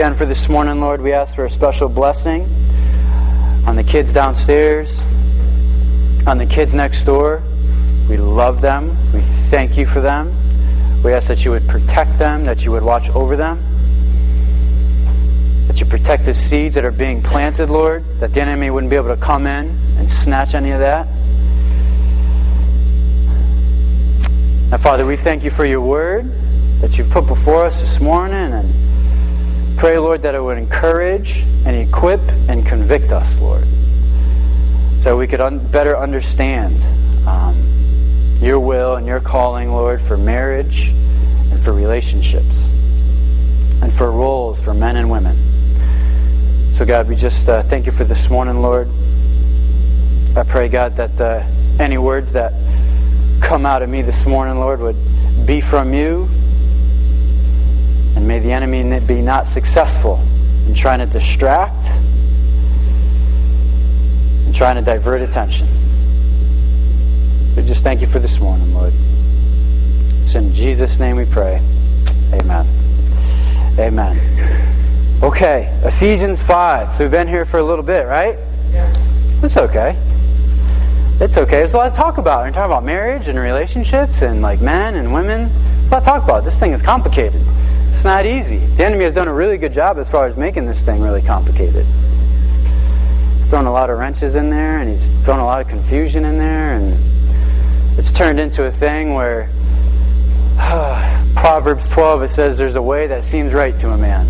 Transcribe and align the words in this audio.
Again, 0.00 0.14
for 0.14 0.24
this 0.24 0.48
morning, 0.48 0.80
Lord, 0.80 1.02
we 1.02 1.12
ask 1.12 1.34
for 1.34 1.44
a 1.44 1.50
special 1.50 1.86
blessing 1.86 2.44
on 3.66 3.76
the 3.76 3.84
kids 3.84 4.14
downstairs, 4.14 4.98
on 6.26 6.38
the 6.38 6.46
kids 6.46 6.72
next 6.72 7.04
door. 7.04 7.42
We 8.08 8.16
love 8.16 8.62
them. 8.62 8.96
We 9.12 9.20
thank 9.50 9.76
you 9.76 9.84
for 9.84 10.00
them. 10.00 10.32
We 11.04 11.12
ask 11.12 11.28
that 11.28 11.44
you 11.44 11.50
would 11.50 11.68
protect 11.68 12.18
them, 12.18 12.46
that 12.46 12.64
you 12.64 12.72
would 12.72 12.82
watch 12.82 13.10
over 13.10 13.36
them, 13.36 13.58
that 15.66 15.80
you 15.80 15.84
protect 15.84 16.24
the 16.24 16.32
seeds 16.32 16.76
that 16.76 16.86
are 16.86 16.90
being 16.90 17.22
planted, 17.22 17.68
Lord, 17.68 18.02
that 18.20 18.32
the 18.32 18.40
enemy 18.40 18.70
wouldn't 18.70 18.88
be 18.88 18.96
able 18.96 19.14
to 19.14 19.20
come 19.20 19.46
in 19.46 19.78
and 19.98 20.10
snatch 20.10 20.54
any 20.54 20.70
of 20.70 20.78
that. 20.78 21.08
Now, 24.70 24.78
Father, 24.78 25.04
we 25.04 25.18
thank 25.18 25.44
you 25.44 25.50
for 25.50 25.66
your 25.66 25.82
word 25.82 26.32
that 26.80 26.96
you've 26.96 27.10
put 27.10 27.26
before 27.26 27.66
us 27.66 27.82
this 27.82 28.00
morning 28.00 28.54
and 28.54 28.89
Pray, 29.80 29.98
Lord, 29.98 30.20
that 30.20 30.34
it 30.34 30.44
would 30.44 30.58
encourage 30.58 31.38
and 31.64 31.74
equip 31.74 32.20
and 32.50 32.66
convict 32.66 33.12
us, 33.12 33.40
Lord, 33.40 33.64
so 35.00 35.16
we 35.16 35.26
could 35.26 35.40
un- 35.40 35.58
better 35.68 35.96
understand 35.96 36.76
um, 37.26 37.56
your 38.42 38.60
will 38.60 38.96
and 38.96 39.06
your 39.06 39.20
calling, 39.20 39.72
Lord, 39.72 40.02
for 40.02 40.18
marriage 40.18 40.88
and 40.88 41.64
for 41.64 41.72
relationships 41.72 42.68
and 43.80 43.90
for 43.94 44.10
roles 44.10 44.60
for 44.60 44.74
men 44.74 44.96
and 44.96 45.10
women. 45.10 45.34
So, 46.74 46.84
God, 46.84 47.08
we 47.08 47.16
just 47.16 47.48
uh, 47.48 47.62
thank 47.62 47.86
you 47.86 47.92
for 47.92 48.04
this 48.04 48.28
morning, 48.28 48.60
Lord. 48.60 48.86
I 50.36 50.42
pray, 50.42 50.68
God, 50.68 50.96
that 50.96 51.18
uh, 51.18 51.42
any 51.82 51.96
words 51.96 52.34
that 52.34 52.52
come 53.40 53.64
out 53.64 53.80
of 53.80 53.88
me 53.88 54.02
this 54.02 54.26
morning, 54.26 54.60
Lord, 54.60 54.80
would 54.80 55.46
be 55.46 55.62
from 55.62 55.94
you 55.94 56.28
and 58.20 58.28
may 58.28 58.38
the 58.38 58.52
enemy 58.52 59.00
be 59.00 59.22
not 59.22 59.46
successful 59.46 60.20
in 60.66 60.74
trying 60.74 60.98
to 60.98 61.06
distract 61.06 61.86
and 64.44 64.54
trying 64.54 64.76
to 64.76 64.82
divert 64.82 65.22
attention. 65.22 65.66
We 67.56 67.62
just 67.62 67.82
thank 67.82 68.02
you 68.02 68.06
for 68.06 68.18
this 68.18 68.38
morning, 68.38 68.74
Lord. 68.74 68.92
It's 70.22 70.34
in 70.34 70.52
Jesus' 70.52 71.00
name 71.00 71.16
we 71.16 71.24
pray. 71.24 71.62
Amen. 72.34 72.66
Amen. 73.78 75.22
Okay, 75.22 75.74
Ephesians 75.82 76.42
5. 76.42 76.98
So 76.98 77.04
we've 77.04 77.10
been 77.10 77.26
here 77.26 77.46
for 77.46 77.56
a 77.56 77.62
little 77.62 77.84
bit, 77.84 78.04
right? 78.06 78.36
Yeah. 78.70 78.94
It's 79.42 79.56
okay. 79.56 79.96
It's 81.20 81.38
okay. 81.38 81.60
There's 81.60 81.72
a 81.72 81.78
lot 81.78 81.88
to 81.88 81.96
talk 81.96 82.18
about. 82.18 82.44
We're 82.44 82.50
talking 82.50 82.66
about 82.66 82.84
marriage 82.84 83.28
and 83.28 83.38
relationships 83.38 84.20
and 84.20 84.42
like 84.42 84.60
men 84.60 84.96
and 84.96 85.10
women. 85.10 85.48
There's 85.48 85.92
a 85.92 85.94
lot 85.94 86.00
to 86.00 86.04
talk 86.04 86.24
about. 86.24 86.44
This 86.44 86.58
thing 86.58 86.72
is 86.72 86.82
complicated. 86.82 87.40
It's 88.00 88.04
not 88.06 88.24
easy. 88.24 88.56
The 88.56 88.86
enemy 88.86 89.04
has 89.04 89.12
done 89.12 89.28
a 89.28 89.32
really 89.34 89.58
good 89.58 89.74
job 89.74 89.98
as 89.98 90.08
far 90.08 90.24
as 90.24 90.34
making 90.34 90.64
this 90.64 90.80
thing 90.80 91.02
really 91.02 91.20
complicated. 91.20 91.84
He's 91.84 93.50
thrown 93.50 93.66
a 93.66 93.72
lot 93.72 93.90
of 93.90 93.98
wrenches 93.98 94.36
in 94.36 94.48
there, 94.48 94.78
and 94.78 94.88
he's 94.88 95.06
thrown 95.22 95.38
a 95.38 95.44
lot 95.44 95.60
of 95.60 95.68
confusion 95.68 96.24
in 96.24 96.38
there, 96.38 96.76
and 96.76 96.98
it's 97.98 98.10
turned 98.10 98.40
into 98.40 98.64
a 98.64 98.70
thing 98.70 99.12
where 99.12 99.50
uh, 100.58 101.26
Proverbs 101.36 101.90
12 101.90 102.22
it 102.22 102.28
says 102.30 102.56
there's 102.56 102.76
a 102.76 102.80
way 102.80 103.06
that 103.06 103.22
seems 103.22 103.52
right 103.52 103.78
to 103.80 103.90
a 103.90 103.98
man, 103.98 104.26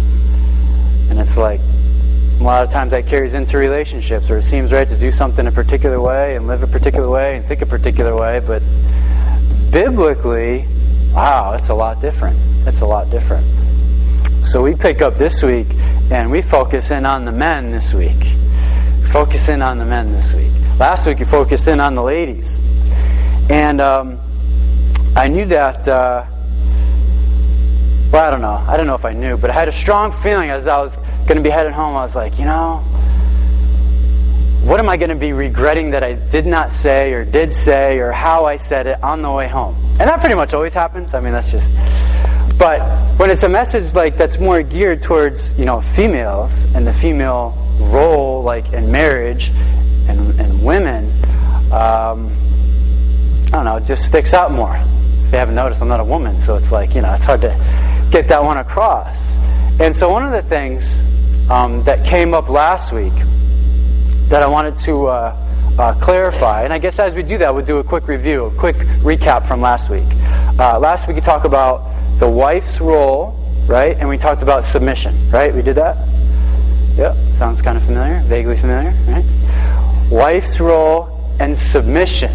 and 1.08 1.20
it's 1.20 1.36
like 1.36 1.60
a 2.40 2.42
lot 2.42 2.64
of 2.64 2.72
times 2.72 2.90
that 2.90 3.06
carries 3.06 3.34
into 3.34 3.56
relationships, 3.56 4.28
where 4.28 4.38
it 4.38 4.46
seems 4.46 4.72
right 4.72 4.88
to 4.88 4.96
do 4.96 5.12
something 5.12 5.46
a 5.46 5.52
particular 5.52 6.00
way 6.00 6.34
and 6.34 6.48
live 6.48 6.64
a 6.64 6.66
particular 6.66 7.08
way 7.08 7.36
and 7.36 7.46
think 7.46 7.62
a 7.62 7.66
particular 7.66 8.16
way, 8.16 8.40
but 8.40 8.64
biblically, 9.70 10.66
wow, 11.12 11.54
it's 11.54 11.68
a 11.68 11.74
lot 11.74 12.00
different. 12.00 12.38
It's 12.66 12.80
a 12.80 12.86
lot 12.86 13.10
different. 13.10 13.46
So 14.46 14.62
we 14.62 14.74
pick 14.74 15.02
up 15.02 15.16
this 15.16 15.42
week 15.42 15.66
and 16.10 16.30
we 16.30 16.42
focus 16.42 16.90
in 16.90 17.06
on 17.06 17.24
the 17.24 17.32
men 17.32 17.70
this 17.70 17.92
week. 17.92 18.22
Focus 19.12 19.48
in 19.48 19.62
on 19.62 19.78
the 19.78 19.84
men 19.84 20.12
this 20.12 20.32
week. 20.32 20.50
Last 20.78 21.06
week 21.06 21.18
we 21.18 21.24
focused 21.24 21.66
in 21.66 21.80
on 21.80 21.94
the 21.94 22.02
ladies. 22.02 22.60
And 23.50 23.80
um, 23.80 24.20
I 25.16 25.28
knew 25.28 25.44
that, 25.46 25.86
uh, 25.86 26.24
well, 28.12 28.24
I 28.24 28.30
don't 28.30 28.40
know. 28.40 28.64
I 28.68 28.76
don't 28.76 28.86
know 28.86 28.94
if 28.94 29.04
I 29.04 29.12
knew, 29.12 29.36
but 29.36 29.50
I 29.50 29.54
had 29.54 29.68
a 29.68 29.72
strong 29.72 30.12
feeling 30.22 30.50
as 30.50 30.66
I 30.66 30.78
was 30.78 30.94
going 31.26 31.36
to 31.36 31.42
be 31.42 31.50
headed 31.50 31.72
home. 31.72 31.96
I 31.96 32.04
was 32.04 32.14
like, 32.14 32.38
you 32.38 32.44
know, 32.44 32.84
what 34.62 34.78
am 34.78 34.88
I 34.88 34.96
going 34.96 35.10
to 35.10 35.14
be 35.14 35.32
regretting 35.32 35.90
that 35.92 36.04
I 36.04 36.14
did 36.14 36.46
not 36.46 36.72
say 36.72 37.12
or 37.12 37.24
did 37.24 37.52
say 37.52 37.98
or 37.98 38.12
how 38.12 38.44
I 38.44 38.56
said 38.56 38.86
it 38.86 39.02
on 39.02 39.22
the 39.22 39.30
way 39.30 39.48
home? 39.48 39.74
And 39.98 40.08
that 40.08 40.20
pretty 40.20 40.34
much 40.34 40.52
always 40.52 40.72
happens. 40.72 41.14
I 41.14 41.20
mean, 41.20 41.32
that's 41.32 41.50
just 41.50 41.66
but 42.60 42.82
when 43.18 43.30
it's 43.30 43.42
a 43.42 43.48
message 43.48 43.94
like 43.94 44.18
that's 44.18 44.38
more 44.38 44.62
geared 44.62 45.00
towards 45.00 45.58
you 45.58 45.64
know 45.64 45.80
females 45.80 46.62
and 46.74 46.86
the 46.86 46.92
female 46.92 47.56
role, 47.80 48.42
like 48.42 48.70
in 48.74 48.92
marriage 48.92 49.50
and, 50.10 50.38
and 50.38 50.62
women, 50.62 51.06
um, 51.72 52.30
I 53.46 53.50
don't 53.52 53.64
know, 53.64 53.76
it 53.76 53.86
just 53.86 54.04
sticks 54.04 54.34
out 54.34 54.52
more. 54.52 54.76
If 54.76 55.32
you 55.32 55.38
haven't 55.38 55.54
noticed, 55.54 55.80
I'm 55.80 55.88
not 55.88 56.00
a 56.00 56.04
woman, 56.04 56.38
so 56.42 56.56
it's 56.56 56.70
like 56.70 56.94
you 56.94 57.00
know 57.00 57.14
it's 57.14 57.24
hard 57.24 57.40
to 57.40 58.08
get 58.12 58.28
that 58.28 58.44
one 58.44 58.58
across. 58.58 59.32
And 59.80 59.96
so 59.96 60.10
one 60.10 60.26
of 60.26 60.32
the 60.32 60.42
things 60.46 60.86
um, 61.48 61.82
that 61.84 62.06
came 62.06 62.34
up 62.34 62.50
last 62.50 62.92
week 62.92 63.14
that 64.30 64.44
I 64.44 64.46
wanted 64.46 64.78
to 64.80 65.08
uh, 65.08 65.36
uh, 65.76 65.94
clarify, 66.00 66.62
and 66.62 66.72
I 66.72 66.78
guess 66.78 67.00
as 67.00 67.16
we 67.16 67.24
do 67.24 67.36
that, 67.38 67.52
we'll 67.52 67.64
do 67.64 67.78
a 67.78 67.84
quick 67.84 68.06
review, 68.06 68.44
a 68.44 68.50
quick 68.52 68.76
recap 69.02 69.46
from 69.46 69.60
last 69.60 69.90
week. 69.90 70.06
Uh, 70.56 70.78
last 70.78 71.08
week 71.08 71.16
we 71.16 71.20
talked 71.20 71.44
about 71.44 71.92
the 72.20 72.30
wife's 72.30 72.80
role, 72.80 73.34
right? 73.66 73.96
And 73.96 74.08
we 74.08 74.18
talked 74.18 74.42
about 74.42 74.64
submission, 74.64 75.30
right? 75.30 75.52
We 75.52 75.62
did 75.62 75.74
that? 75.74 75.96
Yep, 76.96 77.16
sounds 77.38 77.60
kind 77.60 77.76
of 77.76 77.84
familiar, 77.84 78.20
vaguely 78.20 78.56
familiar, 78.56 78.92
right? 79.08 79.24
Wife's 80.12 80.60
role 80.60 81.34
and 81.40 81.58
submission. 81.58 82.30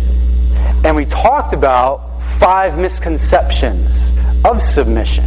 And 0.83 0.97
we 0.97 1.05
talked 1.05 1.53
about 1.53 2.21
five 2.39 2.77
misconceptions 2.77 4.11
of 4.43 4.61
submission, 4.61 5.25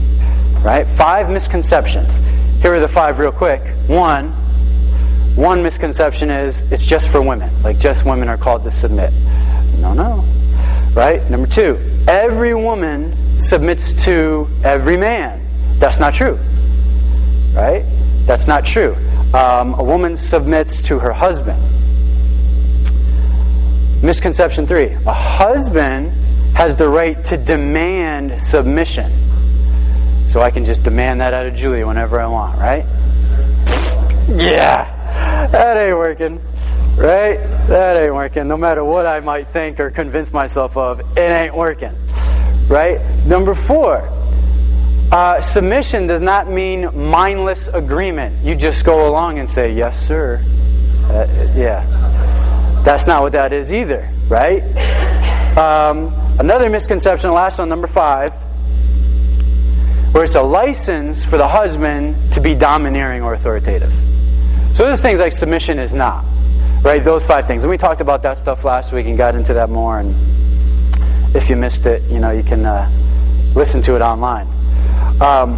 right? 0.63 0.87
Five 0.99 1.31
misconceptions. 1.31 2.15
Here 2.61 2.75
are 2.75 2.81
the 2.81 2.89
five 2.89 3.19
real 3.19 3.33
quick. 3.33 3.63
One, 3.87 4.35
one 5.37 5.63
misconception 5.63 6.31
is 6.31 6.61
it's 6.73 6.85
just 6.85 7.09
for 7.09 7.23
women, 7.23 7.51
like 7.63 7.79
just 7.79 8.05
women 8.05 8.29
are 8.29 8.37
called 8.37 8.65
to 8.65 8.73
submit. 8.73 9.13
No, 9.79 9.95
no. 9.95 10.25
Right? 10.95 11.29
Number 11.31 11.47
two, 11.47 11.79
every 12.09 12.55
woman 12.55 13.15
submits 13.39 14.05
to 14.05 14.49
every 14.65 14.97
man. 14.97 15.47
That's 15.79 15.99
not 16.01 16.15
true. 16.15 16.39
Right? 17.53 17.85
That's 18.25 18.47
not 18.47 18.67
true. 18.67 18.97
Um, 19.33 19.75
a 19.75 19.83
woman 19.85 20.17
submits 20.17 20.81
to 20.83 20.99
her 20.99 21.13
husband. 21.13 21.63
Misconception 24.03 24.67
three 24.67 24.93
a 24.93 25.13
husband 25.13 26.13
has 26.55 26.77
the 26.77 26.89
right 26.89 27.23
to 27.27 27.37
demand 27.37 28.41
submission. 28.41 29.13
So 30.29 30.41
I 30.41 30.51
can 30.51 30.65
just 30.65 30.83
demand 30.83 31.21
that 31.21 31.33
out 31.33 31.47
of 31.47 31.55
Julia 31.55 31.87
whenever 31.87 32.21
I 32.21 32.27
want, 32.27 32.59
right? 32.59 32.85
Yeah, 34.29 34.95
that 35.53 35.79
ain't 35.79 35.97
working. 35.97 36.43
Right? 36.99 37.39
That 37.69 37.97
ain't 37.97 38.15
working. 38.15 38.49
No 38.49 38.59
matter 38.59 38.85
what 38.85 39.07
I 39.07 39.21
might 39.21 39.49
think 39.49 39.81
or 39.81 39.91
convince 39.91 40.31
myself 40.31 40.77
of, 40.77 41.01
it 41.17 41.21
ain't 41.21 41.57
working. 41.57 41.93
Right? 42.69 43.01
Number 43.25 43.55
four, 43.55 44.07
uh, 45.11 45.41
submission 45.41 46.07
does 46.07 46.21
not 46.21 46.51
mean 46.51 46.91
mindless 46.95 47.67
agreement. 47.69 48.45
You 48.45 48.55
just 48.57 48.85
go 48.85 49.09
along 49.09 49.39
and 49.39 49.51
say, 49.51 49.73
yes, 49.73 50.07
sir. 50.07 50.39
Uh, 51.05 51.27
yeah. 51.57 51.83
That's 52.85 53.07
not 53.07 53.23
what 53.23 53.33
that 53.33 53.55
is 53.55 53.73
either, 53.73 54.07
right? 54.29 54.63
Um, 55.57 56.13
another 56.39 56.69
misconception, 56.69 57.31
last 57.33 57.59
one, 57.59 57.71
number 57.71 57.87
five, 57.87 58.35
where 60.13 60.25
it's 60.25 60.35
a 60.35 60.43
license 60.43 61.25
for 61.25 61.39
the 61.39 61.49
husband 61.49 62.17
to 62.35 62.41
be 62.43 62.55
domineering 62.55 63.23
or 63.23 63.33
authoritative. 63.33 63.93
So 64.79 64.85
there's 64.85 65.01
things 65.01 65.19
like 65.19 65.33
submission 65.33 65.81
is 65.81 65.93
not, 65.93 66.25
right? 66.85 67.03
Those 67.03 67.27
five 67.27 67.49
things. 67.49 67.65
And 67.65 67.71
we 67.71 67.77
talked 67.77 68.01
about 68.01 68.23
that 68.23 68.39
stuff 68.39 68.63
last 68.63 68.93
week 68.93 69.07
and 69.07 69.19
got 69.19 69.35
into 69.35 69.53
that 69.55 69.71
more. 69.71 69.99
And 69.99 70.15
if 71.35 71.51
you 71.51 71.57
missed 71.57 71.85
it, 71.85 72.01
you 72.05 72.21
know, 72.21 72.31
you 72.31 72.45
can 72.45 72.65
uh, 72.65 72.89
listen 73.57 73.83
to 73.83 73.97
it 73.97 74.03
online. 74.03 74.47
Um, 75.21 75.57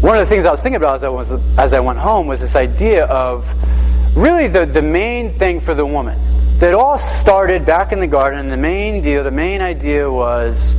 one 0.00 0.18
of 0.18 0.26
the 0.26 0.26
things 0.26 0.44
I 0.44 0.50
was 0.50 0.60
thinking 0.60 0.74
about 0.74 0.96
as 0.96 1.04
I, 1.04 1.08
was, 1.08 1.30
as 1.56 1.72
I 1.72 1.78
went 1.78 2.00
home 2.00 2.26
was 2.26 2.40
this 2.40 2.56
idea 2.56 3.04
of 3.04 3.46
really 4.16 4.48
the, 4.48 4.66
the 4.66 4.82
main 4.82 5.38
thing 5.38 5.60
for 5.60 5.74
the 5.74 5.86
woman. 5.86 6.18
That 6.58 6.74
all 6.74 6.98
started 6.98 7.64
back 7.64 7.92
in 7.92 8.00
the 8.00 8.08
garden, 8.08 8.40
and 8.40 8.50
the 8.50 8.56
main 8.56 9.04
deal, 9.04 9.22
the 9.22 9.30
main 9.30 9.62
idea 9.62 10.10
was 10.10 10.74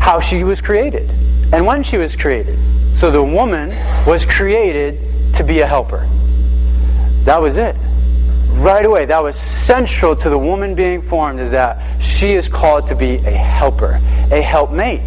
how 0.00 0.18
she 0.18 0.42
was 0.42 0.60
created 0.60 1.08
and 1.52 1.64
when 1.64 1.84
she 1.84 1.96
was 1.96 2.16
created. 2.16 2.58
So 3.04 3.10
the 3.10 3.22
woman 3.22 3.68
was 4.06 4.24
created 4.24 4.98
to 5.36 5.44
be 5.44 5.60
a 5.60 5.66
helper. 5.66 6.08
That 7.24 7.42
was 7.42 7.58
it 7.58 7.76
right 8.52 8.82
away, 8.82 9.04
that 9.04 9.22
was 9.22 9.38
central 9.38 10.16
to 10.16 10.30
the 10.30 10.38
woman 10.38 10.74
being 10.74 11.02
formed, 11.02 11.38
is 11.38 11.50
that 11.50 12.00
she 12.02 12.32
is 12.32 12.48
called 12.48 12.88
to 12.88 12.94
be 12.94 13.16
a 13.16 13.30
helper, 13.30 14.00
a 14.32 14.40
helpmate. 14.40 15.02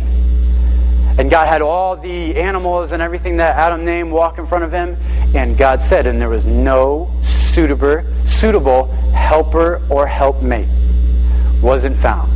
And 1.17 1.31
God 1.31 1.47
had 1.47 1.63
all 1.63 1.97
the 1.97 2.35
animals 2.35 2.91
and 2.91 3.01
everything 3.01 3.38
that 3.38 3.55
Adam 3.55 3.83
named 3.83 4.11
walk 4.11 4.38
in 4.38 4.45
front 4.45 4.63
of 4.63 4.71
him. 4.71 4.95
And 5.35 5.57
God 5.57 5.81
said, 5.81 6.05
and 6.05 6.21
there 6.21 6.29
was 6.29 6.45
no 6.45 7.11
suitable, 7.23 8.03
suitable 8.27 8.91
helper 9.15 9.81
or 9.89 10.05
helpmate. 10.05 10.69
Wasn't 11.63 11.97
found. 11.97 12.31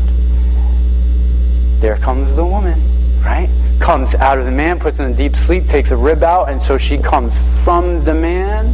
There 1.82 1.98
comes 1.98 2.36
the 2.36 2.46
woman, 2.46 2.82
right? 3.24 3.50
Comes 3.80 4.14
out 4.16 4.38
of 4.38 4.46
the 4.46 4.52
man, 4.52 4.80
puts 4.80 5.00
in 5.00 5.06
a 5.06 5.14
deep 5.14 5.36
sleep, 5.36 5.68
takes 5.68 5.92
a 5.92 5.98
rib 5.98 6.24
out, 6.24 6.50
and 6.50 6.62
so 6.62 6.78
she 6.78 6.98
comes 6.98 7.38
from 7.64 8.04
the 8.04 8.14
man. 8.14 8.74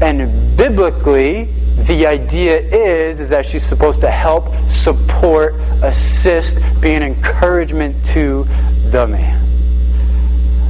And 0.00 0.56
biblically, 0.56 1.44
the 1.86 2.06
idea 2.06 2.58
is 2.58 3.20
is 3.20 3.30
that 3.30 3.46
she's 3.46 3.64
supposed 3.64 4.00
to 4.00 4.10
help, 4.10 4.54
support, 4.70 5.54
assist, 5.82 6.56
be 6.80 6.92
an 6.92 7.02
encouragement 7.02 7.94
to 8.06 8.44
the 8.90 9.06
man. 9.06 9.38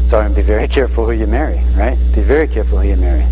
So 0.09 0.29
be 0.29 0.43
very 0.43 0.69
careful 0.69 1.07
who 1.07 1.13
you 1.13 1.27
marry, 1.27 1.61
right? 1.75 1.97
Be 2.15 2.21
very 2.21 2.47
careful 2.47 2.79
who 2.79 2.89
you 2.89 2.97
marry. 2.97 3.27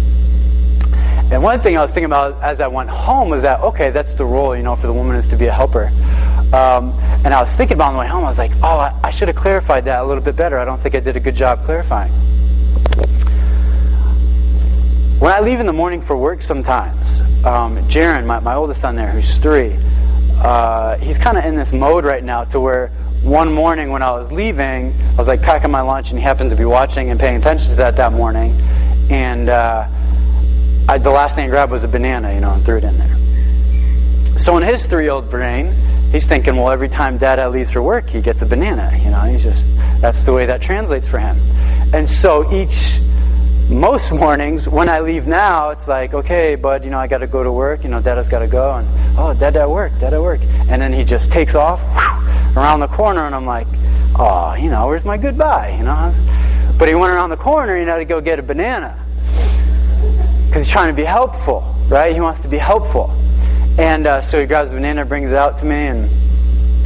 And 1.31 1.43
one 1.43 1.61
thing 1.61 1.79
I 1.79 1.83
was 1.83 1.91
thinking 1.91 2.07
about 2.07 2.43
as 2.43 2.61
I 2.61 2.67
went 2.67 2.91
home 2.91 3.29
was 3.29 3.43
that 3.43 3.61
okay, 3.61 3.91
that's 3.91 4.15
the 4.15 4.25
role, 4.25 4.57
you 4.57 4.63
know, 4.63 4.77
for 4.77 4.87
the 4.87 4.93
woman 4.93 5.17
is 5.17 5.29
to 5.29 5.37
be 5.37 5.47
a 5.47 5.53
helper. 5.53 5.91
Um, 6.53 6.93
and 7.25 7.33
I 7.33 7.43
was 7.43 7.53
thinking 7.53 7.77
about 7.77 7.89
on 7.89 7.95
the 7.95 8.01
way 8.01 8.09
home, 8.09 8.25
I 8.25 8.29
was 8.29 8.39
like, 8.39 8.51
oh, 8.63 8.79
I, 8.79 8.99
I 9.05 9.11
should 9.11 9.29
have 9.29 9.37
clarified 9.37 9.85
that 9.85 10.01
a 10.03 10.05
little 10.05 10.23
bit 10.23 10.35
better. 10.35 10.59
I 10.59 10.65
don't 10.65 10.81
think 10.81 10.95
I 10.95 11.01
did 11.01 11.17
a 11.17 11.21
good 11.21 11.37
job 11.37 11.65
clarifying. 11.65 12.11
When 15.21 15.33
I 15.33 15.41
leave 15.41 15.61
in 15.61 15.67
the 15.67 15.73
morning 15.73 16.03
for 16.03 16.17
work 16.17 16.43
sometimes, 16.43 17.21
um, 17.45 17.77
Jaron, 17.89 18.27
my, 18.27 18.41
my 18.41 18.55
oldest 18.55 18.81
son 18.81 18.97
there, 18.97 19.11
who's 19.11 19.39
three, 19.39 19.79
uh, 20.43 20.97
he's 20.97 21.19
kind 21.19 21.37
of 21.37 21.45
in 21.45 21.57
this 21.57 21.73
mode 21.73 22.05
right 22.05 22.25
now 22.25 22.45
to 22.45 22.59
where 22.59 22.89
one 23.23 23.53
morning 23.53 23.91
when 23.91 24.03
I 24.03 24.11
was 24.13 24.33
leaving, 24.33 24.95
I 24.95 25.17
was 25.17 25.29
like 25.29 25.43
packing 25.43 25.71
my 25.71 25.83
lunch 25.83 26.11
and 26.11 26.19
he 26.19 26.23
happened 26.25 26.51
to 26.51 26.57
be 26.57 26.65
watching 26.65 27.11
and 27.11 27.21
paying 27.21 27.37
attention 27.37 27.69
to 27.69 27.77
that 27.77 27.97
that 27.97 28.13
morning. 28.13 28.59
And 29.11 29.51
uh, 29.51 29.87
I, 30.89 30.99
the 30.99 31.11
last 31.11 31.37
thing 31.37 31.45
I 31.45 31.49
grabbed 31.49 31.71
was 31.71 31.85
a 31.85 31.89
banana, 31.89 32.33
you 32.33 32.41
know, 32.41 32.53
and 32.53 32.65
threw 32.65 32.79
it 32.79 32.85
in 32.85 32.97
there. 32.97 34.39
So 34.39 34.57
in 34.57 34.63
his 34.63 34.87
three-year-old 34.87 35.31
brain, 35.31 35.75
he's 36.11 36.27
thinking, 36.27 36.57
well, 36.57 36.71
every 36.71 36.89
time 36.89 37.19
Dad 37.19 37.45
leaves 37.51 37.73
for 37.73 37.83
work, 37.83 38.09
he 38.09 38.21
gets 38.21 38.43
a 38.43 38.47
banana. 38.47 38.91
You 39.03 39.11
know, 39.11 39.21
he's 39.23 39.43
just 39.43 39.65
that's 40.01 40.23
the 40.23 40.33
way 40.33 40.47
that 40.47 40.63
translates 40.63 41.07
for 41.07 41.19
him. 41.19 41.37
And 41.93 42.09
so 42.09 42.53
each 42.53 42.99
most 43.69 44.11
mornings 44.11 44.69
when 44.69 44.89
I 44.89 45.01
leave 45.01 45.27
now, 45.27 45.71
it's 45.71 45.87
like, 45.87 46.13
okay, 46.13 46.57
bud, 46.57 46.85
you 46.85 46.91
know, 46.91 46.99
I 46.99 47.07
got 47.07 47.19
to 47.19 47.27
go 47.27 47.43
to 47.43 47.53
work. 47.53 47.85
You 47.85 47.91
know, 47.91 48.01
Dada's 48.01 48.29
got 48.29 48.41
to 48.41 48.49
go, 48.49 48.75
and 48.75 48.89
oh, 49.19 49.35
Dad 49.35 49.57
at 49.57 49.71
work, 49.71 49.93
Dad 50.01 50.13
at 50.13 50.21
work, 50.21 50.41
and 50.69 50.83
then 50.83 50.93
he 50.93 51.05
just 51.05 51.31
takes 51.31 51.55
off 51.55 51.81
whew, 51.81 52.61
around 52.61 52.81
the 52.81 52.89
corner, 52.89 53.27
and 53.27 53.35
I'm 53.35 53.47
like, 53.47 53.67
oh, 54.19 54.55
you 54.55 54.71
know, 54.71 54.87
where's 54.87 55.05
my 55.05 55.17
goodbye? 55.17 55.77
You 55.79 55.85
know, 55.85 56.15
but 56.79 56.89
he 56.89 56.95
went 56.95 57.13
around 57.13 57.31
the 57.31 57.37
corner, 57.37 57.77
you 57.77 57.85
know, 57.85 57.99
to 57.99 58.05
go 58.05 58.21
get 58.21 58.39
a 58.39 58.43
banana 58.43 58.99
because 60.47 60.67
he's 60.67 60.73
trying 60.73 60.89
to 60.89 60.97
be 60.97 61.05
helpful, 61.05 61.77
right? 61.89 62.13
He 62.13 62.21
wants 62.21 62.41
to 62.41 62.49
be 62.49 62.59
helpful, 62.59 63.15
and 63.81 64.07
uh, 64.07 64.23
so 64.23 64.41
he 64.41 64.47
grabs 64.47 64.71
a 64.71 64.75
banana, 64.75 65.05
brings 65.05 65.31
it 65.31 65.37
out 65.37 65.59
to 65.59 65.65
me, 65.65 65.89
and 65.89 66.09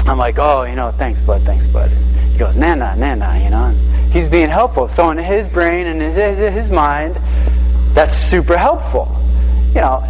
I'm 0.09 0.19
like, 0.19 0.39
oh, 0.39 0.63
you 0.63 0.77
know, 0.77 0.91
thanks, 0.93 1.21
bud, 1.23 1.43
thanks, 1.43 1.67
bud. 1.69 1.91
He 1.91 2.39
goes, 2.39 2.57
Nana, 2.57 2.95
Nana, 2.97 3.41
you 3.43 3.51
know. 3.51 3.65
And, 3.65 3.95
he's 4.15 4.29
being 4.29 4.49
helpful. 4.49 4.89
So 4.89 5.11
in 5.11 5.19
his 5.19 5.49
brain 5.49 5.89
and 5.89 6.01
his, 6.01 6.55
his 6.55 6.71
mind, 6.71 7.17
that's 7.95 8.15
super 8.15 8.57
helpful. 8.57 9.09
You 9.75 9.81
know, 9.81 10.05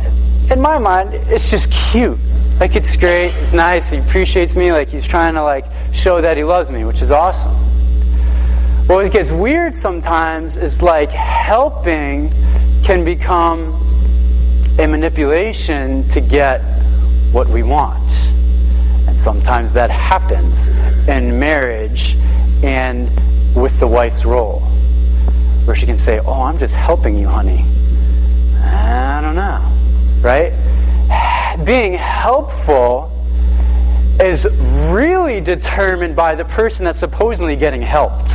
in 0.51 0.61
my 0.61 0.79
mind, 0.79 1.15
it's 1.15 1.51
just 1.51 1.73
cute. 1.73 2.19
Like 2.61 2.77
it's 2.77 2.95
great, 2.97 3.33
it's 3.35 3.53
nice, 3.55 3.89
he 3.89 3.97
appreciates 3.97 4.55
me, 4.55 4.73
like 4.73 4.89
he's 4.89 5.07
trying 5.07 5.35
to 5.35 5.43
like 5.43 5.65
show 5.95 6.21
that 6.21 6.37
he 6.37 6.45
loves 6.45 6.71
me, 6.71 6.85
which 6.85 7.01
is 7.01 7.11
awesome. 7.11 7.55
But 8.87 8.97
what 8.97 9.11
gets 9.11 9.31
weird 9.31 9.75
sometimes 9.75 10.57
is 10.57 10.83
like 10.83 11.09
helping 11.09 12.31
can 12.85 13.07
become 13.07 13.73
a 14.79 14.87
manipulation 14.87 16.07
to 16.11 16.21
get 16.21 16.61
what 17.35 17.49
we 17.49 17.65
want. 17.65 18.09
And 19.09 19.21
sometimes 19.23 19.73
that 19.73 19.91
happens 19.91 20.55
in 21.09 21.39
marriage 21.39 22.17
and 22.63 23.11
with 23.55 23.79
the 23.81 23.87
wife's 23.87 24.25
role, 24.25 24.61
where 25.65 25.77
she 25.77 25.85
can 25.85 25.99
say, 25.99 26.21
Oh, 26.21 26.43
I'm 26.43 26.59
just 26.59 26.73
helping 26.75 27.19
you, 27.19 27.29
honey. 27.29 27.65
I 28.63 29.21
don't 29.21 29.35
know. 29.35 29.61
Right? 30.21 30.53
Being 31.65 31.95
helpful 31.95 33.11
is 34.21 34.47
really 34.89 35.41
determined 35.41 36.15
by 36.15 36.37
the 36.37 36.45
person 36.45 36.85
that's 36.85 37.01
supposedly 37.01 37.57
getting 37.57 37.83
helped. 37.83 38.29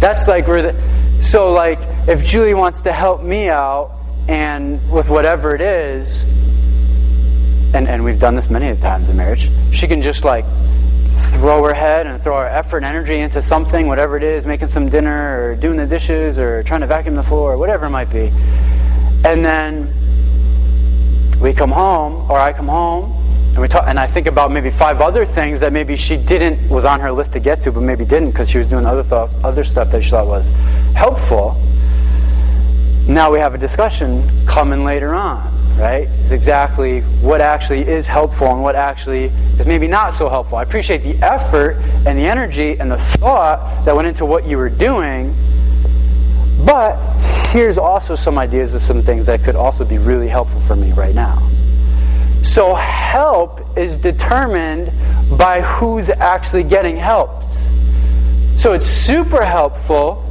That's 0.00 0.26
like 0.26 0.46
where 0.48 0.72
the. 0.72 1.22
So, 1.22 1.52
like, 1.52 1.78
if 2.08 2.24
Julie 2.24 2.54
wants 2.54 2.82
to 2.82 2.92
help 2.92 3.22
me 3.22 3.48
out 3.48 3.92
and 4.28 4.80
with 4.90 5.08
whatever 5.08 5.54
it 5.54 5.60
is, 5.60 6.24
and, 7.76 7.88
and 7.88 8.02
we've 8.02 8.18
done 8.18 8.34
this 8.34 8.48
many 8.48 8.74
times 8.80 9.10
in 9.10 9.16
marriage, 9.16 9.50
she 9.72 9.86
can 9.86 10.00
just 10.00 10.24
like 10.24 10.46
throw 11.32 11.62
her 11.62 11.74
head 11.74 12.06
and 12.06 12.22
throw 12.22 12.34
our 12.34 12.48
effort 12.48 12.78
and 12.78 12.86
energy 12.86 13.18
into 13.18 13.42
something, 13.42 13.86
whatever 13.86 14.16
it 14.16 14.22
is, 14.22 14.46
making 14.46 14.68
some 14.68 14.88
dinner 14.88 15.50
or 15.50 15.54
doing 15.56 15.76
the 15.76 15.86
dishes 15.86 16.38
or 16.38 16.62
trying 16.62 16.80
to 16.80 16.86
vacuum 16.86 17.14
the 17.14 17.22
floor 17.22 17.52
or 17.52 17.58
whatever 17.58 17.86
it 17.86 17.90
might 17.90 18.10
be. 18.10 18.32
And 19.24 19.44
then 19.44 19.92
we 21.38 21.52
come 21.52 21.70
home, 21.70 22.30
or 22.30 22.38
I 22.38 22.54
come 22.54 22.68
home, 22.68 23.12
and 23.50 23.58
we 23.60 23.68
talk, 23.68 23.84
and 23.86 23.98
I 23.98 24.06
think 24.06 24.26
about 24.26 24.50
maybe 24.50 24.70
five 24.70 25.02
other 25.02 25.26
things 25.26 25.60
that 25.60 25.72
maybe 25.72 25.98
she 25.98 26.16
didn't 26.16 26.70
was 26.70 26.86
on 26.86 27.00
her 27.00 27.12
list 27.12 27.34
to 27.34 27.40
get 27.40 27.62
to, 27.64 27.72
but 27.72 27.82
maybe 27.82 28.06
didn't 28.06 28.30
because 28.30 28.48
she 28.48 28.56
was 28.56 28.68
doing 28.68 28.86
other 28.86 29.02
thought, 29.02 29.28
other 29.44 29.64
stuff 29.64 29.90
that 29.92 30.02
she 30.02 30.10
thought 30.10 30.26
was 30.26 30.46
helpful. 30.94 31.60
Now 33.06 33.30
we 33.30 33.38
have 33.38 33.54
a 33.54 33.58
discussion 33.58 34.24
coming 34.46 34.82
later 34.82 35.14
on 35.14 35.55
right? 35.76 36.08
Is 36.08 36.32
exactly 36.32 37.00
what 37.20 37.40
actually 37.40 37.86
is 37.86 38.06
helpful 38.06 38.48
and 38.48 38.62
what 38.62 38.76
actually 38.76 39.24
is 39.24 39.66
maybe 39.66 39.86
not 39.86 40.14
so 40.14 40.28
helpful. 40.28 40.58
I 40.58 40.62
appreciate 40.62 41.02
the 41.02 41.14
effort 41.24 41.76
and 42.06 42.18
the 42.18 42.26
energy 42.26 42.78
and 42.78 42.90
the 42.90 42.98
thought 42.98 43.84
that 43.84 43.94
went 43.94 44.08
into 44.08 44.24
what 44.24 44.46
you 44.46 44.56
were 44.56 44.70
doing, 44.70 45.34
but 46.64 46.96
here's 47.48 47.78
also 47.78 48.14
some 48.14 48.38
ideas 48.38 48.74
of 48.74 48.82
some 48.82 49.02
things 49.02 49.26
that 49.26 49.42
could 49.42 49.56
also 49.56 49.84
be 49.84 49.98
really 49.98 50.28
helpful 50.28 50.60
for 50.62 50.76
me 50.76 50.92
right 50.92 51.14
now. 51.14 51.38
So, 52.42 52.74
help 52.74 53.76
is 53.76 53.96
determined 53.96 54.90
by 55.36 55.60
who's 55.60 56.08
actually 56.08 56.62
getting 56.62 56.96
helped. 56.96 57.44
So, 58.56 58.72
it's 58.72 58.86
super 58.86 59.44
helpful 59.44 60.25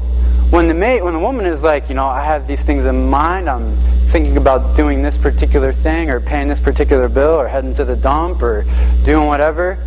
when 0.55 0.69
the 0.69 0.73
mate, 0.73 1.03
when 1.03 1.11
the 1.11 1.19
woman 1.19 1.45
is 1.45 1.61
like, 1.61 1.89
you 1.89 1.95
know, 1.95 2.05
I 2.05 2.23
have 2.23 2.47
these 2.47 2.61
things 2.61 2.85
in 2.85 3.09
mind, 3.09 3.49
I'm 3.49 3.75
thinking 4.09 4.37
about 4.37 4.77
doing 4.77 5.01
this 5.01 5.17
particular 5.17 5.73
thing 5.73 6.09
or 6.09 6.21
paying 6.21 6.47
this 6.47 6.61
particular 6.61 7.09
bill 7.09 7.35
or 7.35 7.45
heading 7.45 7.75
to 7.75 7.83
the 7.83 7.97
dump 7.97 8.41
or 8.41 8.65
doing 9.03 9.27
whatever, 9.27 9.77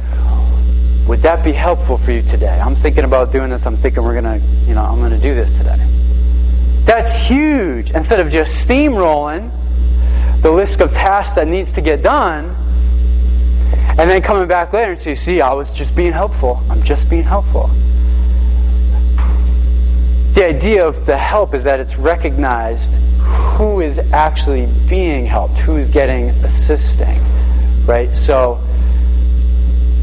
would 1.08 1.20
that 1.20 1.42
be 1.42 1.52
helpful 1.52 1.96
for 1.96 2.12
you 2.12 2.20
today? 2.20 2.60
I'm 2.60 2.76
thinking 2.76 3.04
about 3.04 3.32
doing 3.32 3.48
this. 3.48 3.64
I'm 3.64 3.78
thinking 3.78 4.02
we're 4.02 4.20
to, 4.20 4.46
you 4.66 4.75
know, 4.75 4.82
I'm 4.82 5.00
to 5.08 5.16
do 5.16 5.34
this 5.34 5.48
today. 5.56 5.78
That's 6.84 7.26
huge. 7.26 7.92
Instead 7.92 8.20
of 8.20 8.30
just 8.30 8.68
steamrolling 8.68 9.50
the 10.42 10.50
list 10.50 10.82
of 10.82 10.92
tasks 10.92 11.34
that 11.37 11.48
needs 11.48 11.72
to 11.72 11.80
get 11.80 12.02
done, 12.02 12.54
and 13.98 14.10
then 14.10 14.20
coming 14.20 14.46
back 14.46 14.75
later 14.75 14.90
and 14.90 15.00
say, 15.00 15.14
see, 15.14 15.40
I 15.40 15.54
was 15.54 15.70
just 15.70 15.96
being 15.96 16.12
helpful. 16.12 16.62
I'm 16.68 16.82
just 16.82 17.08
being 17.08 17.25
helpful. 17.25 17.70
The 20.35 20.47
idea 20.47 20.87
of 20.87 21.06
the 21.06 21.16
help 21.16 21.54
is 21.54 21.64
that 21.64 21.80
it's 21.80 21.97
recognized 21.97 22.90
who 23.56 23.80
is 23.80 23.99
actually 24.12 24.66
being 24.88 25.26
helped, 25.26 25.58
who's 25.58 25.90
getting 25.90 26.28
assisting, 26.44 27.20
right? 27.87 28.14
So 28.14 28.62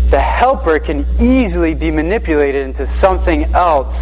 the 0.10 0.20
helper 0.20 0.80
can 0.80 1.06
easily 1.20 1.74
be 1.74 1.90
manipulated 1.90 2.66
into 2.66 2.86
something 2.88 3.46
else 3.56 3.98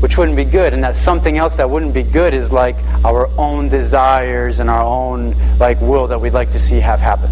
which 0.00 0.18
wouldn't 0.18 0.36
be 0.36 0.44
good 0.44 0.74
and 0.74 0.82
that 0.82 0.96
something 0.96 1.38
else 1.38 1.54
that 1.54 1.70
wouldn't 1.70 1.94
be 1.94 2.02
good 2.02 2.34
is 2.34 2.50
like 2.50 2.74
our 3.04 3.28
own 3.38 3.68
desires 3.68 4.58
and 4.58 4.68
our 4.68 4.82
own 4.82 5.32
like 5.58 5.80
will 5.80 6.08
that 6.08 6.20
we'd 6.20 6.32
like 6.32 6.50
to 6.50 6.58
see 6.58 6.80
have 6.80 6.98
happen 6.98 7.30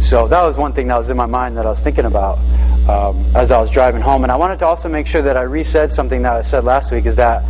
so 0.00 0.26
that 0.26 0.42
was 0.42 0.56
one 0.56 0.72
thing 0.72 0.88
that 0.88 0.96
was 0.96 1.10
in 1.10 1.16
my 1.16 1.26
mind 1.26 1.58
that 1.58 1.66
i 1.66 1.68
was 1.68 1.80
thinking 1.80 2.06
about 2.06 2.38
um, 2.88 3.24
as 3.34 3.50
i 3.50 3.60
was 3.60 3.70
driving 3.70 4.00
home 4.00 4.24
and 4.24 4.32
i 4.32 4.36
wanted 4.36 4.58
to 4.58 4.66
also 4.66 4.88
make 4.88 5.06
sure 5.06 5.22
that 5.22 5.36
i 5.36 5.42
resaid 5.42 5.90
something 5.90 6.22
that 6.22 6.34
i 6.34 6.42
said 6.42 6.64
last 6.64 6.92
week 6.92 7.06
is 7.06 7.16
that 7.16 7.42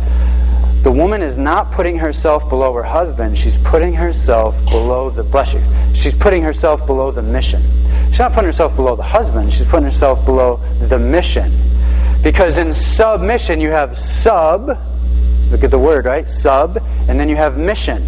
the 0.85 0.91
woman 0.91 1.23
is 1.23 1.35
not 1.35 1.71
putting 1.71 1.97
herself 1.97 2.47
below 2.47 2.71
her 2.73 2.83
husband. 2.83 3.35
She's 3.39 3.57
putting 3.57 3.91
herself 3.91 4.55
below 4.65 5.09
the 5.09 5.23
bless 5.23 5.51
you. 5.51 5.61
She's 5.95 6.13
putting 6.13 6.43
herself 6.43 6.85
below 6.85 7.09
the 7.09 7.23
mission. 7.23 7.63
She's 8.09 8.19
not 8.19 8.33
putting 8.33 8.45
herself 8.45 8.75
below 8.75 8.95
the 8.95 9.01
husband. 9.01 9.51
She's 9.51 9.67
putting 9.67 9.85
herself 9.85 10.23
below 10.27 10.57
the 10.87 10.99
mission. 10.99 11.51
Because 12.21 12.59
in 12.59 12.71
submission 12.71 13.59
you 13.59 13.71
have 13.71 13.97
sub. 13.97 14.77
Look 15.49 15.63
at 15.63 15.71
the 15.71 15.79
word, 15.79 16.05
right? 16.05 16.29
Sub, 16.29 16.77
and 17.09 17.19
then 17.19 17.29
you 17.29 17.35
have 17.35 17.57
mission. 17.57 18.05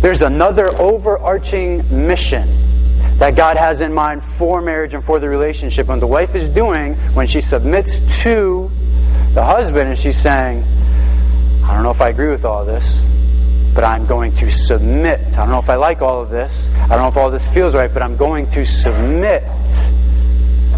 There's 0.00 0.22
another 0.22 0.76
overarching 0.76 1.84
mission 1.88 2.48
that 3.22 3.36
God 3.36 3.56
has 3.56 3.80
in 3.80 3.94
mind 3.94 4.24
for 4.24 4.60
marriage 4.60 4.94
and 4.94 5.04
for 5.04 5.20
the 5.20 5.28
relationship. 5.28 5.88
And 5.88 6.02
the 6.02 6.08
wife 6.08 6.34
is 6.34 6.48
doing 6.48 6.94
when 7.14 7.28
she 7.28 7.40
submits 7.40 8.00
to 8.22 8.68
the 9.32 9.44
husband 9.44 9.88
and 9.90 9.96
she's 9.96 10.20
saying, 10.20 10.64
I 11.62 11.72
don't 11.72 11.84
know 11.84 11.92
if 11.92 12.00
I 12.00 12.08
agree 12.08 12.30
with 12.30 12.44
all 12.44 12.64
this, 12.64 13.00
but 13.76 13.84
I'm 13.84 14.06
going 14.06 14.34
to 14.38 14.50
submit. 14.50 15.20
I 15.20 15.36
don't 15.36 15.50
know 15.50 15.60
if 15.60 15.70
I 15.70 15.76
like 15.76 16.02
all 16.02 16.20
of 16.20 16.30
this. 16.30 16.68
I 16.74 16.88
don't 16.88 17.02
know 17.02 17.06
if 17.06 17.16
all 17.16 17.30
this 17.30 17.46
feels 17.54 17.74
right, 17.76 17.94
but 17.94 18.02
I'm 18.02 18.16
going 18.16 18.50
to 18.50 18.66
submit 18.66 19.44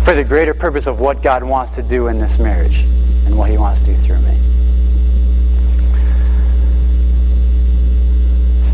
for 0.04 0.12
the 0.12 0.22
greater 0.22 0.52
purpose 0.52 0.86
of 0.86 1.00
what 1.00 1.22
God 1.22 1.42
wants 1.42 1.74
to 1.76 1.82
do 1.82 2.08
in 2.08 2.18
this 2.18 2.38
marriage 2.38 2.76
and 3.24 3.38
what 3.38 3.48
He 3.48 3.56
wants 3.56 3.80
to 3.86 3.86
do 3.86 3.96
through 4.02 4.18
me. 4.18 4.36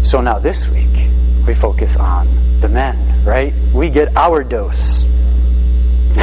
So 0.02 0.20
now 0.20 0.40
this 0.40 0.66
week, 0.66 1.08
we 1.46 1.54
focus 1.54 1.94
on 1.94 2.26
the 2.58 2.68
men, 2.68 2.96
right? 3.24 3.52
We 3.74 3.90
get 3.90 4.16
our 4.16 4.42
dose. 4.44 5.04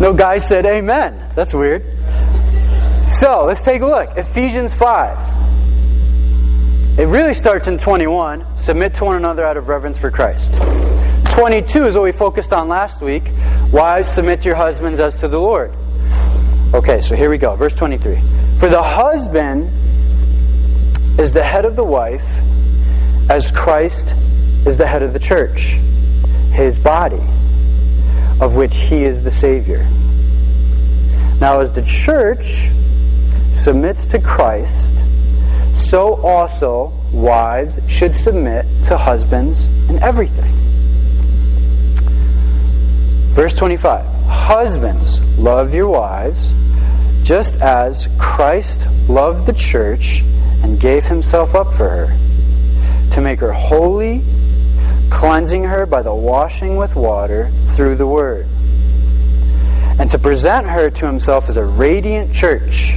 no 0.00 0.12
guy 0.12 0.38
said 0.38 0.66
amen. 0.66 1.32
That's 1.34 1.54
weird. 1.54 1.84
So 3.08 3.44
let's 3.46 3.62
take 3.62 3.80
a 3.82 3.86
look. 3.86 4.16
Ephesians 4.16 4.74
5. 4.74 5.34
It 6.98 7.06
really 7.06 7.34
starts 7.34 7.66
in 7.66 7.78
21 7.78 8.56
submit 8.56 8.94
to 8.94 9.04
one 9.04 9.16
another 9.16 9.44
out 9.44 9.56
of 9.56 9.68
reverence 9.68 9.98
for 9.98 10.10
Christ. 10.10 10.52
22 11.32 11.86
is 11.86 11.94
what 11.94 12.04
we 12.04 12.12
focused 12.12 12.52
on 12.52 12.68
last 12.68 13.02
week. 13.02 13.24
Wives, 13.72 14.08
submit 14.08 14.42
to 14.42 14.46
your 14.46 14.54
husbands 14.54 15.00
as 15.00 15.18
to 15.20 15.26
the 15.26 15.40
Lord. 15.40 15.72
Okay, 16.72 17.00
so 17.00 17.16
here 17.16 17.30
we 17.30 17.38
go. 17.38 17.56
Verse 17.56 17.74
23. 17.74 18.20
For 18.60 18.68
the 18.68 18.82
husband 18.82 19.70
is 21.18 21.32
the 21.32 21.42
head 21.42 21.64
of 21.64 21.74
the 21.74 21.84
wife, 21.84 22.24
as 23.28 23.50
Christ 23.50 24.06
is 24.66 24.76
the 24.76 24.86
head 24.86 25.02
of 25.02 25.12
the 25.12 25.18
church, 25.18 25.76
his 26.52 26.78
body, 26.78 27.22
of 28.40 28.56
which 28.56 28.74
he 28.76 29.04
is 29.04 29.22
the 29.22 29.30
Savior. 29.30 29.86
Now, 31.40 31.60
as 31.60 31.72
the 31.72 31.82
church 31.82 32.70
submits 33.52 34.06
to 34.08 34.20
Christ, 34.20 34.92
so 35.74 36.14
also 36.22 36.92
wives 37.12 37.78
should 37.88 38.16
submit 38.16 38.64
to 38.86 38.96
husbands 38.96 39.66
in 39.88 40.02
everything. 40.02 40.52
Verse 43.34 43.52
25 43.54 44.06
Husbands, 44.26 45.22
love 45.38 45.74
your 45.74 45.88
wives, 45.88 46.54
just 47.24 47.56
as 47.56 48.08
Christ 48.18 48.86
loved 49.08 49.46
the 49.46 49.52
church 49.52 50.22
and 50.62 50.78
gave 50.80 51.04
himself 51.04 51.54
up 51.54 51.74
for 51.74 51.88
her, 51.88 53.10
to 53.12 53.20
make 53.20 53.40
her 53.40 53.52
holy, 53.52 54.22
cleansing 55.14 55.62
her 55.62 55.86
by 55.86 56.02
the 56.02 56.12
washing 56.12 56.76
with 56.76 56.96
water 56.96 57.48
through 57.76 57.94
the 57.94 58.06
word, 58.06 58.46
and 59.98 60.10
to 60.10 60.18
present 60.18 60.66
her 60.66 60.90
to 60.90 61.06
himself 61.06 61.48
as 61.48 61.56
a 61.56 61.64
radiant 61.64 62.34
church 62.34 62.94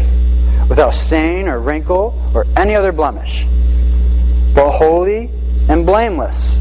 without 0.67 0.95
stain 0.95 1.47
or 1.47 1.59
wrinkle 1.59 2.19
or 2.33 2.45
any 2.57 2.75
other 2.75 2.91
blemish, 2.91 3.45
but 4.55 4.71
holy 4.71 5.29
and 5.69 5.85
blameless. 5.85 6.57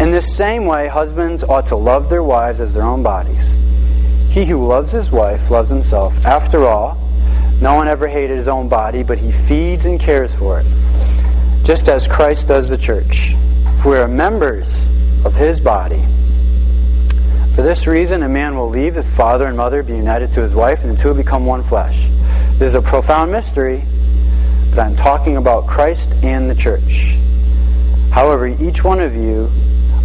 In 0.00 0.12
the 0.12 0.22
same 0.22 0.64
way, 0.64 0.88
husbands 0.88 1.44
ought 1.44 1.68
to 1.68 1.76
love 1.76 2.08
their 2.08 2.22
wives 2.22 2.60
as 2.60 2.72
their 2.72 2.84
own 2.84 3.02
bodies. 3.02 3.52
He 4.30 4.46
who 4.46 4.66
loves 4.66 4.90
his 4.92 5.10
wife 5.10 5.50
loves 5.50 5.68
himself. 5.68 6.24
After 6.24 6.66
all, 6.66 6.96
no 7.60 7.74
one 7.74 7.86
ever 7.86 8.08
hated 8.08 8.38
his 8.38 8.48
own 8.48 8.66
body, 8.66 9.02
but 9.02 9.18
he 9.18 9.30
feeds 9.30 9.84
and 9.84 10.00
cares 10.00 10.34
for 10.34 10.58
it, 10.58 10.66
just 11.64 11.90
as 11.90 12.06
Christ 12.08 12.48
does 12.48 12.70
the 12.70 12.78
church. 12.78 13.34
For 13.82 13.90
we 13.92 13.96
are 13.96 14.08
members 14.08 14.86
of 15.24 15.34
his 15.34 15.58
body. 15.58 16.04
For 17.54 17.62
this 17.62 17.86
reason, 17.86 18.22
a 18.22 18.28
man 18.28 18.54
will 18.54 18.68
leave 18.68 18.94
his 18.94 19.08
father 19.08 19.46
and 19.46 19.56
mother, 19.56 19.82
be 19.82 19.96
united 19.96 20.32
to 20.34 20.42
his 20.42 20.54
wife, 20.54 20.84
and 20.84 20.96
the 20.96 21.00
two 21.00 21.08
will 21.08 21.14
become 21.14 21.46
one 21.46 21.62
flesh. 21.62 22.06
This 22.58 22.68
is 22.68 22.74
a 22.74 22.82
profound 22.82 23.32
mystery, 23.32 23.82
but 24.68 24.80
I'm 24.80 24.96
talking 24.96 25.38
about 25.38 25.66
Christ 25.66 26.12
and 26.22 26.50
the 26.50 26.54
church. 26.54 27.14
However, 28.12 28.48
each 28.48 28.84
one 28.84 29.00
of 29.00 29.14
you 29.14 29.50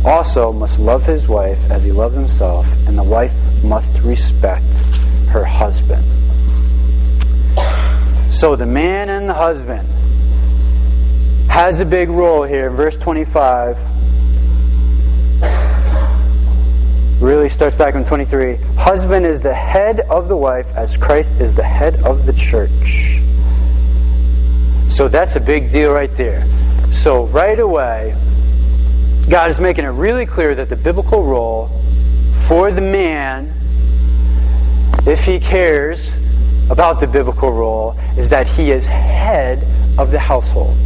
also 0.06 0.54
must 0.54 0.80
love 0.80 1.06
his 1.06 1.28
wife 1.28 1.60
as 1.70 1.84
he 1.84 1.92
loves 1.92 2.16
himself, 2.16 2.66
and 2.88 2.98
the 2.98 3.04
wife 3.04 3.34
must 3.62 4.00
respect 4.04 4.64
her 5.28 5.44
husband. 5.44 6.04
So 8.34 8.56
the 8.56 8.66
man 8.66 9.10
and 9.10 9.28
the 9.28 9.34
husband 9.34 9.86
has 11.50 11.80
a 11.80 11.86
big 11.86 12.10
role 12.10 12.44
here 12.44 12.68
in 12.68 12.76
verse 12.76 12.98
25 12.98 13.78
really 17.22 17.50
starts 17.50 17.76
back 17.76 17.96
in 17.96 18.06
23. 18.06 18.56
Husband 18.78 19.26
is 19.26 19.42
the 19.42 19.54
head 19.54 20.02
of 20.02 20.28
the 20.28 20.36
wife 20.36 20.68
as 20.76 20.96
Christ 20.98 21.32
is 21.40 21.56
the 21.56 21.64
head 21.64 21.96
of 22.04 22.26
the 22.26 22.34
church. 22.34 23.20
So 24.92 25.08
that's 25.08 25.36
a 25.36 25.40
big 25.40 25.72
deal 25.72 25.92
right 25.92 26.16
there. 26.18 26.46
So 26.92 27.26
right 27.28 27.60
away, 27.60 28.16
God 29.30 29.50
is 29.50 29.60
making 29.60 29.86
it 29.86 29.90
really 29.90 30.26
clear 30.26 30.54
that 30.56 30.70
the 30.70 30.76
biblical 30.76 31.24
role 31.24 31.70
for 32.48 32.72
the 32.72 32.82
man, 32.82 33.54
if 35.08 35.22
he 35.22 35.40
cares 35.40 36.12
about 36.70 37.00
the 37.00 37.08
biblical 37.08 37.52
role, 37.52 37.98
is 38.18 38.30
that 38.30 38.48
he 38.48 38.72
is 38.72 38.88
head 38.88 39.64
of 39.98 40.12
the 40.12 40.20
household. 40.20 40.78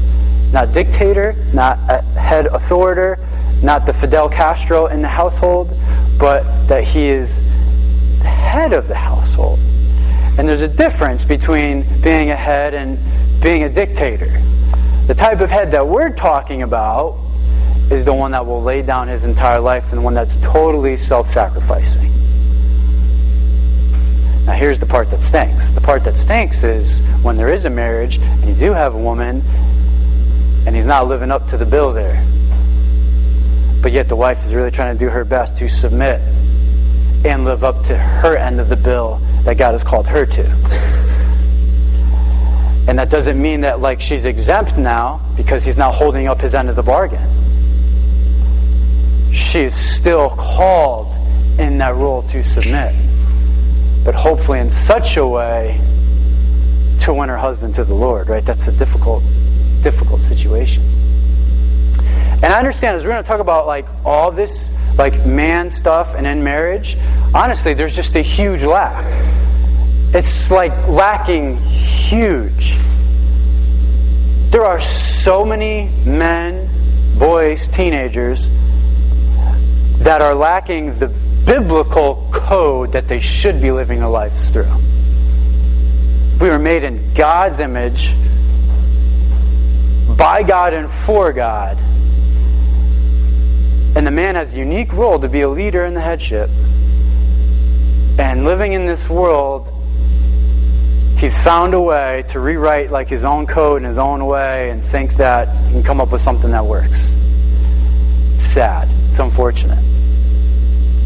Not 0.51 0.73
dictator, 0.73 1.35
not 1.53 1.77
head 2.15 2.47
authority, 2.47 3.21
not 3.61 3.85
the 3.85 3.93
Fidel 3.93 4.29
Castro 4.29 4.87
in 4.87 5.01
the 5.01 5.07
household, 5.07 5.69
but 6.17 6.43
that 6.67 6.83
he 6.83 7.07
is 7.07 7.37
the 8.19 8.25
head 8.25 8.73
of 8.73 8.87
the 8.87 8.95
household. 8.95 9.59
And 10.37 10.47
there's 10.47 10.61
a 10.61 10.67
difference 10.67 11.25
between 11.25 11.85
being 12.01 12.31
a 12.31 12.35
head 12.35 12.73
and 12.73 12.97
being 13.41 13.63
a 13.63 13.69
dictator. 13.69 14.31
The 15.07 15.15
type 15.15 15.41
of 15.41 15.49
head 15.49 15.71
that 15.71 15.87
we're 15.87 16.11
talking 16.11 16.63
about 16.63 17.19
is 17.91 18.05
the 18.05 18.13
one 18.13 18.31
that 18.31 18.45
will 18.45 18.61
lay 18.61 18.81
down 18.81 19.07
his 19.07 19.25
entire 19.25 19.59
life 19.59 19.83
and 19.89 19.97
the 19.97 20.01
one 20.01 20.13
that's 20.13 20.35
totally 20.41 20.95
self 20.97 21.31
sacrificing. 21.31 22.11
Now, 24.45 24.53
here's 24.53 24.79
the 24.79 24.85
part 24.85 25.11
that 25.11 25.21
stinks. 25.21 25.69
The 25.71 25.81
part 25.81 26.03
that 26.05 26.15
stinks 26.15 26.63
is 26.63 26.99
when 27.21 27.37
there 27.37 27.49
is 27.53 27.65
a 27.65 27.69
marriage 27.69 28.17
and 28.17 28.45
you 28.47 28.55
do 28.55 28.73
have 28.73 28.95
a 28.95 28.97
woman 28.97 29.43
and 30.65 30.75
he's 30.75 30.85
not 30.85 31.07
living 31.07 31.31
up 31.31 31.49
to 31.49 31.57
the 31.57 31.65
bill 31.65 31.91
there. 31.91 32.23
But 33.81 33.91
yet 33.91 34.07
the 34.07 34.15
wife 34.15 34.45
is 34.45 34.53
really 34.53 34.71
trying 34.71 34.97
to 34.97 34.99
do 34.99 35.09
her 35.09 35.23
best 35.23 35.57
to 35.57 35.69
submit 35.69 36.19
and 37.25 37.45
live 37.45 37.63
up 37.63 37.85
to 37.85 37.97
her 37.97 38.37
end 38.37 38.59
of 38.59 38.69
the 38.69 38.75
bill 38.75 39.21
that 39.43 39.57
God 39.57 39.71
has 39.71 39.83
called 39.83 40.07
her 40.07 40.25
to. 40.25 40.43
And 42.87 42.97
that 42.97 43.09
doesn't 43.09 43.39
mean 43.39 43.61
that 43.61 43.81
like 43.81 44.01
she's 44.01 44.25
exempt 44.25 44.77
now 44.77 45.21
because 45.37 45.63
he's 45.63 45.77
not 45.77 45.93
holding 45.93 46.27
up 46.27 46.41
his 46.41 46.55
end 46.55 46.69
of 46.69 46.75
the 46.75 46.83
bargain. 46.83 47.21
She 49.31 49.59
is 49.59 49.75
still 49.75 50.29
called 50.29 51.13
in 51.59 51.77
that 51.77 51.95
role 51.95 52.23
to 52.23 52.43
submit. 52.43 52.95
But 54.03 54.15
hopefully 54.15 54.59
in 54.59 54.71
such 54.71 55.17
a 55.17 55.27
way 55.27 55.79
to 57.01 57.13
win 57.13 57.29
her 57.29 57.37
husband 57.37 57.75
to 57.75 57.83
the 57.83 57.93
Lord, 57.93 58.27
right? 58.27 58.43
That's 58.43 58.67
a 58.67 58.71
difficult, 58.71 59.23
difficult 59.81 60.21
situation. 60.21 60.83
And 62.41 62.45
I 62.45 62.57
understand 62.57 62.95
as 62.95 63.03
we're 63.03 63.11
going 63.11 63.23
to 63.23 63.27
talk 63.27 63.41
about 63.41 63.67
like 63.67 63.85
all 64.05 64.31
this 64.31 64.71
like 64.97 65.25
man 65.25 65.69
stuff 65.69 66.15
and 66.15 66.25
in 66.25 66.43
marriage, 66.43 66.97
honestly, 67.33 67.73
there's 67.73 67.95
just 67.95 68.15
a 68.15 68.21
huge 68.21 68.63
lack. 68.63 69.05
It's 70.13 70.49
like 70.49 70.71
lacking 70.87 71.57
huge. 71.57 72.75
There 74.51 74.65
are 74.65 74.81
so 74.81 75.45
many 75.45 75.89
men, 76.05 76.67
boys, 77.19 77.67
teenagers 77.67 78.49
that 79.99 80.21
are 80.21 80.33
lacking 80.33 80.97
the 80.97 81.07
biblical 81.45 82.29
code 82.31 82.93
that 82.93 83.07
they 83.07 83.19
should 83.19 83.61
be 83.61 83.71
living 83.71 83.99
their 83.99 84.09
lives 84.09 84.49
through. 84.51 84.71
We 86.39 86.49
were 86.49 86.59
made 86.59 86.83
in 86.83 87.13
God's 87.13 87.59
image, 87.59 88.11
by 90.19 90.43
God 90.43 90.73
and 90.73 90.91
for 90.91 91.31
God. 91.31 91.77
And 93.95 94.05
the 94.05 94.11
man 94.11 94.35
has 94.35 94.53
a 94.53 94.57
unique 94.57 94.91
role 94.91 95.17
to 95.17 95.29
be 95.29 95.41
a 95.41 95.49
leader 95.49 95.85
in 95.85 95.93
the 95.93 96.01
headship. 96.01 96.49
And 98.19 98.43
living 98.43 98.73
in 98.73 98.85
this 98.85 99.09
world, 99.09 99.71
he's 101.17 101.35
found 101.41 101.73
a 101.73 101.79
way 101.79 102.25
to 102.31 102.39
rewrite 102.41 102.91
like 102.91 103.07
his 103.07 103.23
own 103.23 103.47
code 103.47 103.81
in 103.81 103.87
his 103.87 103.97
own 103.97 104.25
way 104.25 104.71
and 104.71 104.83
think 104.83 105.13
that 105.15 105.47
he 105.67 105.71
can 105.71 105.83
come 105.83 106.01
up 106.01 106.11
with 106.11 106.21
something 106.21 106.51
that 106.51 106.65
works. 106.65 106.91
It's 106.91 108.53
sad. 108.53 108.89
It's 109.11 109.19
unfortunate. 109.19 109.79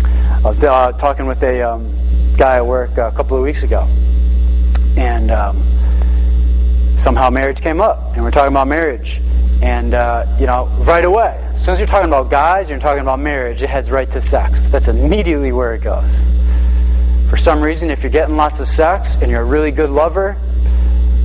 I 0.04 0.42
was 0.44 0.62
uh, 0.64 0.92
talking 0.94 1.28
with 1.28 1.44
a 1.44 1.62
um, 1.62 1.88
guy 2.36 2.58
at 2.58 2.66
work 2.66 2.98
a 2.98 3.12
couple 3.12 3.38
of 3.38 3.44
weeks 3.44 3.62
ago, 3.62 3.88
and 4.98 5.30
um, 5.30 5.62
somehow 7.04 7.30
marriage 7.30 7.60
came 7.60 7.82
up, 7.82 8.16
and 8.16 8.24
we're 8.24 8.32
talking 8.32 8.54
about 8.54 8.66
marriage, 8.66 9.20
and 9.62 9.94
uh, 9.94 10.26
you 10.40 10.46
know, 10.46 10.68
right 10.80 11.04
away, 11.04 11.38
As 11.54 11.66
soon 11.66 11.74
as 11.74 11.80
you're 11.80 11.88
talking 11.88 12.08
about 12.08 12.32
guys, 12.32 12.70
you're 12.70 12.80
talking 12.80 13.02
about 13.02 13.20
marriage, 13.20 13.62
it 13.62 13.70
heads 13.70 13.92
right 13.92 14.10
to 14.14 14.22
sex. 14.22 14.66
That's 14.68 14.88
immediately 14.88 15.52
where 15.52 15.74
it 15.74 15.82
goes. 15.82 16.10
For 17.30 17.36
some 17.36 17.62
reason, 17.62 17.90
if 17.90 18.04
you're 18.04 18.12
getting 18.12 18.38
lots 18.38 18.62
of 18.62 18.70
sex 18.70 19.16
and 19.22 19.30
you're 19.30 19.42
a 19.42 19.46
really 19.46 19.72
good 19.72 19.90
lover, 19.90 20.38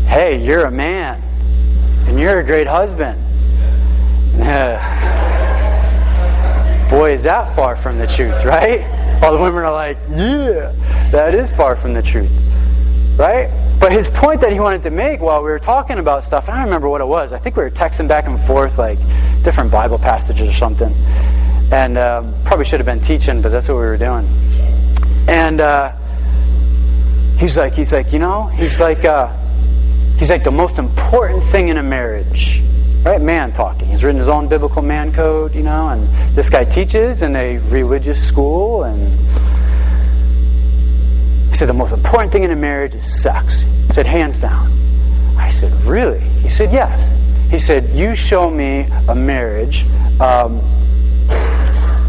hey, 0.09 0.45
you're 0.45 0.65
a 0.65 0.71
man 0.71 1.23
and 2.09 2.19
you're 2.19 2.41
a 2.41 2.45
great 2.45 2.67
husband. 2.67 3.17
Boy, 6.91 7.13
is 7.13 7.23
that 7.23 7.55
far 7.55 7.77
from 7.77 7.99
the 7.99 8.07
truth, 8.09 8.45
right? 8.45 8.83
All 9.23 9.33
the 9.33 9.39
women 9.39 9.63
are 9.63 9.73
like, 9.73 9.99
yeah, 10.11 10.73
that 11.13 11.35
is 11.35 11.51
far 11.53 11.77
from 11.77 11.93
the 11.93 12.03
truth, 12.03 12.33
right? 13.19 13.51
But 13.81 13.93
his 13.93 14.09
point 14.09 14.41
that 14.41 14.53
he 14.53 14.61
wanted 14.61 14.85
to 14.85 14.91
make 14.91 15.21
while 15.21 15.43
we 15.43 15.51
were 15.51 15.59
talking 15.59 15.99
about 15.99 16.25
stuff, 16.25 16.49
I 16.49 16.57
don't 16.57 16.65
remember 16.67 16.89
what 16.89 17.01
it 17.01 17.07
was. 17.07 17.33
I 17.33 17.39
think 17.39 17.57
we 17.57 17.65
were 17.65 17.71
texting 17.71 18.09
back 18.09 18.27
and 18.27 18.41
forth, 18.45 18.79
like 18.79 18.99
different 19.43 19.71
Bible 19.71 19.99
passages 19.99 20.49
or 20.49 20.53
something. 20.53 20.95
And 21.73 21.99
um, 21.99 22.35
probably 22.45 22.65
should 22.65 22.81
have 22.81 22.87
been 22.87 23.01
teaching, 23.01 23.43
but 23.43 23.51
that's 23.51 23.69
what 23.69 23.75
we 23.75 23.81
were 23.81 23.99
doing. 23.99 24.27
And 25.29 25.61
uh, 25.61 25.93
he's 27.39 27.57
like, 27.57 27.75
he's 27.75 27.93
like, 27.93 28.13
you 28.13 28.21
know, 28.21 28.47
he's 28.47 28.79
like, 28.81 29.05
uh, 29.05 29.37
he's 30.17 30.31
like 30.31 30.45
the 30.45 30.51
most 30.51 30.79
important 30.79 31.45
thing 31.47 31.69
in 31.69 31.77
a 31.77 31.83
marriage 31.83 32.63
right? 33.05 33.21
Man 33.21 33.53
talking. 33.53 33.89
He's 33.89 34.03
written 34.03 34.19
his 34.19 34.29
own 34.29 34.49
biblical 34.49 34.83
man 34.83 35.13
code, 35.13 35.55
you 35.55 35.63
know, 35.63 35.89
and 35.89 36.03
this 36.35 36.51
guy 36.51 36.65
teaches 36.65 37.23
in 37.23 37.35
a 37.37 37.59
religious 37.59 38.27
school, 38.27 38.83
and 38.83 39.01
said 41.59 41.69
the 41.69 41.73
most 41.73 41.93
important 41.93 42.31
thing 42.31 42.45
in 42.45 42.53
a 42.53 42.57
marriage 42.57 42.95
is 42.95 43.21
sex. 43.21 43.63
He 43.63 43.93
said, 43.93 44.07
hands 44.07 44.39
down. 44.39 44.71
I 45.37 45.53
said, 45.59 45.73
really? 45.83 46.21
He 46.21 46.49
said, 46.49 46.71
yes. 46.73 47.51
He 47.51 47.59
said, 47.59 47.91
you 47.91 48.15
show 48.15 48.49
me 48.49 48.87
a 49.09 49.15
marriage 49.17 49.85
um, 50.21 50.61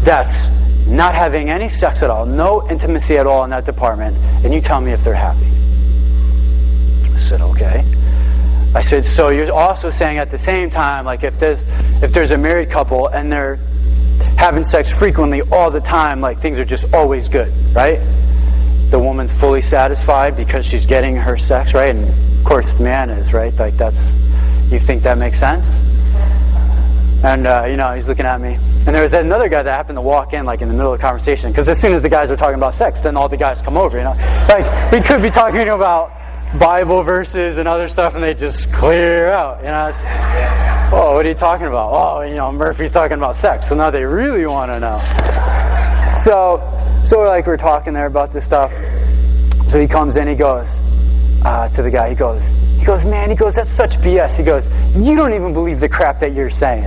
that's 0.04 0.46
not 0.86 1.16
having 1.16 1.50
any 1.50 1.68
sex 1.68 2.00
at 2.04 2.10
all, 2.10 2.26
no 2.26 2.68
intimacy 2.70 3.18
at 3.18 3.26
all 3.26 3.42
in 3.42 3.50
that 3.50 3.66
department, 3.66 4.16
and 4.44 4.54
you 4.54 4.60
tell 4.60 4.80
me 4.80 4.92
if 4.92 5.02
they're 5.02 5.14
happy. 5.16 5.46
I 7.12 7.18
said, 7.18 7.40
okay. 7.40 7.84
I 8.72 8.82
said, 8.82 9.04
so 9.04 9.30
you're 9.30 9.52
also 9.52 9.90
saying 9.90 10.18
at 10.18 10.30
the 10.30 10.38
same 10.38 10.70
time, 10.70 11.04
like 11.04 11.24
if 11.24 11.40
there's 11.40 11.58
if 12.04 12.12
there's 12.12 12.30
a 12.30 12.38
married 12.38 12.70
couple 12.70 13.08
and 13.08 13.32
they're 13.32 13.56
having 14.38 14.62
sex 14.62 14.96
frequently 14.96 15.42
all 15.50 15.72
the 15.72 15.80
time, 15.80 16.20
like 16.20 16.38
things 16.38 16.56
are 16.60 16.64
just 16.64 16.94
always 16.94 17.26
good, 17.26 17.52
right? 17.74 17.98
The 18.90 18.98
woman's 18.98 19.30
fully 19.32 19.62
satisfied 19.62 20.36
because 20.36 20.66
she's 20.66 20.86
getting 20.86 21.16
her 21.16 21.38
sex, 21.38 21.74
right? 21.74 21.94
And 21.94 22.08
of 22.08 22.44
course 22.44 22.74
the 22.74 22.84
man 22.84 23.10
is, 23.10 23.32
right? 23.32 23.54
Like 23.54 23.76
that's 23.76 24.12
you 24.70 24.78
think 24.78 25.02
that 25.02 25.18
makes 25.18 25.38
sense? 25.38 25.64
And 27.24 27.46
uh, 27.46 27.66
you 27.68 27.76
know, 27.76 27.94
he's 27.94 28.08
looking 28.08 28.26
at 28.26 28.40
me. 28.40 28.58
And 28.86 28.94
there 28.94 29.02
was 29.02 29.12
another 29.12 29.48
guy 29.48 29.62
that 29.62 29.70
happened 29.70 29.96
to 29.96 30.02
walk 30.02 30.32
in 30.32 30.44
like 30.44 30.62
in 30.62 30.68
the 30.68 30.74
middle 30.74 30.92
of 30.92 30.98
the 30.98 31.02
conversation 31.02 31.50
because 31.50 31.68
as 31.68 31.80
soon 31.80 31.92
as 31.92 32.02
the 32.02 32.08
guys 32.08 32.30
are 32.30 32.36
talking 32.36 32.56
about 32.56 32.74
sex, 32.74 33.00
then 33.00 33.16
all 33.16 33.28
the 33.28 33.36
guys 33.36 33.60
come 33.60 33.76
over, 33.76 33.98
you 33.98 34.04
know. 34.04 34.16
Like 34.48 34.92
we 34.92 35.00
could 35.00 35.22
be 35.22 35.30
talking 35.30 35.68
about 35.68 36.12
Bible 36.58 37.02
verses 37.02 37.58
and 37.58 37.68
other 37.68 37.88
stuff, 37.88 38.14
and 38.14 38.24
they 38.24 38.34
just 38.34 38.72
clear 38.72 39.28
out. 39.28 39.58
You 39.60 39.68
know, 39.68 39.92
oh, 40.92 41.14
what 41.14 41.24
are 41.24 41.28
you 41.28 41.34
talking 41.34 41.66
about? 41.66 41.92
Oh, 41.92 42.22
you 42.22 42.34
know, 42.34 42.50
Murphy's 42.50 42.90
talking 42.90 43.16
about 43.16 43.36
sex. 43.36 43.68
So 43.68 43.74
now 43.76 43.90
they 43.90 44.04
really 44.04 44.46
want 44.46 44.70
to 44.72 44.80
know. 44.80 44.98
So, 46.24 46.56
so 47.04 47.20
like 47.20 47.46
we're 47.46 47.56
talking 47.56 47.94
there 47.94 48.06
about 48.06 48.32
this 48.32 48.44
stuff. 48.44 48.72
So 49.68 49.80
he 49.80 49.86
comes 49.86 50.16
in, 50.16 50.28
he 50.28 50.34
goes 50.34 50.80
uh, 51.44 51.68
to 51.70 51.82
the 51.82 51.90
guy. 51.90 52.10
He 52.10 52.14
goes, 52.14 52.46
he 52.78 52.84
goes, 52.84 53.04
man. 53.04 53.30
He 53.30 53.36
goes, 53.36 53.54
that's 53.54 53.70
such 53.70 53.92
BS. 53.96 54.36
He 54.36 54.42
goes, 54.42 54.66
you 54.96 55.16
don't 55.16 55.34
even 55.34 55.52
believe 55.52 55.80
the 55.80 55.88
crap 55.88 56.20
that 56.20 56.32
you're 56.32 56.50
saying. 56.50 56.84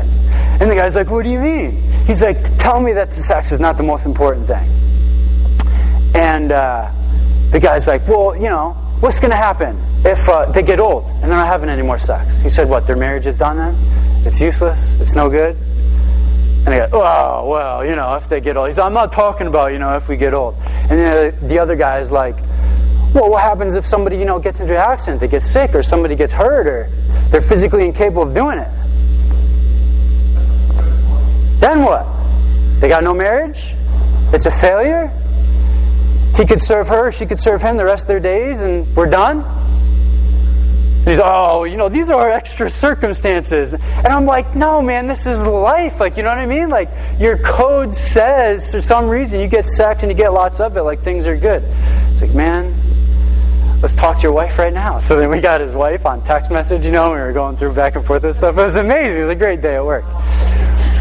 And 0.60 0.70
the 0.70 0.75
guy's 0.75 0.96
like, 0.96 1.10
what 1.10 1.24
do 1.24 1.29
you 1.29 1.39
mean? 1.39 1.82
He's 2.05 2.22
like, 2.22 2.38
tell 2.58 2.79
me 2.79 2.93
that 2.93 3.12
sex 3.12 3.51
is 3.51 3.60
not 3.60 3.77
the 3.77 3.84
most 3.84 4.05
important 4.05 4.48
thing. 4.48 4.70
And 6.15 6.51
uh, 6.51 6.91
the 7.51 7.60
guy's 7.60 7.88
like, 7.88 8.08
well, 8.08 8.36
you 8.36 8.50
know, 8.50 8.72
what's 9.00 9.20
going 9.20 9.32
to 9.32 9.38
happen 9.38 9.79
if 10.05 10.27
uh, 10.29 10.46
they 10.51 10.62
get 10.62 10.79
old 10.79 11.05
and 11.05 11.24
they're 11.24 11.29
not 11.29 11.48
having 11.48 11.70
any 11.70 11.82
more 11.82 12.00
sex? 12.00 12.38
He 12.39 12.50
said, 12.50 12.70
what, 12.70 12.85
their 12.85 12.96
marriage 12.96 13.25
is 13.25 13.38
done 13.38 13.57
then? 13.57 13.75
It's 14.25 14.40
useless? 14.40 15.00
It's 15.00 15.16
no 15.16 15.29
good? 15.29 15.57
And 16.66 16.74
they 16.74 16.80
go, 16.80 16.88
oh, 16.94 17.50
well, 17.50 17.86
you 17.86 17.96
know, 17.96 18.16
if 18.16 18.30
they 18.30 18.40
get 18.40 18.56
old. 18.56 18.70
He 18.70 18.76
said, 18.76 18.84
I'm 18.84 18.94
not 18.94 19.12
talking 19.12 19.48
about, 19.48 19.74
you 19.74 19.80
know, 19.80 19.98
if 19.98 20.08
we 20.08 20.16
get 20.16 20.34
old. 20.34 20.56
And 20.64 20.92
then 20.92 21.48
the 21.48 21.60
other 21.60 21.76
guy 21.76 22.00
is 22.00 22.10
like, 22.10 22.38
well, 23.14 23.30
what 23.30 23.42
happens 23.42 23.76
if 23.76 23.86
somebody, 23.86 24.18
you 24.18 24.26
know, 24.26 24.40
gets 24.40 24.60
into 24.60 24.74
an 24.74 24.80
accident, 24.80 25.20
they 25.20 25.28
get 25.28 25.44
sick, 25.44 25.76
or 25.76 25.84
somebody 25.84 26.16
gets 26.16 26.32
hurt, 26.32 26.66
or 26.66 26.90
they're 27.30 27.42
physically 27.42 27.86
incapable 27.86 28.24
of 28.24 28.34
doing 28.34 28.60
it? 28.60 28.70
Then 31.60 31.84
what? 31.84 32.08
They 32.80 32.88
got 32.88 33.04
no 33.04 33.14
marriage? 33.14 33.76
It's 34.34 34.46
a 34.46 34.52
failure? 34.52 35.12
He 36.36 36.46
could 36.46 36.62
serve 36.62 36.88
her, 36.88 37.12
she 37.12 37.26
could 37.26 37.40
serve 37.40 37.62
him 37.62 37.78
the 37.78 37.86
rest 37.86 38.06
of 38.06 38.08
their 38.08 38.20
days, 38.20 38.62
and 38.62 38.88
we're 38.96 39.10
done. 39.10 39.44
And 41.03 41.09
he's, 41.09 41.20
oh, 41.22 41.66
you 41.66 41.75
know, 41.75 41.89
these 41.89 42.09
are 42.09 42.29
extra 42.29 42.72
circumstances. 42.72 43.74
And 43.74 44.07
I'm 44.07 44.25
like, 44.25 44.55
no, 44.55 44.81
man, 44.81 45.05
this 45.07 45.25
is 45.25 45.44
life. 45.44 46.00
Like, 46.00 46.16
you 46.16 46.24
know 46.24 46.29
what 46.29 46.37
I 46.37 46.46
mean? 46.46 46.70
Like, 46.70 46.89
your 47.20 47.37
code 47.37 47.94
says 47.94 48.72
for 48.72 48.81
some 48.81 49.09
reason 49.09 49.42
you 49.42 49.48
get 49.48 49.68
sex 49.68 50.03
and 50.03 50.09
you 50.09 50.18
get 50.18 50.31
lots 50.31 50.61
of 50.61 50.77
it, 50.77 50.81
like 50.83 51.01
things 51.01 51.25
are 51.25 51.35
good. 51.35 51.61
It's 52.11 52.22
like, 52.22 52.33
man, 52.33 52.74
let's 53.81 53.96
talk 53.96 54.16
to 54.16 54.24
your 54.24 54.31
wife 54.31 54.57
right 54.57 54.72
now. 54.72 55.01
So 55.01 55.20
then 55.20 55.29
we 55.29 55.42
got 55.42 55.59
his 55.59 55.74
wife 55.74 56.05
on 56.05 56.24
text 56.24 56.50
message, 56.50 56.85
you 56.85 56.92
know, 56.92 57.11
we 57.11 57.18
were 57.18 57.33
going 57.33 57.57
through 57.57 57.74
back 57.74 57.98
and 57.98 58.05
forth 58.05 58.24
and 58.24 58.33
stuff. 58.33 58.57
It 58.57 58.63
was 58.63 58.77
amazing. 58.77 59.18
It 59.18 59.25
was 59.25 59.31
a 59.31 59.35
great 59.35 59.61
day 59.61 59.75
at 59.75 59.83
work. 59.83 60.05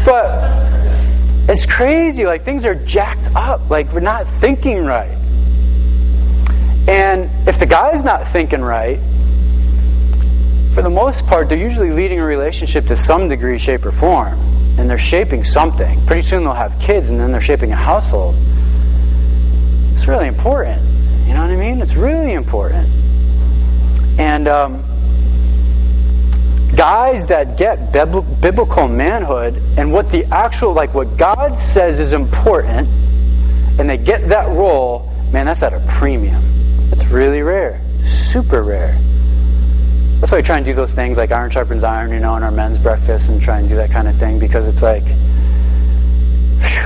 But 0.05 1.49
it's 1.49 1.65
crazy. 1.65 2.25
Like, 2.25 2.43
things 2.43 2.65
are 2.65 2.75
jacked 2.75 3.37
up. 3.37 3.69
Like, 3.69 3.89
we're 3.93 4.01
not 4.01 4.27
thinking 4.41 4.83
right. 4.83 5.17
And 6.89 7.29
if 7.47 7.57
the 7.57 7.65
guy's 7.65 8.03
not 8.03 8.27
thinking 8.27 8.61
right, 8.61 8.99
for 10.73 10.81
the 10.81 10.89
most 10.89 11.25
part, 11.27 11.49
they're 11.49 11.57
usually 11.57 11.91
leading 11.91 12.19
a 12.19 12.25
relationship 12.25 12.87
to 12.87 12.95
some 12.95 13.29
degree, 13.29 13.59
shape, 13.59 13.85
or 13.85 13.91
form. 13.91 14.39
And 14.79 14.89
they're 14.89 14.97
shaping 14.97 15.43
something. 15.43 16.03
Pretty 16.07 16.23
soon 16.23 16.43
they'll 16.43 16.53
have 16.53 16.79
kids, 16.79 17.11
and 17.11 17.19
then 17.19 17.31
they're 17.31 17.41
shaping 17.41 17.71
a 17.71 17.75
household. 17.75 18.35
It's 19.95 20.07
really 20.07 20.27
important. 20.27 20.81
You 21.27 21.35
know 21.35 21.41
what 21.41 21.51
I 21.51 21.55
mean? 21.55 21.79
It's 21.79 21.95
really 21.95 22.33
important. 22.33 22.89
And 24.17 24.47
um, 24.47 24.83
guys 26.75 27.27
that 27.27 27.55
get 27.55 27.91
biblical 27.91 28.87
manhood 28.87 29.61
and 29.77 29.93
what 29.93 30.11
the 30.11 30.25
actual, 30.25 30.73
like 30.73 30.93
what 30.95 31.17
God 31.17 31.59
says 31.59 31.99
is 31.99 32.13
important, 32.13 32.87
and 33.79 33.87
they 33.87 33.97
get 33.97 34.29
that 34.29 34.47
role, 34.49 35.11
man, 35.31 35.45
that's 35.45 35.61
at 35.61 35.73
a 35.73 35.79
premium. 35.87 36.43
It's 36.91 37.05
really 37.05 37.41
rare, 37.41 37.79
super 38.03 38.63
rare. 38.63 38.97
That's 40.23 40.31
why 40.31 40.37
we 40.37 40.43
try 40.43 40.55
and 40.55 40.65
do 40.65 40.73
those 40.73 40.91
things 40.91 41.17
like 41.17 41.31
iron 41.31 41.51
sharpens 41.51 41.83
iron, 41.83 42.11
you 42.11 42.19
know, 42.21 42.37
in 42.37 42.43
our 42.43 42.51
men's 42.51 42.77
breakfast 42.77 43.27
and 43.27 43.41
try 43.41 43.59
and 43.59 43.67
do 43.67 43.75
that 43.75 43.91
kind 43.91 44.07
of 44.07 44.15
thing 44.15 44.39
because 44.39 44.65
it's 44.65 44.81
like 44.81 45.03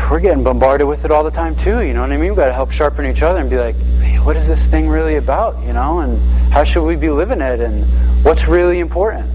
we're 0.10 0.20
getting 0.20 0.44
bombarded 0.44 0.88
with 0.88 1.06
it 1.06 1.12
all 1.12 1.24
the 1.24 1.30
time 1.30 1.56
too. 1.58 1.82
You 1.84 1.94
know 1.94 2.02
what 2.02 2.12
I 2.12 2.18
mean? 2.18 2.32
We've 2.32 2.36
got 2.36 2.48
to 2.48 2.54
help 2.54 2.72
sharpen 2.72 3.06
each 3.06 3.22
other 3.22 3.40
and 3.40 3.48
be 3.48 3.58
like, 3.58 3.76
hey, 4.02 4.18
what 4.22 4.36
is 4.38 4.48
this 4.48 4.60
thing 4.72 4.90
really 4.90 5.18
about? 5.18 5.62
You 5.68 5.74
know, 5.74 6.00
and 6.00 6.20
how 6.52 6.64
should 6.64 6.84
we 6.84 6.96
be 6.96 7.12
living 7.12 7.40
it? 7.40 7.60
And 7.60 7.86
what's 8.26 8.48
really 8.48 8.80
important? 8.80 9.30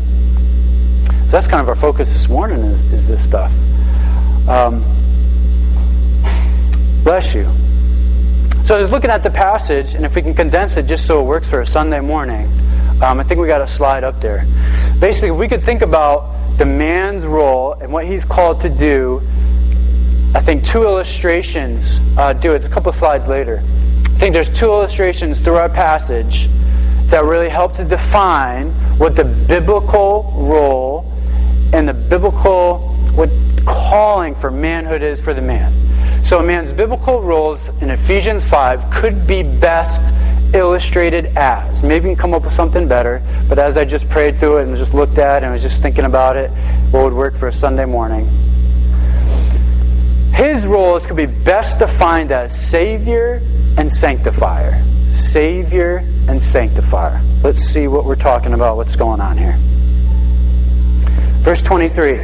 So 1.26 1.30
that's 1.30 1.46
kind 1.46 1.60
of 1.60 1.68
our 1.68 1.76
focus 1.76 2.12
this 2.12 2.28
morning 2.28 2.58
is, 2.58 2.92
is 2.92 3.06
this 3.06 3.24
stuff. 3.24 3.52
Um, 4.48 4.82
bless 7.04 7.36
you. 7.36 7.44
So 8.64 8.76
I 8.76 8.82
was 8.82 8.90
looking 8.90 9.10
at 9.10 9.22
the 9.22 9.30
passage, 9.30 9.94
and 9.94 10.04
if 10.04 10.16
we 10.16 10.22
can 10.22 10.34
condense 10.34 10.76
it 10.76 10.86
just 10.86 11.06
so 11.06 11.20
it 11.20 11.24
works 11.24 11.48
for 11.48 11.60
a 11.60 11.66
Sunday 11.68 12.00
morning, 12.00 12.48
um, 13.02 13.18
I 13.18 13.24
think 13.24 13.40
we 13.40 13.48
got 13.48 13.60
a 13.60 13.68
slide 13.68 14.04
up 14.04 14.20
there. 14.20 14.46
Basically, 15.00 15.32
we 15.32 15.48
could 15.48 15.62
think 15.62 15.82
about 15.82 16.56
the 16.56 16.64
man's 16.64 17.26
role 17.26 17.72
and 17.72 17.92
what 17.92 18.06
he's 18.06 18.24
called 18.24 18.60
to 18.60 18.68
do. 18.68 19.20
I 20.34 20.40
think 20.40 20.64
two 20.64 20.84
illustrations 20.84 21.96
uh, 22.16 22.32
do 22.32 22.52
it. 22.52 22.64
a 22.64 22.68
couple 22.68 22.92
slides 22.92 23.26
later. 23.26 23.60
I 24.04 24.18
think 24.18 24.34
there's 24.34 24.56
two 24.56 24.66
illustrations 24.66 25.40
through 25.40 25.56
our 25.56 25.68
passage 25.68 26.46
that 27.06 27.24
really 27.24 27.48
help 27.48 27.74
to 27.76 27.84
define 27.84 28.70
what 28.98 29.16
the 29.16 29.24
biblical 29.24 30.32
role 30.36 31.12
and 31.72 31.88
the 31.88 31.94
biblical 31.94 32.88
what 33.14 33.30
calling 33.66 34.34
for 34.34 34.50
manhood 34.50 35.02
is 35.02 35.20
for 35.20 35.34
the 35.34 35.42
man. 35.42 35.72
So 36.24 36.38
a 36.38 36.42
man's 36.42 36.72
biblical 36.72 37.20
roles 37.20 37.60
in 37.80 37.90
Ephesians 37.90 38.44
5 38.44 38.92
could 38.92 39.26
be 39.26 39.42
best 39.42 40.00
illustrated 40.54 41.26
as. 41.36 41.82
Maybe 41.82 42.08
you 42.08 42.14
can 42.14 42.20
come 42.20 42.34
up 42.34 42.44
with 42.44 42.54
something 42.54 42.86
better, 42.88 43.22
but 43.48 43.58
as 43.58 43.76
I 43.76 43.84
just 43.84 44.08
prayed 44.08 44.38
through 44.38 44.58
it 44.58 44.68
and 44.68 44.76
just 44.76 44.94
looked 44.94 45.18
at 45.18 45.42
it 45.42 45.46
and 45.46 45.52
was 45.52 45.62
just 45.62 45.82
thinking 45.82 46.04
about 46.04 46.36
it, 46.36 46.50
what 46.90 47.04
would 47.04 47.12
work 47.12 47.36
for 47.36 47.48
a 47.48 47.52
Sunday 47.52 47.84
morning? 47.84 48.26
His 50.34 50.66
roles 50.66 51.04
could 51.04 51.16
be 51.16 51.26
best 51.26 51.78
defined 51.78 52.32
as 52.32 52.58
Savior 52.68 53.42
and 53.76 53.92
Sanctifier. 53.92 54.82
Savior 55.10 55.98
and 56.28 56.42
Sanctifier. 56.42 57.20
Let's 57.42 57.60
see 57.60 57.86
what 57.86 58.04
we're 58.04 58.16
talking 58.16 58.52
about, 58.52 58.76
what's 58.76 58.96
going 58.96 59.20
on 59.20 59.36
here. 59.36 59.56
Verse 61.42 61.62
23. 61.62 62.18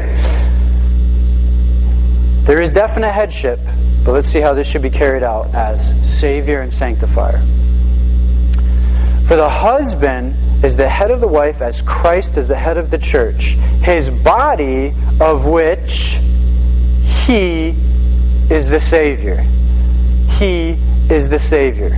There 2.44 2.62
is 2.62 2.70
definite 2.70 3.12
headship, 3.12 3.60
but 4.04 4.12
let's 4.12 4.28
see 4.28 4.40
how 4.40 4.54
this 4.54 4.66
should 4.66 4.80
be 4.80 4.90
carried 4.90 5.22
out 5.22 5.54
as 5.54 5.92
Savior 6.02 6.62
and 6.62 6.72
Sanctifier. 6.72 7.42
For 9.28 9.36
the 9.36 9.48
husband 9.48 10.64
is 10.64 10.78
the 10.78 10.88
head 10.88 11.10
of 11.10 11.20
the 11.20 11.28
wife 11.28 11.60
as 11.60 11.82
Christ 11.82 12.38
is 12.38 12.48
the 12.48 12.56
head 12.56 12.78
of 12.78 12.90
the 12.90 12.96
church, 12.96 13.56
his 13.82 14.08
body 14.08 14.94
of 15.20 15.44
which 15.44 16.18
he 17.26 17.74
is 18.48 18.70
the 18.70 18.80
Savior. 18.80 19.36
He 20.38 20.78
is 21.10 21.28
the 21.28 21.38
Savior. 21.38 21.90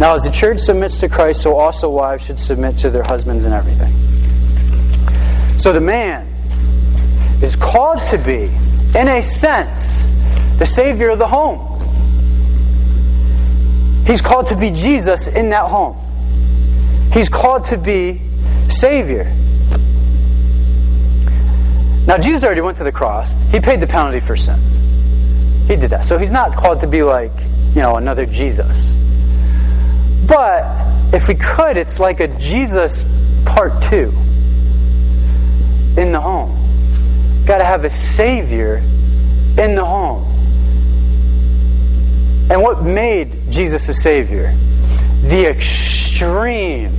Now, 0.00 0.16
as 0.16 0.22
the 0.22 0.32
church 0.32 0.58
submits 0.58 0.98
to 0.98 1.08
Christ, 1.08 1.40
so 1.40 1.56
also 1.56 1.88
wives 1.88 2.24
should 2.24 2.38
submit 2.38 2.78
to 2.78 2.90
their 2.90 3.04
husbands 3.04 3.44
in 3.44 3.52
everything. 3.52 3.92
So 5.56 5.72
the 5.72 5.80
man 5.80 6.26
is 7.40 7.54
called 7.54 8.04
to 8.06 8.18
be, 8.18 8.50
in 8.98 9.06
a 9.06 9.22
sense, 9.22 10.02
the 10.58 10.66
Savior 10.66 11.10
of 11.10 11.20
the 11.20 11.28
home. 11.28 11.71
He's 14.06 14.20
called 14.20 14.48
to 14.48 14.56
be 14.56 14.70
Jesus 14.70 15.28
in 15.28 15.50
that 15.50 15.68
home. 15.68 15.96
He's 17.12 17.28
called 17.28 17.66
to 17.66 17.78
be 17.78 18.20
Savior. 18.68 19.24
Now, 22.06 22.16
Jesus 22.18 22.42
already 22.42 22.62
went 22.62 22.78
to 22.78 22.84
the 22.84 22.92
cross. 22.92 23.32
He 23.52 23.60
paid 23.60 23.80
the 23.80 23.86
penalty 23.86 24.20
for 24.20 24.36
sins. 24.36 24.60
He 25.68 25.76
did 25.76 25.90
that. 25.90 26.04
So 26.04 26.18
he's 26.18 26.32
not 26.32 26.56
called 26.56 26.80
to 26.80 26.86
be 26.88 27.02
like, 27.02 27.30
you 27.74 27.82
know, 27.82 27.96
another 27.96 28.26
Jesus. 28.26 28.94
But 30.26 30.64
if 31.14 31.28
we 31.28 31.34
could, 31.34 31.76
it's 31.76 31.98
like 31.98 32.20
a 32.20 32.28
Jesus 32.28 33.04
part 33.44 33.82
two 33.84 34.12
in 35.96 36.10
the 36.10 36.20
home. 36.20 36.58
Got 37.46 37.58
to 37.58 37.64
have 37.64 37.84
a 37.84 37.90
Savior 37.90 38.76
in 39.58 39.74
the 39.74 39.84
home. 39.84 40.31
And 42.52 42.60
what 42.60 42.82
made 42.82 43.50
Jesus 43.50 43.88
a 43.88 43.94
Savior? 43.94 44.52
The 45.22 45.46
extreme, 45.48 46.92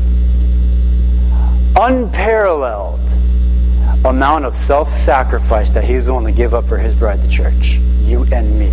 unparalleled 1.76 3.00
amount 4.04 4.46
of 4.46 4.58
self 4.58 4.92
sacrifice 5.02 5.70
that 5.74 5.84
He 5.84 5.94
was 5.94 6.08
willing 6.08 6.26
to 6.26 6.32
give 6.32 6.56
up 6.56 6.66
for 6.66 6.80
His 6.80 6.98
bride, 6.98 7.22
the 7.22 7.32
church. 7.32 7.78
You 8.02 8.24
and 8.32 8.58
me. 8.58 8.72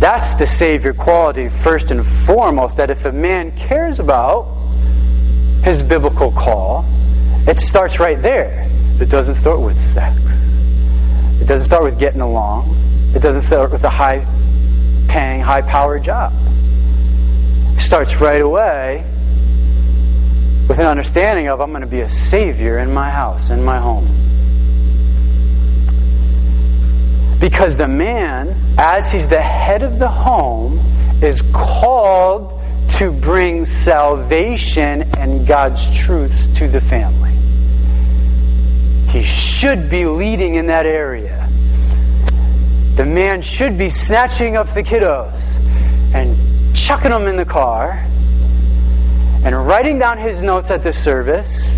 That's 0.00 0.36
the 0.36 0.46
Savior 0.46 0.94
quality, 0.94 1.50
first 1.50 1.90
and 1.90 2.06
foremost, 2.24 2.78
that 2.78 2.88
if 2.88 3.04
a 3.04 3.12
man 3.12 3.54
cares 3.58 3.98
about 3.98 4.56
his 5.62 5.82
biblical 5.82 6.32
call, 6.32 6.86
it 7.46 7.60
starts 7.60 8.00
right 8.00 8.22
there. 8.22 8.70
It 9.02 9.10
doesn't 9.10 9.34
start 9.34 9.60
with 9.60 9.78
sex. 9.92 10.18
It 11.42 11.46
doesn't 11.46 11.66
start 11.66 11.84
with 11.84 11.98
getting 11.98 12.22
along. 12.22 12.85
It 13.16 13.22
doesn't 13.22 13.42
start 13.42 13.72
with 13.72 13.82
a 13.82 13.88
high 13.88 14.26
paying, 15.08 15.40
high 15.40 15.62
powered 15.62 16.04
job. 16.04 16.34
It 17.74 17.80
starts 17.80 18.20
right 18.20 18.42
away 18.42 19.06
with 20.68 20.78
an 20.78 20.84
understanding 20.84 21.48
of 21.48 21.62
I'm 21.62 21.70
going 21.70 21.80
to 21.80 21.86
be 21.86 22.02
a 22.02 22.10
savior 22.10 22.78
in 22.78 22.92
my 22.92 23.08
house, 23.08 23.48
in 23.48 23.64
my 23.64 23.78
home. 23.78 24.04
Because 27.40 27.74
the 27.74 27.88
man, 27.88 28.54
as 28.76 29.10
he's 29.10 29.26
the 29.26 29.40
head 29.40 29.82
of 29.82 29.98
the 29.98 30.10
home, 30.10 30.78
is 31.22 31.40
called 31.54 32.60
to 32.98 33.10
bring 33.10 33.64
salvation 33.64 35.04
and 35.16 35.46
God's 35.46 35.80
truths 35.98 36.48
to 36.58 36.68
the 36.68 36.82
family. 36.82 37.32
He 39.10 39.24
should 39.24 39.88
be 39.88 40.04
leading 40.04 40.56
in 40.56 40.66
that 40.66 40.84
area. 40.84 41.45
The 42.96 43.04
man 43.04 43.42
should 43.42 43.76
be 43.76 43.90
snatching 43.90 44.56
up 44.56 44.72
the 44.72 44.82
kiddos 44.82 45.30
and 46.14 46.34
chucking 46.74 47.10
them 47.10 47.26
in 47.26 47.36
the 47.36 47.44
car 47.44 48.02
and 49.44 49.66
writing 49.66 49.98
down 49.98 50.16
his 50.16 50.40
notes 50.40 50.70
at 50.70 50.82
the 50.82 50.94
service, 50.94 51.70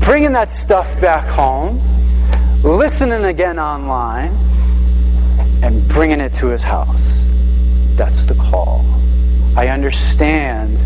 bringing 0.00 0.32
that 0.32 0.50
stuff 0.50 1.00
back 1.00 1.24
home, 1.28 1.80
listening 2.64 3.24
again 3.24 3.60
online, 3.60 4.32
and 5.62 5.86
bringing 5.88 6.18
it 6.18 6.34
to 6.34 6.48
his 6.48 6.64
house. 6.64 7.22
That's 7.94 8.24
the 8.24 8.34
call. 8.34 8.84
I 9.56 9.68
understand 9.68 10.76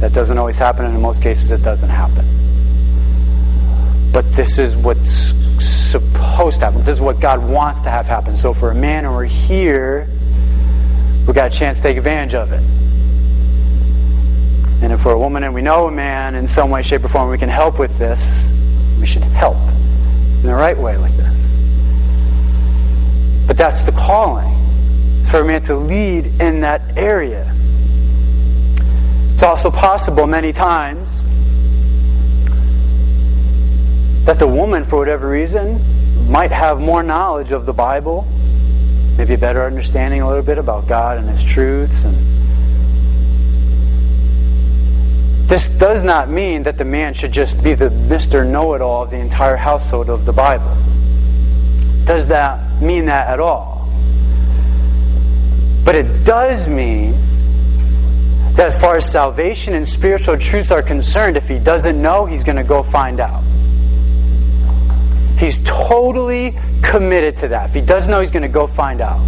that 0.00 0.12
doesn't 0.12 0.36
always 0.36 0.56
happen, 0.56 0.86
and 0.86 0.96
in 0.96 1.00
most 1.00 1.22
cases, 1.22 1.48
it 1.52 1.62
doesn't 1.62 1.88
happen. 1.88 2.26
But 4.12 4.24
this 4.34 4.58
is 4.58 4.74
what's 4.76 5.32
supposed 5.90 6.58
to 6.60 6.66
happen. 6.66 6.80
This 6.84 6.96
is 6.96 7.00
what 7.00 7.20
God 7.20 7.48
wants 7.48 7.80
to 7.82 7.90
have 7.90 8.06
happen. 8.06 8.36
So 8.36 8.54
for 8.54 8.70
a 8.70 8.74
man 8.74 9.04
and 9.04 9.14
we're 9.14 9.24
here, 9.24 10.08
we 11.26 11.32
got 11.34 11.52
a 11.52 11.56
chance 11.56 11.78
to 11.78 11.82
take 11.82 11.96
advantage 11.96 12.34
of 12.34 12.52
it. 12.52 12.62
And 14.82 14.92
if 14.92 15.04
we're 15.04 15.12
a 15.12 15.18
woman 15.18 15.42
and 15.42 15.54
we 15.54 15.62
know 15.62 15.88
a 15.88 15.90
man 15.90 16.34
in 16.34 16.46
some 16.46 16.70
way, 16.70 16.82
shape, 16.82 17.04
or 17.04 17.08
form, 17.08 17.30
we 17.30 17.38
can 17.38 17.48
help 17.48 17.78
with 17.78 17.98
this, 17.98 18.22
we 19.00 19.06
should 19.06 19.22
help 19.22 19.56
in 19.56 20.42
the 20.42 20.54
right 20.54 20.76
way 20.78 20.96
like 20.96 21.16
this. 21.16 21.34
But 23.46 23.56
that's 23.56 23.82
the 23.84 23.92
calling 23.92 24.54
for 25.30 25.40
a 25.40 25.44
man 25.44 25.62
to 25.62 25.76
lead 25.76 26.26
in 26.40 26.60
that 26.60 26.96
area. 26.96 27.52
It's 29.32 29.42
also 29.42 29.70
possible 29.70 30.26
many 30.26 30.52
times 30.52 31.22
that 34.28 34.38
the 34.38 34.46
woman, 34.46 34.84
for 34.84 34.98
whatever 34.98 35.26
reason, 35.26 35.80
might 36.30 36.50
have 36.50 36.78
more 36.78 37.02
knowledge 37.02 37.50
of 37.50 37.64
the 37.64 37.72
Bible, 37.72 38.26
maybe 39.16 39.32
a 39.32 39.38
better 39.38 39.64
understanding 39.64 40.20
a 40.20 40.28
little 40.28 40.42
bit 40.42 40.58
about 40.58 40.86
God 40.86 41.16
and 41.16 41.30
His 41.30 41.42
truths. 41.42 42.04
And 42.04 42.14
this 45.48 45.70
does 45.70 46.02
not 46.02 46.28
mean 46.28 46.64
that 46.64 46.76
the 46.76 46.84
man 46.84 47.14
should 47.14 47.32
just 47.32 47.64
be 47.64 47.72
the 47.72 47.88
Mr. 47.88 48.46
Know 48.46 48.74
It 48.74 48.82
All 48.82 49.04
of 49.04 49.10
the 49.10 49.16
entire 49.16 49.56
household 49.56 50.10
of 50.10 50.26
the 50.26 50.32
Bible. 50.34 50.76
Does 52.04 52.26
that 52.26 52.82
mean 52.82 53.06
that 53.06 53.28
at 53.28 53.40
all? 53.40 53.88
But 55.86 55.94
it 55.94 56.26
does 56.26 56.68
mean 56.68 57.12
that 58.56 58.66
as 58.66 58.78
far 58.78 58.98
as 58.98 59.10
salvation 59.10 59.74
and 59.74 59.88
spiritual 59.88 60.36
truths 60.36 60.70
are 60.70 60.82
concerned, 60.82 61.38
if 61.38 61.48
he 61.48 61.58
doesn't 61.58 62.02
know, 62.02 62.26
he's 62.26 62.44
going 62.44 62.56
to 62.56 62.62
go 62.62 62.82
find 62.82 63.20
out. 63.20 63.42
He's 65.38 65.58
totally 65.64 66.58
committed 66.82 67.36
to 67.38 67.48
that. 67.48 67.68
If 67.70 67.74
he 67.74 67.80
doesn't 67.80 68.10
know, 68.10 68.20
he's 68.20 68.30
going 68.30 68.42
to 68.42 68.48
go 68.48 68.66
find 68.66 69.00
out. 69.00 69.20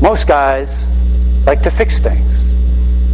Most 0.00 0.28
guys 0.28 0.84
like 1.46 1.62
to 1.62 1.70
fix 1.70 1.98
things. 1.98 2.30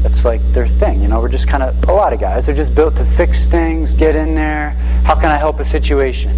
That's 0.02 0.24
like 0.24 0.42
their 0.52 0.66
thing. 0.66 1.02
You 1.02 1.08
know, 1.08 1.20
we're 1.20 1.28
just 1.28 1.48
kind 1.48 1.62
of, 1.62 1.82
a 1.88 1.92
lot 1.92 2.12
of 2.12 2.20
guys, 2.20 2.46
they're 2.46 2.54
just 2.54 2.74
built 2.74 2.96
to 2.96 3.04
fix 3.04 3.46
things, 3.46 3.94
get 3.94 4.16
in 4.16 4.34
there. 4.34 4.70
How 5.04 5.14
can 5.14 5.26
I 5.26 5.36
help 5.36 5.60
a 5.60 5.64
situation? 5.64 6.32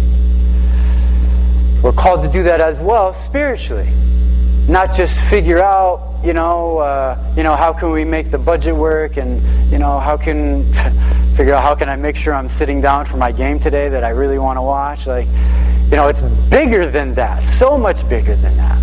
We're 1.81 1.91
called 1.91 2.23
to 2.23 2.31
do 2.31 2.43
that 2.43 2.61
as 2.61 2.79
well 2.79 3.13
spiritually. 3.23 3.89
Not 4.67 4.95
just 4.95 5.19
figure 5.21 5.59
out 5.59 6.13
you 6.23 6.31
know, 6.31 6.77
uh, 6.77 7.33
you 7.35 7.43
know, 7.43 7.55
how 7.55 7.73
can 7.73 7.91
we 7.91 8.05
make 8.05 8.31
the 8.31 8.37
budget 8.37 8.73
work, 8.73 9.17
and 9.17 9.41
you 9.69 9.77
know, 9.77 9.99
how 9.99 10.15
can 10.15 10.63
figure 11.35 11.53
out 11.53 11.63
how 11.63 11.75
can 11.75 11.89
I 11.89 11.97
make 11.97 12.15
sure 12.15 12.33
I'm 12.33 12.49
sitting 12.49 12.79
down 12.79 13.05
for 13.05 13.17
my 13.17 13.31
game 13.31 13.59
today 13.59 13.89
that 13.89 14.05
I 14.05 14.09
really 14.09 14.39
want 14.39 14.55
to 14.57 14.61
watch. 14.61 15.05
Like, 15.05 15.27
you 15.27 15.97
know, 15.97 16.07
it's 16.07 16.21
bigger 16.49 16.89
than 16.89 17.13
that, 17.15 17.43
so 17.55 17.77
much 17.77 18.07
bigger 18.07 18.35
than 18.35 18.55
that. 18.55 18.81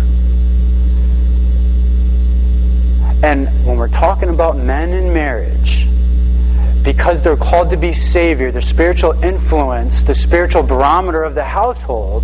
And 3.23 3.47
when 3.65 3.77
we're 3.77 3.87
talking 3.87 4.29
about 4.29 4.57
men 4.57 4.93
in 4.93 5.11
marriage, 5.13 5.87
because 6.83 7.23
they're 7.23 7.37
called 7.37 7.71
to 7.71 7.77
be 7.77 7.93
Savior, 7.93 8.51
the 8.51 8.61
spiritual 8.61 9.13
influence, 9.23 10.03
the 10.03 10.15
spiritual 10.15 10.61
barometer 10.61 11.23
of 11.23 11.33
the 11.33 11.43
household, 11.43 12.23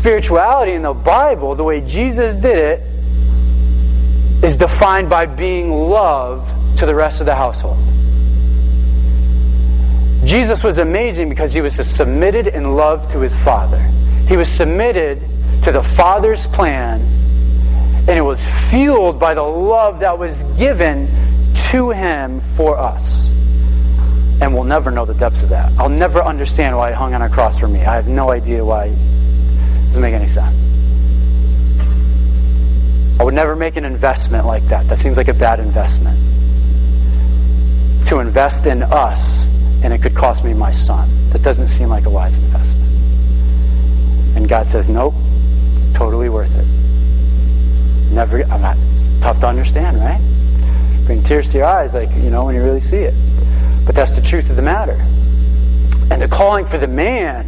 spirituality 0.00 0.72
in 0.72 0.80
the 0.82 0.94
Bible, 0.94 1.54
the 1.54 1.62
way 1.62 1.82
Jesus 1.82 2.34
did 2.34 2.56
it, 2.56 2.80
is 4.42 4.56
defined 4.56 5.10
by 5.10 5.26
being 5.26 5.70
love 5.70 6.48
to 6.78 6.86
the 6.86 6.94
rest 6.94 7.20
of 7.20 7.26
the 7.26 7.34
household. 7.34 7.76
Jesus 10.26 10.64
was 10.64 10.78
amazing 10.78 11.28
because 11.28 11.52
he 11.52 11.60
was 11.60 11.74
submitted 11.74 12.46
in 12.46 12.74
love 12.76 13.12
to 13.12 13.20
his 13.20 13.34
Father. 13.42 13.78
He 14.26 14.38
was 14.38 14.50
submitted 14.50 15.20
to 15.64 15.72
the 15.72 15.82
Father's 15.82 16.46
plan, 16.46 17.00
and 18.08 18.10
it 18.10 18.24
was 18.24 18.42
fueled 18.70 19.20
by 19.20 19.34
the 19.34 19.42
love 19.42 20.00
that 20.00 20.18
was 20.18 20.42
given 20.56 21.08
to 21.72 21.90
him 21.90 22.40
for 22.40 22.78
us. 22.78 23.28
And 24.40 24.54
we'll 24.54 24.64
never 24.64 24.90
know 24.90 25.04
the 25.04 25.12
depths 25.12 25.42
of 25.42 25.50
that. 25.50 25.70
I'll 25.78 25.90
never 25.90 26.22
understand 26.22 26.74
why 26.74 26.88
he 26.88 26.96
hung 26.96 27.12
on 27.12 27.20
a 27.20 27.28
cross 27.28 27.58
for 27.58 27.68
me. 27.68 27.80
I 27.80 27.96
have 27.96 28.08
no 28.08 28.30
idea 28.30 28.64
why. 28.64 28.96
Doesn't 29.90 30.00
make 30.00 30.14
any 30.14 30.28
sense. 30.28 30.56
I 33.20 33.24
would 33.24 33.34
never 33.34 33.54
make 33.54 33.76
an 33.76 33.84
investment 33.84 34.46
like 34.46 34.62
that. 34.68 34.88
That 34.88 34.98
seems 34.98 35.16
like 35.16 35.28
a 35.28 35.34
bad 35.34 35.60
investment. 35.60 36.18
to 38.10 38.18
invest 38.18 38.66
in 38.66 38.82
us, 38.82 39.44
and 39.84 39.92
it 39.94 40.02
could 40.02 40.16
cost 40.16 40.42
me 40.42 40.52
my 40.52 40.72
son. 40.72 41.08
That 41.30 41.42
doesn't 41.42 41.68
seem 41.68 41.88
like 41.88 42.06
a 42.06 42.10
wise 42.10 42.34
investment. 42.34 42.90
And 44.36 44.48
God 44.48 44.66
says, 44.66 44.88
nope, 44.88 45.14
totally 45.94 46.28
worth 46.28 46.50
it. 46.58 46.66
Never, 48.12 48.42
I'm 48.42 48.62
not, 48.62 48.76
tough 49.20 49.38
to 49.40 49.46
understand, 49.46 49.98
right? 49.98 50.20
Bring 51.06 51.22
tears 51.22 51.46
to 51.50 51.58
your 51.58 51.66
eyes, 51.66 51.94
like, 51.94 52.10
you 52.16 52.30
know, 52.30 52.46
when 52.46 52.56
you 52.56 52.64
really 52.64 52.80
see 52.80 52.96
it. 52.96 53.14
But 53.86 53.94
that's 53.94 54.10
the 54.10 54.22
truth 54.22 54.50
of 54.50 54.56
the 54.56 54.62
matter. 54.62 54.98
And 56.10 56.20
the 56.20 56.26
calling 56.26 56.66
for 56.66 56.78
the 56.78 56.88
man 56.88 57.46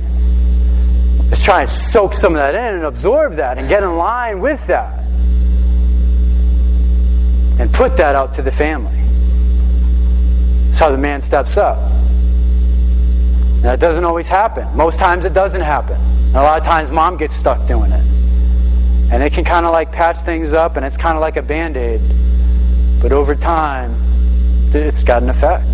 is 1.33 1.42
try 1.42 1.62
and 1.62 1.71
soak 1.71 2.14
some 2.14 2.35
of 2.35 2.40
that 2.40 2.55
in 2.55 2.77
and 2.77 2.85
absorb 2.85 3.37
that 3.37 3.59
and 3.59 3.68
get 3.68 3.83
in 3.83 3.97
line 3.97 4.40
with 4.40 4.64
that. 4.66 4.99
And 7.59 7.73
put 7.73 7.97
that 7.97 8.14
out 8.14 8.35
to 8.35 8.42
the 8.42 8.51
family. 8.51 8.97
That's 10.66 10.79
how 10.79 10.90
the 10.90 10.99
man 10.99 11.23
steps 11.23 11.57
up. 11.57 11.79
That 13.62 13.79
doesn't 13.79 14.05
always 14.05 14.27
happen. 14.27 14.77
Most 14.77 14.99
times 14.99 15.25
it 15.25 15.33
doesn't 15.33 15.61
happen. 15.61 15.97
And 15.97 16.37
a 16.37 16.42
lot 16.42 16.59
of 16.59 16.64
times 16.64 16.90
mom 16.90 17.16
gets 17.16 17.37
stuck 17.37 17.66
doing 17.68 17.92
it. 17.92 18.05
And 19.12 19.23
it 19.23 19.33
can 19.33 19.45
kind 19.45 19.66
of 19.66 19.73
like 19.73 19.92
patch 19.92 20.16
things 20.25 20.53
up 20.53 20.77
and 20.77 20.85
it's 20.85 20.97
kind 20.97 21.16
of 21.16 21.21
like 21.21 21.37
a 21.37 21.42
band 21.42 21.77
aid. 21.77 22.01
But 23.01 23.12
over 23.12 23.35
time, 23.35 23.95
it's 24.75 25.05
got 25.05 25.23
an 25.23 25.29
effect. 25.29 25.66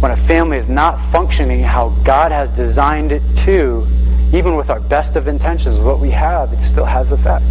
When 0.00 0.12
a 0.12 0.16
family 0.16 0.58
is 0.58 0.68
not 0.68 1.10
functioning 1.10 1.62
how 1.62 1.88
God 2.04 2.30
has 2.30 2.54
designed 2.54 3.10
it 3.10 3.22
to, 3.44 3.86
even 4.32 4.56
with 4.56 4.68
our 4.68 4.80
best 4.80 5.16
of 5.16 5.26
intentions, 5.26 5.78
what 5.78 5.98
we 5.98 6.10
have, 6.10 6.52
it 6.52 6.62
still 6.62 6.84
has 6.84 7.10
effects. 7.12 7.44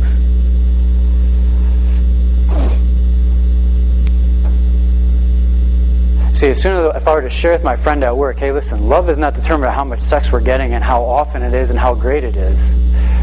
See, 6.37 6.49
as 6.49 6.61
soon 6.61 6.85
as 6.85 6.95
if 6.95 7.07
I 7.07 7.15
were 7.15 7.21
to 7.23 7.31
share 7.31 7.53
with 7.53 7.63
my 7.63 7.75
friend 7.75 8.03
at 8.03 8.15
work, 8.15 8.37
hey, 8.37 8.51
listen, 8.51 8.87
love 8.87 9.09
is 9.09 9.17
not 9.17 9.33
determined 9.33 9.69
by 9.69 9.73
how 9.73 9.83
much 9.83 10.01
sex 10.01 10.31
we're 10.31 10.39
getting 10.39 10.75
and 10.75 10.83
how 10.83 11.03
often 11.03 11.41
it 11.41 11.51
is 11.51 11.71
and 11.71 11.79
how 11.79 11.95
great 11.95 12.23
it 12.23 12.35
is. 12.35 12.59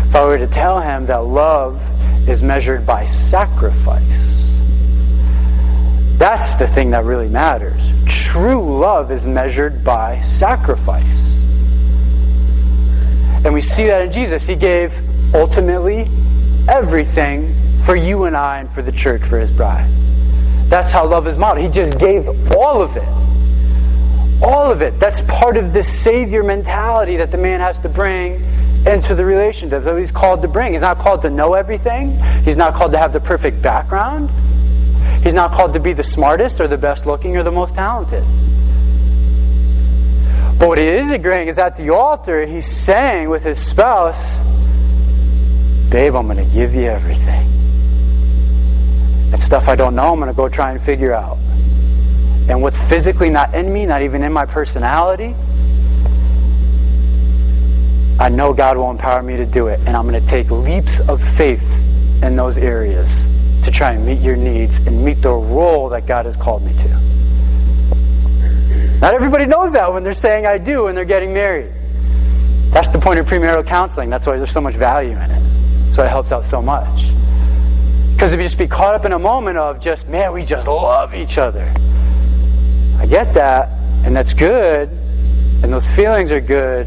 If 0.08 0.16
I 0.16 0.24
were 0.26 0.38
to 0.38 0.48
tell 0.48 0.80
him 0.80 1.06
that 1.06 1.24
love 1.24 1.80
is 2.28 2.42
measured 2.42 2.84
by 2.84 3.06
sacrifice, 3.06 4.02
that's 6.18 6.56
the 6.56 6.66
thing 6.66 6.90
that 6.90 7.04
really 7.04 7.28
matters. 7.28 7.92
True 8.06 8.80
love 8.80 9.12
is 9.12 9.24
measured 9.24 9.84
by 9.84 10.20
sacrifice. 10.22 11.43
And 13.44 13.52
we 13.52 13.60
see 13.60 13.86
that 13.86 14.00
in 14.00 14.12
Jesus. 14.12 14.44
He 14.44 14.54
gave 14.54 14.94
ultimately 15.34 16.08
everything 16.68 17.54
for 17.84 17.94
you 17.94 18.24
and 18.24 18.36
I 18.36 18.60
and 18.60 18.70
for 18.72 18.82
the 18.82 18.92
church, 18.92 19.22
for 19.22 19.38
his 19.38 19.50
bride. 19.50 19.90
That's 20.68 20.90
how 20.90 21.06
love 21.06 21.28
is 21.28 21.36
modeled. 21.36 21.66
He 21.66 21.70
just 21.70 21.98
gave 21.98 22.26
all 22.52 22.82
of 22.82 22.96
it. 22.96 23.06
All 24.42 24.70
of 24.70 24.80
it. 24.82 24.98
That's 24.98 25.20
part 25.22 25.56
of 25.56 25.72
this 25.72 25.86
Savior 25.86 26.42
mentality 26.42 27.16
that 27.16 27.30
the 27.30 27.36
man 27.36 27.60
has 27.60 27.78
to 27.80 27.88
bring 27.88 28.42
into 28.86 29.14
the 29.14 29.24
relationship. 29.24 29.84
that 29.84 29.98
he's 29.98 30.10
called 30.10 30.42
to 30.42 30.48
bring. 30.48 30.72
He's 30.72 30.82
not 30.82 30.98
called 30.98 31.22
to 31.22 31.30
know 31.30 31.54
everything. 31.54 32.18
He's 32.44 32.56
not 32.56 32.74
called 32.74 32.92
to 32.92 32.98
have 32.98 33.12
the 33.12 33.20
perfect 33.20 33.62
background. 33.62 34.30
He's 35.22 35.34
not 35.34 35.52
called 35.52 35.74
to 35.74 35.80
be 35.80 35.92
the 35.92 36.04
smartest 36.04 36.60
or 36.60 36.68
the 36.68 36.76
best 36.76 37.06
looking 37.06 37.36
or 37.36 37.42
the 37.42 37.52
most 37.52 37.74
talented. 37.74 38.24
But 40.58 40.68
what 40.68 40.78
he 40.78 40.86
is 40.86 41.10
agreeing 41.10 41.48
is 41.48 41.58
at 41.58 41.76
the 41.76 41.90
altar, 41.90 42.46
he's 42.46 42.66
saying 42.66 43.28
with 43.28 43.44
his 43.44 43.64
spouse, 43.64 44.38
Babe, 45.90 46.16
I'm 46.16 46.26
going 46.26 46.38
to 46.38 46.54
give 46.54 46.74
you 46.74 46.84
everything. 46.84 47.46
And 49.32 49.42
stuff 49.42 49.68
I 49.68 49.76
don't 49.76 49.94
know, 49.94 50.12
I'm 50.12 50.18
going 50.18 50.30
to 50.30 50.36
go 50.36 50.48
try 50.48 50.72
and 50.72 50.82
figure 50.82 51.14
out. 51.14 51.38
And 52.48 52.62
what's 52.62 52.80
physically 52.88 53.30
not 53.30 53.54
in 53.54 53.72
me, 53.72 53.86
not 53.86 54.02
even 54.02 54.22
in 54.22 54.32
my 54.32 54.44
personality, 54.44 55.34
I 58.18 58.28
know 58.28 58.52
God 58.52 58.76
will 58.76 58.90
empower 58.90 59.22
me 59.22 59.36
to 59.36 59.46
do 59.46 59.68
it. 59.68 59.80
And 59.86 59.96
I'm 59.96 60.08
going 60.08 60.20
to 60.20 60.28
take 60.28 60.50
leaps 60.50 61.00
of 61.08 61.22
faith 61.36 61.62
in 62.22 62.36
those 62.36 62.58
areas 62.58 63.08
to 63.64 63.70
try 63.70 63.92
and 63.92 64.06
meet 64.06 64.20
your 64.20 64.36
needs 64.36 64.76
and 64.86 65.04
meet 65.04 65.22
the 65.22 65.32
role 65.32 65.88
that 65.90 66.06
God 66.06 66.26
has 66.26 66.36
called 66.36 66.62
me 66.62 66.72
to. 66.72 67.13
Not 69.04 69.12
everybody 69.12 69.44
knows 69.44 69.74
that 69.74 69.92
when 69.92 70.02
they're 70.02 70.14
saying 70.14 70.46
I 70.46 70.56
do 70.56 70.86
and 70.86 70.96
they're 70.96 71.04
getting 71.04 71.34
married. 71.34 71.70
That's 72.70 72.88
the 72.88 72.98
point 72.98 73.20
of 73.20 73.26
premarital 73.26 73.66
counseling. 73.66 74.08
That's 74.08 74.26
why 74.26 74.38
there's 74.38 74.50
so 74.50 74.62
much 74.62 74.76
value 74.76 75.10
in 75.10 75.30
it. 75.30 75.94
So 75.94 76.02
it 76.02 76.08
helps 76.08 76.32
out 76.32 76.46
so 76.46 76.62
much. 76.62 77.04
Because 78.14 78.32
if 78.32 78.38
you 78.38 78.46
just 78.46 78.56
be 78.56 78.66
caught 78.66 78.94
up 78.94 79.04
in 79.04 79.12
a 79.12 79.18
moment 79.18 79.58
of 79.58 79.78
just, 79.78 80.08
man, 80.08 80.32
we 80.32 80.42
just 80.42 80.66
love 80.66 81.14
each 81.14 81.36
other. 81.36 81.70
I 82.98 83.04
get 83.04 83.34
that, 83.34 83.68
and 84.06 84.16
that's 84.16 84.32
good, 84.32 84.88
and 84.88 85.70
those 85.70 85.86
feelings 85.86 86.32
are 86.32 86.40
good. 86.40 86.86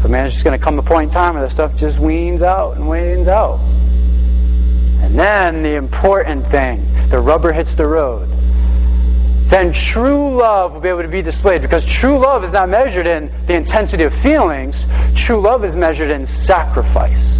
But 0.00 0.12
man, 0.12 0.26
it's 0.26 0.34
just 0.36 0.44
going 0.44 0.56
to 0.56 0.64
come 0.64 0.78
a 0.78 0.82
point 0.84 1.08
in 1.08 1.12
time 1.12 1.34
where 1.34 1.42
the 1.42 1.50
stuff 1.50 1.76
just 1.76 1.98
weans 1.98 2.40
out 2.40 2.76
and 2.76 2.88
wanes 2.88 3.26
out. 3.26 3.58
And 5.00 5.18
then 5.18 5.64
the 5.64 5.74
important 5.74 6.46
thing, 6.46 6.86
the 7.08 7.18
rubber 7.18 7.52
hits 7.52 7.74
the 7.74 7.88
road. 7.88 8.37
Then 9.48 9.72
true 9.72 10.36
love 10.38 10.74
will 10.74 10.80
be 10.80 10.88
able 10.88 11.02
to 11.02 11.08
be 11.08 11.22
displayed 11.22 11.62
because 11.62 11.84
true 11.84 12.18
love 12.18 12.44
is 12.44 12.52
not 12.52 12.68
measured 12.68 13.06
in 13.06 13.32
the 13.46 13.54
intensity 13.54 14.04
of 14.04 14.14
feelings. 14.14 14.86
True 15.14 15.40
love 15.40 15.64
is 15.64 15.74
measured 15.74 16.10
in 16.10 16.26
sacrifice 16.26 17.38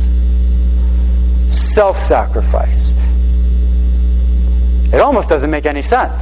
self 1.79 2.01
sacrifice. 2.07 2.93
It 4.93 5.01
almost 5.01 5.29
doesn't 5.29 5.51
make 5.51 5.67
any 5.67 5.83
sense. 5.83 6.21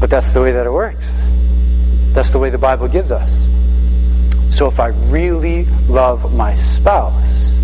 But 0.00 0.10
that's 0.10 0.32
the 0.32 0.40
way 0.40 0.52
that 0.52 0.66
it 0.66 0.72
works. 0.72 1.06
That's 2.12 2.30
the 2.30 2.38
way 2.38 2.50
the 2.50 2.58
Bible 2.58 2.88
gives 2.88 3.10
us. 3.10 3.32
So 4.50 4.68
if 4.68 4.80
I 4.80 4.88
really 5.10 5.64
love 5.88 6.34
my 6.34 6.54
spouse, 6.54 7.55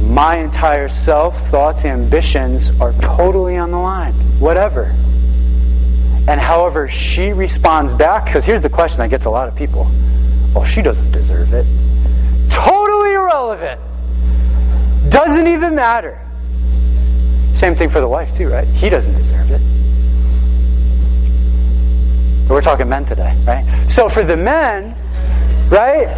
my 0.00 0.38
entire 0.38 0.88
self, 0.88 1.36
thoughts, 1.50 1.84
ambitions 1.84 2.70
are 2.80 2.92
totally 2.94 3.56
on 3.56 3.70
the 3.70 3.78
line. 3.78 4.12
Whatever. 4.40 4.94
And 6.28 6.40
however 6.40 6.88
she 6.88 7.32
responds 7.32 7.92
back, 7.92 8.24
because 8.24 8.44
here's 8.44 8.62
the 8.62 8.70
question 8.70 8.98
that 9.00 9.10
gets 9.10 9.24
a 9.26 9.30
lot 9.30 9.48
of 9.48 9.56
people 9.56 9.90
well, 10.54 10.64
she 10.64 10.82
doesn't 10.82 11.12
deserve 11.12 11.52
it. 11.54 11.64
Totally 12.50 13.12
irrelevant. 13.12 13.80
Doesn't 15.08 15.46
even 15.46 15.76
matter. 15.76 16.20
Same 17.54 17.76
thing 17.76 17.88
for 17.88 18.00
the 18.00 18.08
wife, 18.08 18.36
too, 18.36 18.48
right? 18.48 18.66
He 18.66 18.88
doesn't 18.88 19.14
deserve 19.14 19.50
it. 19.52 19.60
We're 22.50 22.62
talking 22.62 22.88
men 22.88 23.04
today, 23.06 23.36
right? 23.46 23.64
So 23.88 24.08
for 24.08 24.24
the 24.24 24.36
men, 24.36 24.96
right, 25.70 26.08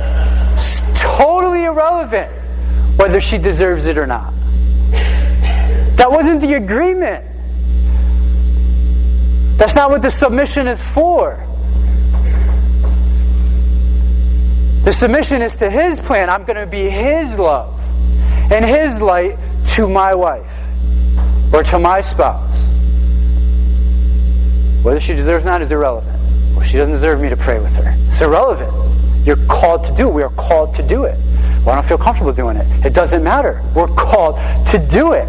it's 0.52 0.80
totally 0.98 1.64
irrelevant 1.64 2.41
whether 2.96 3.20
she 3.20 3.38
deserves 3.38 3.86
it 3.86 3.98
or 3.98 4.06
not. 4.06 4.32
That 5.96 6.10
wasn't 6.10 6.40
the 6.40 6.54
agreement. 6.54 7.24
That's 9.58 9.74
not 9.74 9.90
what 9.90 10.02
the 10.02 10.10
submission 10.10 10.66
is 10.66 10.82
for. 10.82 11.46
The 14.84 14.92
submission 14.92 15.42
is 15.42 15.54
to 15.56 15.70
His 15.70 16.00
plan. 16.00 16.28
I'm 16.28 16.44
going 16.44 16.56
to 16.56 16.66
be 16.66 16.90
His 16.90 17.38
love 17.38 17.78
and 18.50 18.64
His 18.64 19.00
light 19.00 19.38
to 19.74 19.88
my 19.88 20.14
wife 20.14 20.50
or 21.52 21.62
to 21.62 21.78
my 21.78 22.00
spouse. 22.00 22.50
Whether 24.82 24.98
she 24.98 25.14
deserves 25.14 25.44
or 25.44 25.50
not 25.50 25.62
is 25.62 25.70
irrelevant. 25.70 26.18
Well, 26.56 26.66
she 26.66 26.78
doesn't 26.78 26.94
deserve 26.94 27.20
me 27.20 27.28
to 27.28 27.36
pray 27.36 27.60
with 27.60 27.74
her. 27.76 27.94
It's 28.10 28.20
irrelevant. 28.20 28.72
You're 29.24 29.36
called 29.46 29.84
to 29.84 29.94
do 29.94 30.08
it. 30.08 30.12
We 30.12 30.22
are 30.24 30.30
called 30.30 30.74
to 30.74 30.82
do 30.82 31.04
it. 31.04 31.16
Well, 31.64 31.70
I 31.70 31.80
don't 31.80 31.86
feel 31.86 31.98
comfortable 31.98 32.32
doing 32.32 32.56
it. 32.56 32.66
It 32.84 32.92
doesn't 32.92 33.22
matter. 33.22 33.62
We're 33.74 33.86
called 33.86 34.36
to 34.68 34.78
do 34.90 35.12
it. 35.12 35.28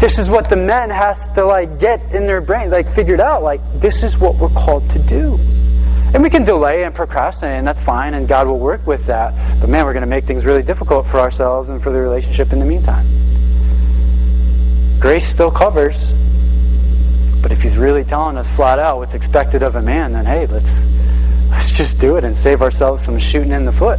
This 0.00 0.18
is 0.18 0.28
what 0.28 0.50
the 0.50 0.56
men 0.56 0.90
has 0.90 1.28
to 1.34 1.44
like 1.44 1.78
get 1.78 2.00
in 2.12 2.26
their 2.26 2.40
brain, 2.40 2.70
like 2.70 2.88
figured 2.88 3.20
out. 3.20 3.42
Like 3.42 3.60
this 3.80 4.02
is 4.02 4.18
what 4.18 4.36
we're 4.36 4.48
called 4.48 4.88
to 4.90 4.98
do. 4.98 5.38
And 6.14 6.22
we 6.22 6.30
can 6.30 6.44
delay 6.44 6.84
and 6.84 6.94
procrastinate, 6.94 7.56
and 7.56 7.66
that's 7.66 7.80
fine, 7.80 8.14
and 8.14 8.28
God 8.28 8.46
will 8.46 8.58
work 8.58 8.86
with 8.86 9.06
that. 9.06 9.60
But 9.60 9.68
man, 9.68 9.84
we're 9.84 9.92
going 9.92 10.04
to 10.04 10.08
make 10.08 10.24
things 10.24 10.44
really 10.44 10.62
difficult 10.62 11.06
for 11.06 11.18
ourselves 11.18 11.68
and 11.70 11.82
for 11.82 11.90
the 11.90 11.98
relationship 12.00 12.52
in 12.52 12.60
the 12.60 12.64
meantime. 12.64 13.04
Grace 15.00 15.26
still 15.26 15.50
covers, 15.50 16.12
but 17.42 17.50
if 17.50 17.60
He's 17.60 17.76
really 17.76 18.04
telling 18.04 18.36
us 18.36 18.48
flat 18.50 18.78
out 18.78 18.98
what's 18.98 19.14
expected 19.14 19.62
of 19.62 19.74
a 19.74 19.82
man, 19.82 20.12
then 20.12 20.24
hey, 20.24 20.46
let's 20.46 20.70
let's 21.50 21.72
just 21.72 21.98
do 21.98 22.16
it 22.16 22.24
and 22.24 22.36
save 22.36 22.62
ourselves 22.62 23.04
some 23.04 23.18
shooting 23.18 23.52
in 23.52 23.64
the 23.64 23.72
foot. 23.72 23.98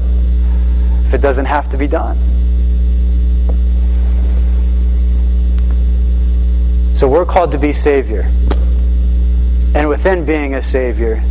If 1.07 1.13
it 1.13 1.21
doesn't 1.21 1.45
have 1.45 1.69
to 1.71 1.77
be 1.77 1.87
done. 1.87 2.17
So 6.95 7.07
we're 7.07 7.25
called 7.25 7.51
to 7.51 7.57
be 7.57 7.73
Savior. 7.73 8.25
And 9.75 9.89
within 9.89 10.23
being 10.23 10.55
a 10.55 10.61
Savior, 10.61 11.21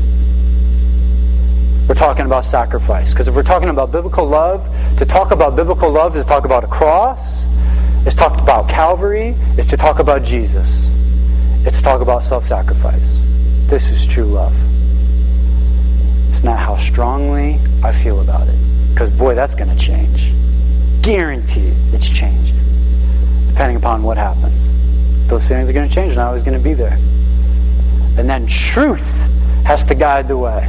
we're 1.88 1.94
talking 1.94 2.26
about 2.26 2.44
sacrifice. 2.44 3.10
Because 3.10 3.28
if 3.28 3.34
we're 3.34 3.42
talking 3.42 3.70
about 3.70 3.90
biblical 3.90 4.26
love, 4.26 4.66
to 4.98 5.06
talk 5.06 5.30
about 5.30 5.56
biblical 5.56 5.90
love 5.90 6.16
is 6.16 6.24
to 6.24 6.28
talk 6.28 6.44
about 6.44 6.64
a 6.64 6.66
cross, 6.66 7.44
it's 8.06 8.14
talk 8.14 8.38
about 8.40 8.68
Calvary, 8.68 9.34
it's 9.56 9.70
to 9.70 9.78
talk 9.78 9.98
about 9.98 10.22
Jesus. 10.24 10.86
It's 11.66 11.78
to 11.78 11.82
talk 11.82 12.02
about 12.02 12.24
self 12.24 12.46
sacrifice. 12.46 13.24
This 13.66 13.88
is 13.88 14.06
true 14.06 14.26
love. 14.26 14.73
It's 16.34 16.42
not 16.42 16.58
how 16.58 16.76
strongly 16.80 17.60
I 17.84 17.92
feel 18.02 18.20
about 18.20 18.48
it. 18.48 18.56
Because, 18.92 19.08
boy, 19.16 19.36
that's 19.36 19.54
going 19.54 19.70
to 19.70 19.78
change. 19.80 20.32
Guaranteed 21.00 21.74
it's 21.92 22.08
changed. 22.08 22.56
Depending 23.50 23.76
upon 23.76 24.02
what 24.02 24.16
happens. 24.16 25.28
Those 25.28 25.46
feelings 25.46 25.70
are 25.70 25.72
going 25.72 25.88
to 25.88 25.94
change, 25.94 26.10
and 26.10 26.20
I 26.20 26.32
was 26.32 26.42
going 26.42 26.58
to 26.58 26.62
be 26.62 26.74
there. 26.74 26.98
And 28.18 28.28
then 28.28 28.48
truth 28.48 29.06
has 29.64 29.84
to 29.84 29.94
guide 29.94 30.26
the 30.26 30.36
way. 30.36 30.68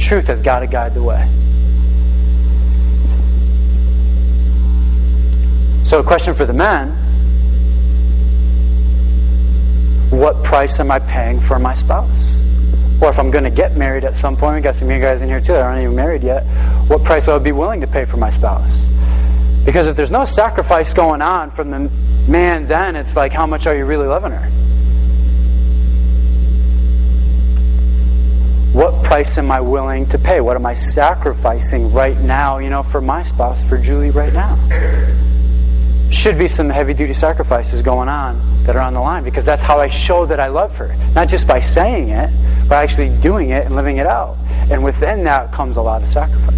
Truth 0.00 0.26
has 0.26 0.42
got 0.42 0.58
to 0.58 0.66
guide 0.66 0.94
the 0.94 1.02
way. 1.04 1.28
So, 5.86 6.00
a 6.00 6.02
question 6.02 6.34
for 6.34 6.44
the 6.44 6.52
men 6.52 6.90
what 10.10 10.42
price 10.42 10.80
am 10.80 10.90
I 10.90 10.98
paying 10.98 11.38
for 11.38 11.60
my 11.60 11.74
spouse? 11.74 12.25
Or 13.00 13.10
if 13.10 13.18
I'm 13.18 13.30
going 13.30 13.44
to 13.44 13.50
get 13.50 13.76
married 13.76 14.04
at 14.04 14.16
some 14.16 14.36
point, 14.36 14.56
we 14.56 14.62
got 14.62 14.76
some 14.76 14.88
of 14.88 14.94
you 14.94 15.02
guys 15.02 15.20
in 15.20 15.28
here 15.28 15.40
too 15.40 15.52
that 15.52 15.62
aren't 15.62 15.82
even 15.82 15.94
married 15.94 16.22
yet, 16.22 16.44
what 16.88 17.04
price 17.04 17.26
would 17.26 17.34
I 17.34 17.38
be 17.38 17.52
willing 17.52 17.80
to 17.82 17.86
pay 17.86 18.04
for 18.04 18.16
my 18.16 18.30
spouse? 18.30 18.86
Because 19.64 19.88
if 19.88 19.96
there's 19.96 20.10
no 20.10 20.24
sacrifice 20.24 20.94
going 20.94 21.20
on 21.20 21.50
from 21.50 21.70
the 21.70 21.90
man's 22.30 22.70
end, 22.70 22.96
it's 22.96 23.14
like, 23.16 23.32
how 23.32 23.46
much 23.46 23.66
are 23.66 23.76
you 23.76 23.84
really 23.84 24.06
loving 24.06 24.32
her? 24.32 24.48
What 28.72 29.02
price 29.04 29.38
am 29.38 29.50
I 29.50 29.60
willing 29.60 30.06
to 30.10 30.18
pay? 30.18 30.40
What 30.40 30.56
am 30.56 30.66
I 30.66 30.74
sacrificing 30.74 31.92
right 31.92 32.18
now, 32.18 32.58
you 32.58 32.70
know, 32.70 32.82
for 32.82 33.00
my 33.00 33.22
spouse, 33.24 33.62
for 33.68 33.78
Julie 33.78 34.10
right 34.10 34.32
now? 34.32 34.54
Should 36.10 36.38
be 36.38 36.48
some 36.48 36.70
heavy 36.70 36.94
duty 36.94 37.14
sacrifices 37.14 37.82
going 37.82 38.08
on 38.08 38.40
that 38.64 38.76
are 38.76 38.82
on 38.82 38.94
the 38.94 39.00
line 39.00 39.24
because 39.24 39.44
that's 39.44 39.62
how 39.62 39.78
I 39.78 39.88
show 39.88 40.26
that 40.26 40.40
I 40.40 40.48
love 40.48 40.74
her. 40.76 40.94
Not 41.14 41.28
just 41.28 41.46
by 41.46 41.60
saying 41.60 42.08
it, 42.10 42.30
but 42.68 42.76
actually 42.76 43.10
doing 43.20 43.50
it 43.50 43.66
and 43.66 43.76
living 43.76 43.98
it 43.98 44.06
out. 44.06 44.36
And 44.70 44.82
within 44.82 45.24
that 45.24 45.52
comes 45.52 45.76
a 45.76 45.82
lot 45.82 46.02
of 46.02 46.10
sacrifice. 46.12 46.56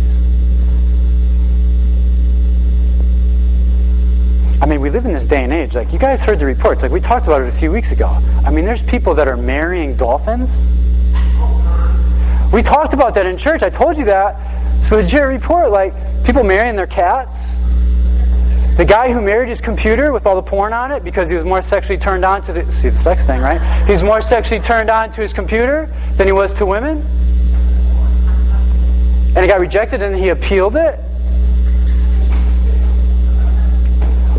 I 4.61 4.67
mean, 4.67 4.81
we 4.81 4.91
live 4.91 5.07
in 5.07 5.13
this 5.13 5.25
day 5.25 5.45
and 5.45 5.53
age. 5.53 5.75
Like, 5.75 5.93
you 5.93 5.99
guys 5.99 6.21
heard 6.21 6.41
the 6.41 6.47
reports. 6.47 6.83
Like, 6.83 6.91
we 6.91 7.01
talked 7.01 7.27
about 7.27 7.43
it 7.43 7.49
a 7.49 7.57
few 7.57 7.71
weeks 7.71 7.93
ago. 7.93 8.09
I 8.45 8.51
mean, 8.51 8.65
there's 8.65 8.83
people 8.83 9.15
that 9.15 9.29
are 9.29 9.37
marrying 9.37 9.95
dolphins. 9.97 10.51
We 12.53 12.63
talked 12.63 12.93
about 12.93 13.15
that 13.15 13.27
in 13.27 13.39
church. 13.39 13.63
I 13.63 13.71
told 13.71 13.97
you 13.97 14.07
that. 14.07 14.85
So, 14.85 14.97
legit 14.97 15.23
report. 15.23 15.71
Like, 15.71 15.95
people 16.25 16.43
marrying 16.43 16.75
their 16.75 16.89
cats. 16.89 17.55
The 18.79 18.85
guy 18.85 19.13
who 19.13 19.21
married 19.21 19.49
his 19.49 19.61
computer 19.61 20.13
with 20.13 20.25
all 20.25 20.37
the 20.37 20.49
porn 20.49 20.73
on 20.73 20.93
it 20.93 21.03
because 21.03 21.29
he 21.29 21.35
was 21.35 21.45
more 21.45 21.63
sexually 21.63 21.99
turned 21.99 22.25
on 22.25 22.43
to 22.43 22.53
the 22.53 22.73
see 22.73 22.91
the 22.91 22.99
sex 23.01 23.27
thing, 23.27 23.41
right? 23.41 23.61
He's 23.89 24.05
more 24.05 24.21
sexually 24.21 24.61
turned 24.61 24.89
on 24.89 25.11
to 25.15 25.21
his 25.21 25.33
computer 25.33 25.93
than 26.13 26.29
he 26.29 26.33
was 26.33 26.53
to 26.55 26.65
women. 26.65 26.99
And 29.35 29.39
he 29.39 29.49
got 29.49 29.59
rejected 29.59 30.01
and 30.01 30.15
he 30.15 30.29
appealed 30.29 30.77
it. 30.77 30.97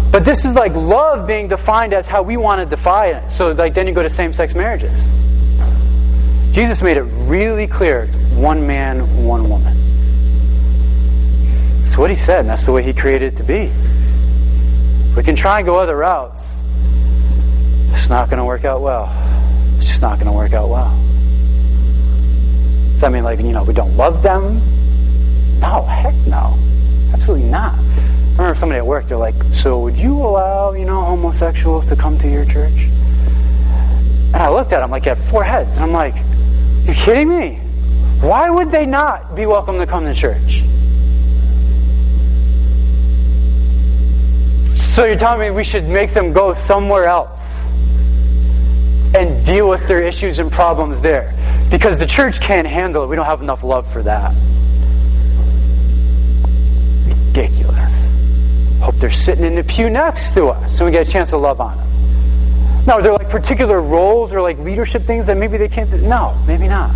But 0.10 0.24
this 0.24 0.46
is 0.46 0.54
like 0.54 0.74
love 0.74 1.28
being 1.28 1.50
defined 1.50 1.94
as 1.94 2.08
how 2.08 2.22
we 2.22 2.38
want 2.38 2.62
to 2.62 2.66
define 2.66 3.16
it. 3.16 3.34
So 3.34 3.52
like 3.52 3.74
then 3.74 3.88
you 3.88 3.94
go 3.94 4.04
to 4.04 4.10
same-sex 4.10 4.56
marriages. 4.56 4.94
Jesus 6.54 6.82
made 6.82 6.96
it 6.96 7.04
really 7.28 7.68
clear, 7.68 8.08
one 8.36 8.66
man, 8.66 9.02
one 9.22 9.50
woman. 9.50 9.76
That's 11.84 11.98
what 11.98 12.10
he 12.10 12.16
said, 12.16 12.40
and 12.40 12.50
that's 12.50 12.64
the 12.64 12.72
way 12.72 12.84
he 12.84 12.94
created 12.94 13.34
it 13.34 13.38
to 13.38 13.44
be. 13.44 13.70
We 15.16 15.24
can 15.24 15.36
try 15.36 15.60
and 15.60 15.66
go 15.66 15.76
other 15.76 15.98
routes. 15.98 16.40
It's 17.92 18.10
not 18.10 18.30
going 18.30 18.40
to 18.40 18.46
work 18.46 18.64
out 18.64 18.82
well. 18.82 19.10
It's 19.78 19.88
just 19.88 20.02
not 20.02 20.20
going 20.20 20.32
to 20.32 20.38
work 20.38 20.54
out 20.54 20.70
well. 20.70 20.90
Does 22.92 23.02
that 23.02 23.12
mean, 23.12 23.24
like, 23.24 23.40
you 23.40 23.52
know, 23.52 23.64
we 23.64 23.74
don't 23.74 23.96
love 23.98 24.24
them? 24.24 24.60
No, 25.60 25.84
heck 25.84 26.16
no. 26.28 26.58
Absolutely 27.14 27.48
not. 27.50 27.74
I 27.76 28.44
remember 28.44 28.60
somebody 28.60 28.78
at 28.78 28.86
work, 28.86 29.08
they're 29.08 29.18
like, 29.18 29.36
so 29.52 29.80
would 29.80 29.98
you 29.98 30.16
allow, 30.16 30.74
you 30.74 30.86
know, 30.86 31.02
homosexuals 31.02 31.86
to 31.88 31.96
come 31.96 32.18
to 32.20 32.30
your 32.30 32.46
church? 32.46 32.88
And 34.32 34.38
I 34.38 34.50
looked 34.50 34.72
at 34.72 34.82
him 34.82 34.92
like 34.92 35.04
he 35.04 35.10
had 35.10 35.18
four 35.30 35.44
heads. 35.44 35.72
And 35.72 35.82
I'm 35.82 35.92
like, 35.92 36.16
you 36.88 36.94
kidding 36.94 37.28
me? 37.28 37.56
Why 38.22 38.50
would 38.50 38.72
they 38.72 38.86
not 38.86 39.36
be 39.36 39.46
welcome 39.46 39.78
to 39.80 39.86
come 39.86 40.06
to 40.06 40.14
church? 40.14 40.62
So 45.00 45.06
you're 45.06 45.16
telling 45.16 45.40
me 45.40 45.50
we 45.50 45.64
should 45.64 45.86
make 45.86 46.14
them 46.14 46.34
go 46.34 46.54
somewhere 46.54 47.06
else 47.06 47.64
and 49.16 49.46
deal 49.46 49.70
with 49.70 49.88
their 49.88 50.04
issues 50.04 50.40
and 50.40 50.52
problems 50.52 51.00
there? 51.00 51.34
Because 51.72 52.00
the 52.00 52.06
church 52.06 52.42
can't 52.42 52.68
handle 52.68 53.04
it. 53.04 53.08
We 53.08 53.16
don't 53.16 53.26
have 53.26 53.42
enough 53.42 53.64
love 53.64 53.90
for 53.94 54.04
that. 54.04 54.36
Ridiculous. 57.08 58.10
Hope 58.82 58.96
they're 58.96 59.10
sitting 59.10 59.46
in 59.46 59.56
the 59.56 59.64
pew 59.64 59.90
next 59.90 60.34
to 60.34 60.48
us 60.48 60.78
so 60.78 60.84
we 60.84 60.92
get 60.92 61.08
a 61.08 61.10
chance 61.10 61.30
to 61.30 61.38
love 61.38 61.62
on 61.62 61.78
them. 61.78 62.86
Now, 62.86 62.96
are 62.96 63.02
there 63.02 63.14
like 63.14 63.30
particular 63.30 63.82
roles 63.82 64.34
or 64.34 64.42
like 64.42 64.58
leadership 64.58 65.04
things 65.04 65.28
that 65.28 65.38
maybe 65.38 65.56
they 65.56 65.70
can't 65.70 65.90
do? 65.90 65.96
No, 66.02 66.38
maybe 66.46 66.68
not. 66.68 66.94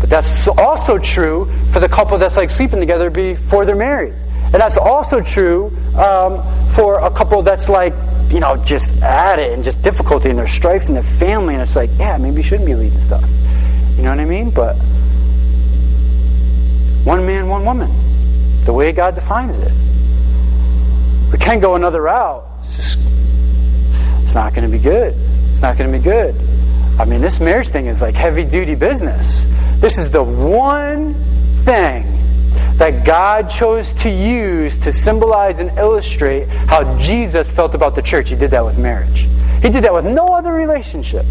But 0.00 0.10
that's 0.10 0.48
also 0.48 0.98
true 0.98 1.48
for 1.72 1.78
the 1.78 1.88
couple 1.88 2.18
that's 2.18 2.34
like 2.34 2.50
sleeping 2.50 2.80
together 2.80 3.08
before 3.08 3.64
they're 3.64 3.76
married. 3.76 4.16
And 4.52 4.54
that's 4.54 4.76
also 4.76 5.20
true 5.20 5.66
um, 5.96 6.42
for 6.74 6.98
a 7.00 7.10
couple 7.10 7.42
that's 7.42 7.68
like, 7.68 7.92
you 8.30 8.40
know, 8.40 8.56
just 8.64 8.92
at 9.02 9.38
it 9.38 9.52
and 9.52 9.62
just 9.62 9.82
difficulty 9.82 10.30
and 10.30 10.38
there's 10.38 10.52
strife 10.52 10.88
in 10.88 10.94
the 10.94 11.02
family. 11.02 11.54
And 11.54 11.62
it's 11.62 11.76
like, 11.76 11.90
yeah, 11.98 12.16
maybe 12.16 12.38
you 12.38 12.42
shouldn't 12.42 12.66
be 12.66 12.74
leading 12.74 12.98
stuff. 13.00 13.24
You 13.96 14.02
know 14.02 14.10
what 14.10 14.20
I 14.20 14.24
mean? 14.24 14.50
But 14.50 14.76
one 17.04 17.26
man, 17.26 17.48
one 17.48 17.64
woman. 17.64 17.90
The 18.64 18.72
way 18.72 18.92
God 18.92 19.14
defines 19.14 19.56
it. 19.56 19.72
We 21.32 21.38
can't 21.38 21.60
go 21.60 21.74
another 21.74 22.02
route. 22.02 22.44
It's 22.64 22.76
just, 22.76 22.98
it's 24.24 24.34
not 24.34 24.54
going 24.54 24.70
to 24.70 24.76
be 24.76 24.82
good. 24.82 25.14
It's 25.52 25.62
not 25.62 25.76
going 25.76 25.90
to 25.90 25.98
be 25.98 26.02
good. 26.02 26.34
I 26.98 27.04
mean, 27.04 27.20
this 27.20 27.40
marriage 27.40 27.68
thing 27.68 27.86
is 27.86 28.00
like 28.00 28.14
heavy 28.14 28.44
duty 28.44 28.74
business. 28.74 29.44
This 29.80 29.98
is 29.98 30.10
the 30.10 30.22
one 30.22 31.14
thing 31.64 32.04
that 32.76 33.06
God 33.06 33.48
chose 33.50 33.92
to 33.94 34.10
use 34.10 34.76
to 34.78 34.92
symbolize 34.92 35.60
and 35.60 35.70
illustrate 35.78 36.46
how 36.48 36.98
Jesus 36.98 37.48
felt 37.48 37.74
about 37.74 37.94
the 37.94 38.02
church. 38.02 38.28
He 38.28 38.36
did 38.36 38.50
that 38.50 38.64
with 38.64 38.78
marriage. 38.78 39.26
He 39.62 39.70
did 39.70 39.84
that 39.84 39.94
with 39.94 40.04
no 40.04 40.26
other 40.26 40.52
relationship. 40.52 41.24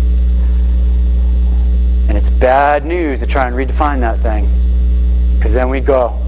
And 2.09 2.17
it's 2.17 2.29
bad 2.29 2.85
news 2.85 3.19
to 3.19 3.27
try 3.27 3.47
and 3.47 3.55
redefine 3.55 3.99
that 3.99 4.19
thing. 4.19 4.47
Because 5.37 5.53
then 5.53 5.69
we 5.69 5.81
go, 5.81 6.19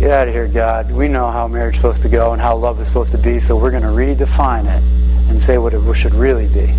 get 0.00 0.10
out 0.10 0.26
of 0.26 0.34
here, 0.34 0.48
God. 0.48 0.90
We 0.90 1.06
know 1.06 1.30
how 1.30 1.46
marriage 1.46 1.76
is 1.76 1.80
supposed 1.80 2.02
to 2.02 2.08
go 2.08 2.32
and 2.32 2.42
how 2.42 2.56
love 2.56 2.80
is 2.80 2.88
supposed 2.88 3.12
to 3.12 3.18
be, 3.18 3.38
so 3.38 3.56
we're 3.56 3.70
going 3.70 3.84
to 3.84 3.88
redefine 3.88 4.64
it 4.64 4.82
and 5.30 5.40
say 5.40 5.56
what 5.58 5.72
it 5.72 5.94
should 5.94 6.14
really 6.14 6.48
be. 6.48 6.74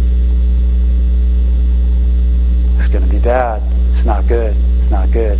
It's 2.77 2.89
going 2.89 3.05
to 3.05 3.09
be 3.09 3.19
bad. 3.19 3.61
It's 3.95 4.05
not 4.05 4.27
good. 4.27 4.53
It's 4.79 4.91
not 4.91 5.09
good. 5.11 5.39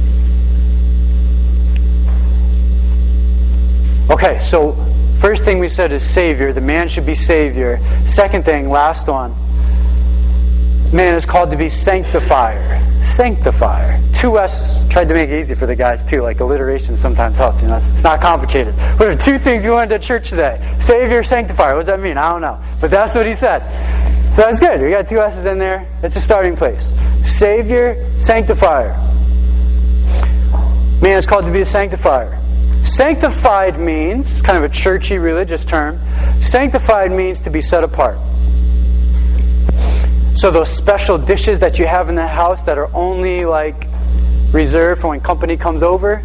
Okay, 4.11 4.39
so 4.39 4.73
first 5.21 5.45
thing 5.45 5.57
we 5.59 5.69
said 5.69 5.93
is 5.93 6.03
Savior. 6.03 6.51
The 6.51 6.59
man 6.59 6.89
should 6.89 7.05
be 7.05 7.15
Savior. 7.15 7.79
Second 8.05 8.43
thing, 8.43 8.69
last 8.69 9.07
one. 9.07 9.33
Man 10.91 11.15
is 11.15 11.25
called 11.25 11.49
to 11.51 11.55
be 11.55 11.69
sanctifier. 11.69 12.81
Sanctifier. 13.01 13.97
Two 14.13 14.37
S's. 14.37 14.89
Tried 14.89 15.07
to 15.07 15.13
make 15.13 15.29
it 15.29 15.39
easy 15.39 15.55
for 15.55 15.65
the 15.65 15.77
guys 15.77 16.03
too. 16.09 16.21
Like 16.23 16.41
alliteration 16.41 16.97
sometimes 16.97 17.37
helps. 17.37 17.61
You 17.61 17.69
know, 17.69 17.81
it's 17.93 18.03
not 18.03 18.19
complicated. 18.19 18.75
What 18.99 19.09
are 19.09 19.15
two 19.15 19.39
things 19.39 19.63
you 19.63 19.73
learned 19.73 19.93
at 19.93 20.01
church 20.01 20.27
today? 20.27 20.59
Savior, 20.81 21.23
sanctifier. 21.23 21.75
What 21.75 21.85
does 21.85 21.87
that 21.87 22.01
mean? 22.01 22.17
I 22.17 22.31
don't 22.31 22.41
know. 22.41 22.61
But 22.81 22.91
that's 22.91 23.15
what 23.15 23.25
he 23.25 23.33
said. 23.33 23.61
So 24.35 24.41
that's 24.41 24.59
good. 24.59 24.81
We 24.81 24.89
got 24.89 25.07
two 25.07 25.21
S's 25.21 25.45
in 25.45 25.57
there. 25.57 25.87
It's 26.03 26.17
a 26.17 26.21
starting 26.21 26.57
place. 26.57 26.91
Savior, 27.23 27.95
sanctifier. 28.19 28.91
Man 31.01 31.17
is 31.17 31.25
called 31.25 31.45
to 31.45 31.51
be 31.51 31.61
a 31.61 31.65
sanctifier. 31.65 32.40
Sanctified 32.83 33.79
means, 33.79 34.41
kind 34.41 34.57
of 34.57 34.69
a 34.69 34.73
churchy 34.73 35.17
religious 35.17 35.63
term, 35.63 35.99
sanctified 36.41 37.11
means 37.11 37.39
to 37.41 37.49
be 37.49 37.61
set 37.61 37.83
apart. 37.83 38.17
So 40.33 40.49
those 40.49 40.69
special 40.69 41.17
dishes 41.17 41.59
that 41.59 41.77
you 41.77 41.85
have 41.85 42.09
in 42.09 42.15
the 42.15 42.27
house 42.27 42.61
that 42.63 42.77
are 42.77 42.93
only 42.95 43.45
like 43.45 43.87
reserved 44.51 45.01
for 45.01 45.09
when 45.09 45.19
company 45.19 45.55
comes 45.55 45.83
over, 45.83 46.23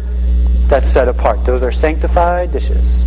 that's 0.67 0.91
set 0.91 1.07
apart. 1.07 1.45
Those 1.45 1.63
are 1.63 1.71
sanctified 1.71 2.51
dishes. 2.51 3.03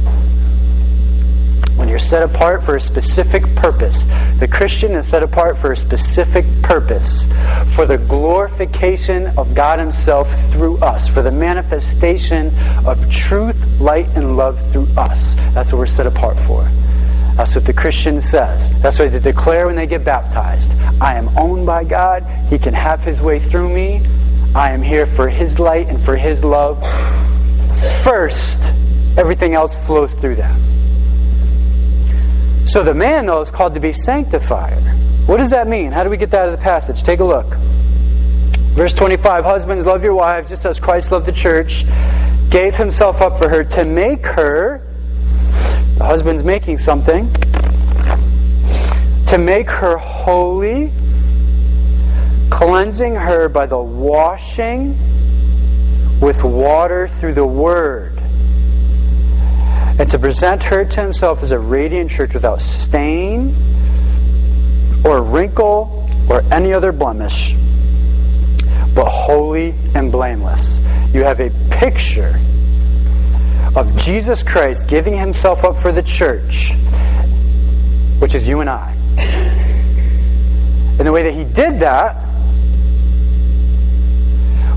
When 1.80 1.88
you're 1.88 1.98
set 1.98 2.22
apart 2.22 2.62
for 2.62 2.76
a 2.76 2.80
specific 2.80 3.42
purpose. 3.56 4.02
The 4.38 4.46
Christian 4.46 4.92
is 4.92 5.08
set 5.08 5.22
apart 5.22 5.56
for 5.56 5.72
a 5.72 5.76
specific 5.76 6.44
purpose, 6.60 7.24
for 7.74 7.86
the 7.86 7.96
glorification 7.96 9.28
of 9.38 9.54
God 9.54 9.78
Himself 9.78 10.28
through 10.52 10.76
us, 10.78 11.08
for 11.08 11.22
the 11.22 11.32
manifestation 11.32 12.52
of 12.86 13.10
truth, 13.10 13.80
light, 13.80 14.06
and 14.14 14.36
love 14.36 14.60
through 14.72 14.88
us. 14.98 15.34
That's 15.54 15.72
what 15.72 15.78
we're 15.78 15.86
set 15.86 16.06
apart 16.06 16.36
for. 16.40 16.64
That's 17.36 17.54
what 17.54 17.64
the 17.64 17.72
Christian 17.72 18.20
says. 18.20 18.68
That's 18.82 18.98
what 18.98 19.10
they 19.10 19.18
declare 19.18 19.66
when 19.66 19.76
they 19.76 19.86
get 19.86 20.04
baptized. 20.04 20.70
I 21.00 21.14
am 21.14 21.30
owned 21.38 21.64
by 21.64 21.84
God. 21.84 22.24
He 22.50 22.58
can 22.58 22.74
have 22.74 23.02
His 23.02 23.22
way 23.22 23.38
through 23.38 23.70
me. 23.70 24.02
I 24.54 24.72
am 24.72 24.82
here 24.82 25.06
for 25.06 25.30
His 25.30 25.58
light 25.58 25.88
and 25.88 25.98
for 25.98 26.14
His 26.14 26.44
love. 26.44 26.78
First, 28.04 28.60
everything 29.16 29.54
else 29.54 29.78
flows 29.86 30.14
through 30.14 30.34
them. 30.34 30.60
So 32.70 32.84
the 32.84 32.94
man, 32.94 33.26
though, 33.26 33.40
is 33.40 33.50
called 33.50 33.74
to 33.74 33.80
be 33.80 33.92
sanctifier. 33.92 34.78
What 35.26 35.38
does 35.38 35.50
that 35.50 35.66
mean? 35.66 35.90
How 35.90 36.04
do 36.04 36.08
we 36.08 36.16
get 36.16 36.30
that 36.30 36.42
out 36.42 36.48
of 36.50 36.56
the 36.56 36.62
passage? 36.62 37.02
Take 37.02 37.18
a 37.18 37.24
look. 37.24 37.56
Verse 38.76 38.94
25 38.94 39.42
Husbands, 39.42 39.84
love 39.84 40.04
your 40.04 40.14
wives 40.14 40.50
just 40.50 40.64
as 40.64 40.78
Christ 40.78 41.10
loved 41.10 41.26
the 41.26 41.32
church, 41.32 41.84
gave 42.48 42.76
himself 42.76 43.20
up 43.20 43.38
for 43.38 43.48
her 43.48 43.64
to 43.64 43.84
make 43.84 44.24
her, 44.24 44.86
the 45.98 46.04
husband's 46.04 46.44
making 46.44 46.78
something, 46.78 47.28
to 49.26 49.36
make 49.36 49.68
her 49.68 49.98
holy, 49.98 50.92
cleansing 52.50 53.16
her 53.16 53.48
by 53.48 53.66
the 53.66 53.80
washing 53.80 54.90
with 56.20 56.44
water 56.44 57.08
through 57.08 57.34
the 57.34 57.44
word 57.44 58.19
and 60.01 60.11
to 60.11 60.18
present 60.18 60.64
her 60.64 60.82
to 60.82 61.03
himself 61.03 61.42
as 61.42 61.53
a 61.53 61.59
radiant 61.59 62.11
church 62.11 62.32
without 62.32 62.59
stain 62.62 63.55
or 65.05 65.20
wrinkle 65.20 66.09
or 66.30 66.42
any 66.51 66.72
other 66.72 66.90
blemish, 66.90 67.55
but 68.94 69.05
holy 69.05 69.74
and 69.94 70.11
blameless. 70.11 70.78
You 71.12 71.22
have 71.24 71.38
a 71.40 71.51
picture 71.70 72.40
of 73.76 73.94
Jesus 73.98 74.42
Christ 74.42 74.88
giving 74.88 75.14
himself 75.14 75.64
up 75.64 75.76
for 75.76 75.92
the 75.92 76.03
church, 76.03 76.72
which 78.20 78.34
is 78.34 78.48
you 78.48 78.61
and 78.61 78.70
I. 78.70 78.96
And 80.98 81.01
the 81.01 81.12
way 81.12 81.24
that 81.24 81.34
he 81.34 81.44
did 81.44 81.80
that 81.80 82.16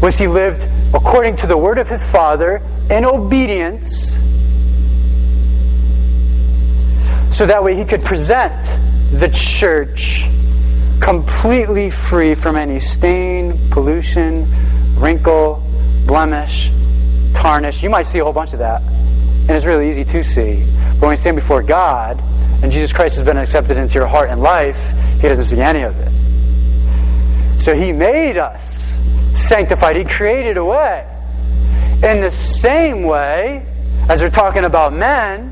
was 0.02 0.18
he 0.18 0.28
lived 0.28 0.68
according 0.94 1.38
to 1.38 1.48
the 1.48 1.56
word 1.56 1.78
of 1.78 1.88
his 1.88 2.04
Father 2.04 2.62
in 2.90 3.06
obedience 3.06 4.18
so 7.34 7.48
that 7.48 7.64
way 7.64 7.76
he 7.76 7.84
could 7.84 8.04
present 8.04 8.54
the 9.20 9.28
church 9.30 10.24
completely 11.02 11.90
free 11.90 12.36
from 12.36 12.56
any 12.56 12.80
stain, 12.80 13.58
pollution, 13.72 14.46
wrinkle, 14.94 15.68
blemish, 16.06 16.70
tarnish. 17.34 17.82
You 17.82 17.90
might 17.90 18.06
see 18.06 18.20
a 18.20 18.24
whole 18.24 18.34
bunch 18.34 18.54
of 18.54 18.60
that, 18.60 18.84
and 18.84 19.50
it's 19.50 19.66
really 19.66 19.90
easy 19.90 20.06
to 20.06 20.24
see. 20.24 20.64
But 20.92 21.02
when 21.02 21.12
you 21.12 21.18
stand 21.18 21.36
before 21.36 21.64
God 21.64 22.22
and 22.62 22.72
Jesus 22.72 22.94
Christ 22.94 23.16
has 23.16 23.26
been 23.26 23.38
accepted 23.38 23.78
into 23.78 23.96
your 23.96 24.06
heart 24.06 24.30
and 24.30 24.40
life, 24.40 24.78
he 25.20 25.28
doesn't 25.28 25.46
see 25.46 25.60
any 25.60 25.82
of 25.82 26.00
it. 26.00 27.60
So 27.60 27.74
he 27.74 27.92
made 27.94 28.38
us 28.38 28.96
sanctified. 29.34 29.96
He 29.96 30.04
created 30.04 30.58
a 30.58 30.64
way. 30.64 31.04
In 32.04 32.22
the 32.22 32.32
same 32.32 33.06
way, 33.06 33.66
as 34.08 34.22
we're 34.22 34.30
talking 34.30 34.66
about 34.66 34.94
men, 34.94 35.52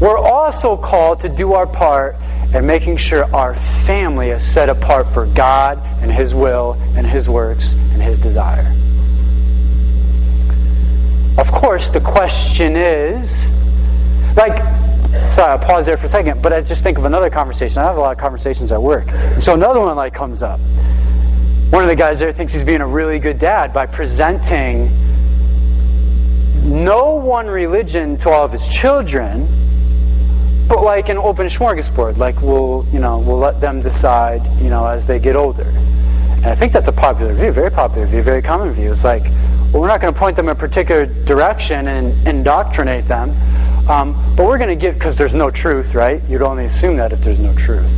we're 0.00 0.18
also 0.18 0.76
called 0.76 1.20
to 1.20 1.28
do 1.28 1.54
our 1.54 1.66
part 1.66 2.16
in 2.54 2.66
making 2.66 2.98
sure 2.98 3.24
our 3.34 3.54
family 3.86 4.30
is 4.30 4.44
set 4.44 4.68
apart 4.68 5.06
for 5.06 5.26
God 5.26 5.78
and 6.02 6.12
His 6.12 6.34
will 6.34 6.74
and 6.96 7.06
His 7.06 7.28
works 7.28 7.72
and 7.72 8.02
His 8.02 8.18
desire. 8.18 8.72
Of 11.38 11.50
course, 11.50 11.88
the 11.88 12.00
question 12.00 12.76
is 12.76 13.46
like, 14.36 14.62
sorry, 15.32 15.52
I'll 15.52 15.58
pause 15.58 15.86
there 15.86 15.96
for 15.96 16.06
a 16.06 16.10
second, 16.10 16.42
but 16.42 16.52
I 16.52 16.60
just 16.60 16.82
think 16.82 16.98
of 16.98 17.06
another 17.06 17.30
conversation. 17.30 17.78
I 17.78 17.84
have 17.84 17.96
a 17.96 18.00
lot 18.00 18.12
of 18.12 18.18
conversations 18.18 18.72
at 18.72 18.82
work. 18.82 19.08
So 19.38 19.54
another 19.54 19.80
one 19.80 19.96
like 19.96 20.12
comes 20.12 20.42
up. 20.42 20.60
One 21.70 21.82
of 21.82 21.88
the 21.88 21.96
guys 21.96 22.18
there 22.18 22.32
thinks 22.32 22.52
he's 22.52 22.64
being 22.64 22.80
a 22.80 22.86
really 22.86 23.18
good 23.18 23.38
dad 23.38 23.72
by 23.72 23.86
presenting 23.86 24.90
no 26.64 27.14
one 27.14 27.46
religion 27.46 28.18
to 28.18 28.30
all 28.30 28.44
of 28.44 28.52
his 28.52 28.66
children 28.68 29.48
but 30.68 30.82
like 30.82 31.08
an 31.08 31.18
open 31.18 31.46
smorgasbord, 31.46 32.16
like 32.16 32.40
we'll, 32.40 32.86
you 32.92 32.98
know, 32.98 33.18
we'll 33.18 33.38
let 33.38 33.60
them 33.60 33.82
decide, 33.82 34.44
you 34.60 34.68
know, 34.68 34.86
as 34.86 35.06
they 35.06 35.18
get 35.18 35.36
older. 35.36 35.70
And 36.36 36.46
I 36.46 36.54
think 36.54 36.72
that's 36.72 36.88
a 36.88 36.92
popular 36.92 37.32
view, 37.34 37.52
very 37.52 37.70
popular 37.70 38.06
view, 38.06 38.22
very 38.22 38.42
common 38.42 38.72
view. 38.72 38.92
It's 38.92 39.04
like, 39.04 39.22
well, 39.72 39.82
we're 39.82 39.88
not 39.88 40.00
going 40.00 40.12
to 40.12 40.18
point 40.18 40.36
them 40.36 40.48
in 40.48 40.52
a 40.52 40.58
particular 40.58 41.06
direction 41.06 41.88
and 41.88 42.26
indoctrinate 42.26 43.06
them, 43.06 43.30
um, 43.88 44.14
but 44.36 44.46
we're 44.46 44.58
going 44.58 44.70
to 44.70 44.76
give, 44.76 44.94
because 44.94 45.16
there's 45.16 45.34
no 45.34 45.50
truth, 45.50 45.94
right? 45.94 46.22
You'd 46.28 46.42
only 46.42 46.64
assume 46.64 46.96
that 46.96 47.12
if 47.12 47.20
there's 47.20 47.40
no 47.40 47.54
truth. 47.54 47.90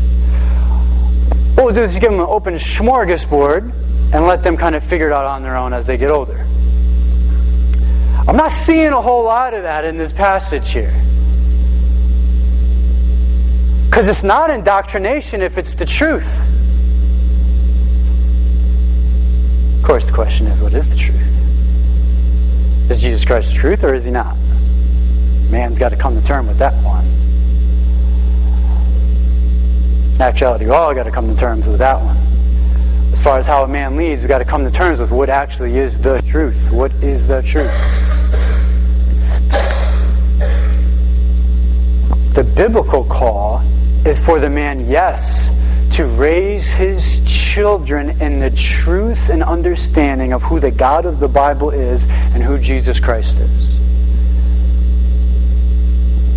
What 1.54 1.64
we'll 1.64 1.74
do 1.74 1.82
is 1.82 1.94
give 1.94 2.10
them 2.10 2.20
an 2.20 2.26
open 2.28 2.54
smorgasbord 2.54 3.72
and 4.12 4.26
let 4.26 4.42
them 4.42 4.56
kind 4.56 4.76
of 4.76 4.84
figure 4.84 5.08
it 5.08 5.12
out 5.12 5.24
on 5.24 5.42
their 5.42 5.56
own 5.56 5.72
as 5.72 5.86
they 5.86 5.96
get 5.96 6.10
older. 6.10 6.46
I'm 8.28 8.36
not 8.36 8.52
seeing 8.52 8.92
a 8.92 9.00
whole 9.00 9.24
lot 9.24 9.54
of 9.54 9.62
that 9.62 9.84
in 9.84 9.96
this 9.96 10.12
passage 10.12 10.68
here. 10.68 10.94
Because 13.98 14.10
it's 14.10 14.22
not 14.22 14.50
indoctrination 14.50 15.42
if 15.42 15.58
it's 15.58 15.74
the 15.74 15.84
truth. 15.84 16.24
Of 19.74 19.82
course, 19.82 20.06
the 20.06 20.12
question 20.12 20.46
is 20.46 20.60
what 20.60 20.72
is 20.72 20.88
the 20.88 20.94
truth? 20.94 21.20
Is 22.92 23.00
Jesus 23.00 23.24
Christ 23.24 23.48
the 23.48 23.56
truth 23.56 23.82
or 23.82 23.96
is 23.96 24.04
he 24.04 24.12
not? 24.12 24.36
Man's 25.50 25.80
got 25.80 25.88
to 25.88 25.96
come 25.96 26.14
to 26.14 26.24
terms 26.24 26.46
with 26.46 26.58
that 26.58 26.74
one. 26.84 27.04
Actuality, 30.20 30.66
we 30.66 30.70
all 30.70 30.94
got 30.94 31.02
to 31.02 31.10
come 31.10 31.28
to 31.28 31.40
terms 31.40 31.66
with 31.66 31.78
that 31.78 32.00
one. 32.00 32.16
As 33.12 33.20
far 33.20 33.40
as 33.40 33.48
how 33.48 33.64
a 33.64 33.66
man 33.66 33.96
leads, 33.96 34.20
we've 34.20 34.28
got 34.28 34.38
to 34.38 34.44
come 34.44 34.62
to 34.64 34.70
terms 34.70 35.00
with 35.00 35.10
what 35.10 35.28
actually 35.28 35.76
is 35.76 35.98
the 35.98 36.22
truth. 36.28 36.70
What 36.70 36.92
is 37.02 37.26
the 37.26 37.42
truth? 37.42 37.74
The 42.34 42.44
biblical 42.44 43.02
call 43.02 43.60
is 44.06 44.18
for 44.24 44.38
the 44.38 44.50
man, 44.50 44.88
yes, 44.88 45.48
to 45.96 46.06
raise 46.06 46.66
his 46.66 47.20
children 47.26 48.20
in 48.20 48.40
the 48.40 48.50
truth 48.50 49.30
and 49.30 49.42
understanding 49.42 50.32
of 50.32 50.42
who 50.42 50.60
the 50.60 50.70
God 50.70 51.06
of 51.06 51.18
the 51.18 51.28
Bible 51.28 51.70
is 51.70 52.04
and 52.04 52.42
who 52.42 52.58
Jesus 52.58 53.00
Christ 53.00 53.36
is. 53.38 53.78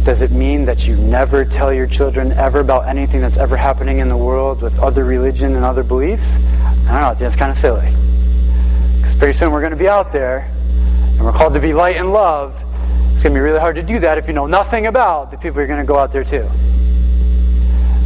Does 0.04 0.22
it 0.22 0.32
mean 0.32 0.66
that 0.66 0.88
you 0.88 0.96
never 0.96 1.46
tell 1.46 1.72
your 1.72 1.86
children 1.86 2.32
ever 2.32 2.60
about 2.60 2.88
anything 2.88 3.22
that's 3.22 3.38
ever 3.38 3.56
happening 3.56 4.00
in 4.00 4.10
the 4.10 4.18
world 4.18 4.64
with 4.64 4.80
other 4.80 5.06
religion 5.06 5.56
and 5.56 5.64
other 5.64 5.84
beliefs? 5.84 6.34
I 6.88 6.94
don't 6.94 7.02
know. 7.02 7.14
That's 7.14 7.36
kind 7.36 7.52
of 7.52 7.58
silly. 7.60 7.88
Because 8.98 9.16
pretty 9.20 9.38
soon 9.38 9.52
we're 9.52 9.62
going 9.62 9.74
to 9.74 9.78
be 9.78 9.88
out 9.88 10.12
there 10.12 10.52
and 11.22 11.24
we're 11.24 11.32
called 11.32 11.54
to 11.54 11.60
be 11.60 11.74
light 11.74 11.98
and 11.98 12.12
love. 12.12 12.56
It's 13.14 13.22
going 13.22 13.36
to 13.36 13.40
be 13.40 13.42
really 13.42 13.60
hard 13.60 13.76
to 13.76 13.84
do 13.84 14.00
that 14.00 14.18
if 14.18 14.26
you 14.26 14.34
know 14.34 14.48
nothing 14.48 14.88
about 14.88 15.30
the 15.30 15.38
people 15.38 15.60
you're 15.60 15.68
going 15.68 15.80
to 15.80 15.86
go 15.86 16.00
out 16.00 16.12
there 16.12 16.24
to. 16.24 16.50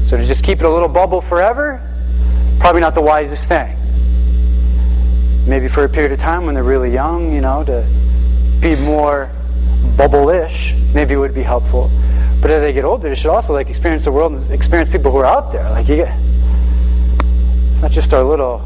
So 0.08 0.18
to 0.18 0.26
just 0.26 0.43
keep 0.43 0.60
it 0.60 0.66
a 0.66 0.70
little 0.70 0.88
bubble 0.88 1.20
forever, 1.20 1.82
probably 2.60 2.82
not 2.82 2.93
the 2.93 3.01
wisest 3.01 3.47
thing. 3.47 3.76
Maybe 5.47 5.68
for 5.68 5.84
a 5.84 5.89
period 5.89 6.12
of 6.12 6.20
time 6.20 6.45
when 6.45 6.53
they're 6.53 6.64
really 6.64 6.91
young, 6.91 7.34
you 7.34 7.41
know, 7.41 7.64
to 7.64 7.88
be 8.60 8.76
more 8.76 9.32
bubble-ish, 9.97 10.74
maybe 10.93 11.16
would 11.16 11.34
be 11.34 11.41
helpful. 11.41 11.89
But 12.41 12.51
as 12.51 12.62
they 12.62 12.74
get 12.74 12.86
older, 12.86 13.10
they 13.10 13.16
should 13.16 13.32
also 13.32 13.53
like 13.53 13.70
experience 13.70 14.03
the 14.03 14.12
world 14.12 14.34
and 14.34 14.51
experience 14.51 14.91
people 14.91 15.12
who 15.12 15.18
are 15.18 15.26
out 15.26 15.51
there. 15.51 15.70
Like 15.72 15.88
you 15.88 15.95
get, 15.95 16.16
it's 17.74 17.82
not 17.82 17.91
just 17.91 18.14
our 18.14 18.24
little 18.24 18.62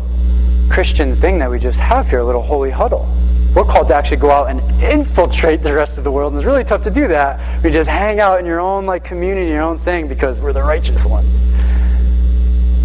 Christian 0.70 1.16
thing 1.16 1.40
that 1.40 1.50
we 1.50 1.60
just 1.60 1.80
have 1.80 2.10
here, 2.10 2.20
a 2.20 2.24
little 2.24 2.42
holy 2.42 2.70
huddle. 2.70 3.08
We're 3.56 3.64
called 3.64 3.88
to 3.88 3.96
actually 3.96 4.18
go 4.18 4.30
out 4.30 4.50
and 4.50 4.62
infiltrate 4.82 5.64
the 5.64 5.74
rest 5.74 5.98
of 5.98 6.04
the 6.04 6.12
world, 6.12 6.34
and 6.34 6.42
it's 6.42 6.46
really 6.46 6.64
tough 6.64 6.84
to 6.84 6.92
do 6.92 7.08
that. 7.08 7.64
We 7.64 7.72
just 7.72 7.90
hang 7.90 8.20
out 8.20 8.40
in 8.40 8.46
your 8.46 8.60
own 8.60 8.86
like 8.86 9.04
community, 9.04 9.50
your 9.50 9.64
own 9.64 9.80
thing, 9.80 10.08
because 10.08 10.40
we're 10.40 10.54
the 10.54 10.62
righteous 10.62 11.04
ones. 11.04 11.28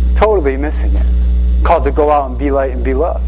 It's 0.04 0.18
totally 0.18 0.56
missing 0.56 0.94
it. 0.94 1.64
Called 1.64 1.84
to 1.84 1.92
go 1.92 2.10
out 2.10 2.30
and 2.30 2.38
be 2.38 2.50
light 2.50 2.72
and 2.72 2.82
be 2.82 2.94
love. 2.94 3.22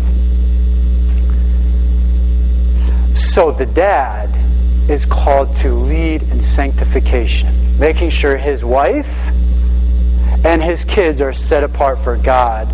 So 3.16 3.52
the 3.52 3.66
dad 3.66 4.30
is 4.90 5.04
called 5.04 5.54
to 5.56 5.74
lead 5.74 6.22
in 6.22 6.42
sanctification, 6.42 7.78
making 7.78 8.10
sure 8.10 8.38
his 8.38 8.64
wife 8.64 9.12
and 10.42 10.62
his 10.62 10.84
kids 10.84 11.20
are 11.20 11.34
set 11.34 11.64
apart 11.64 11.98
for 11.98 12.16
God 12.16 12.66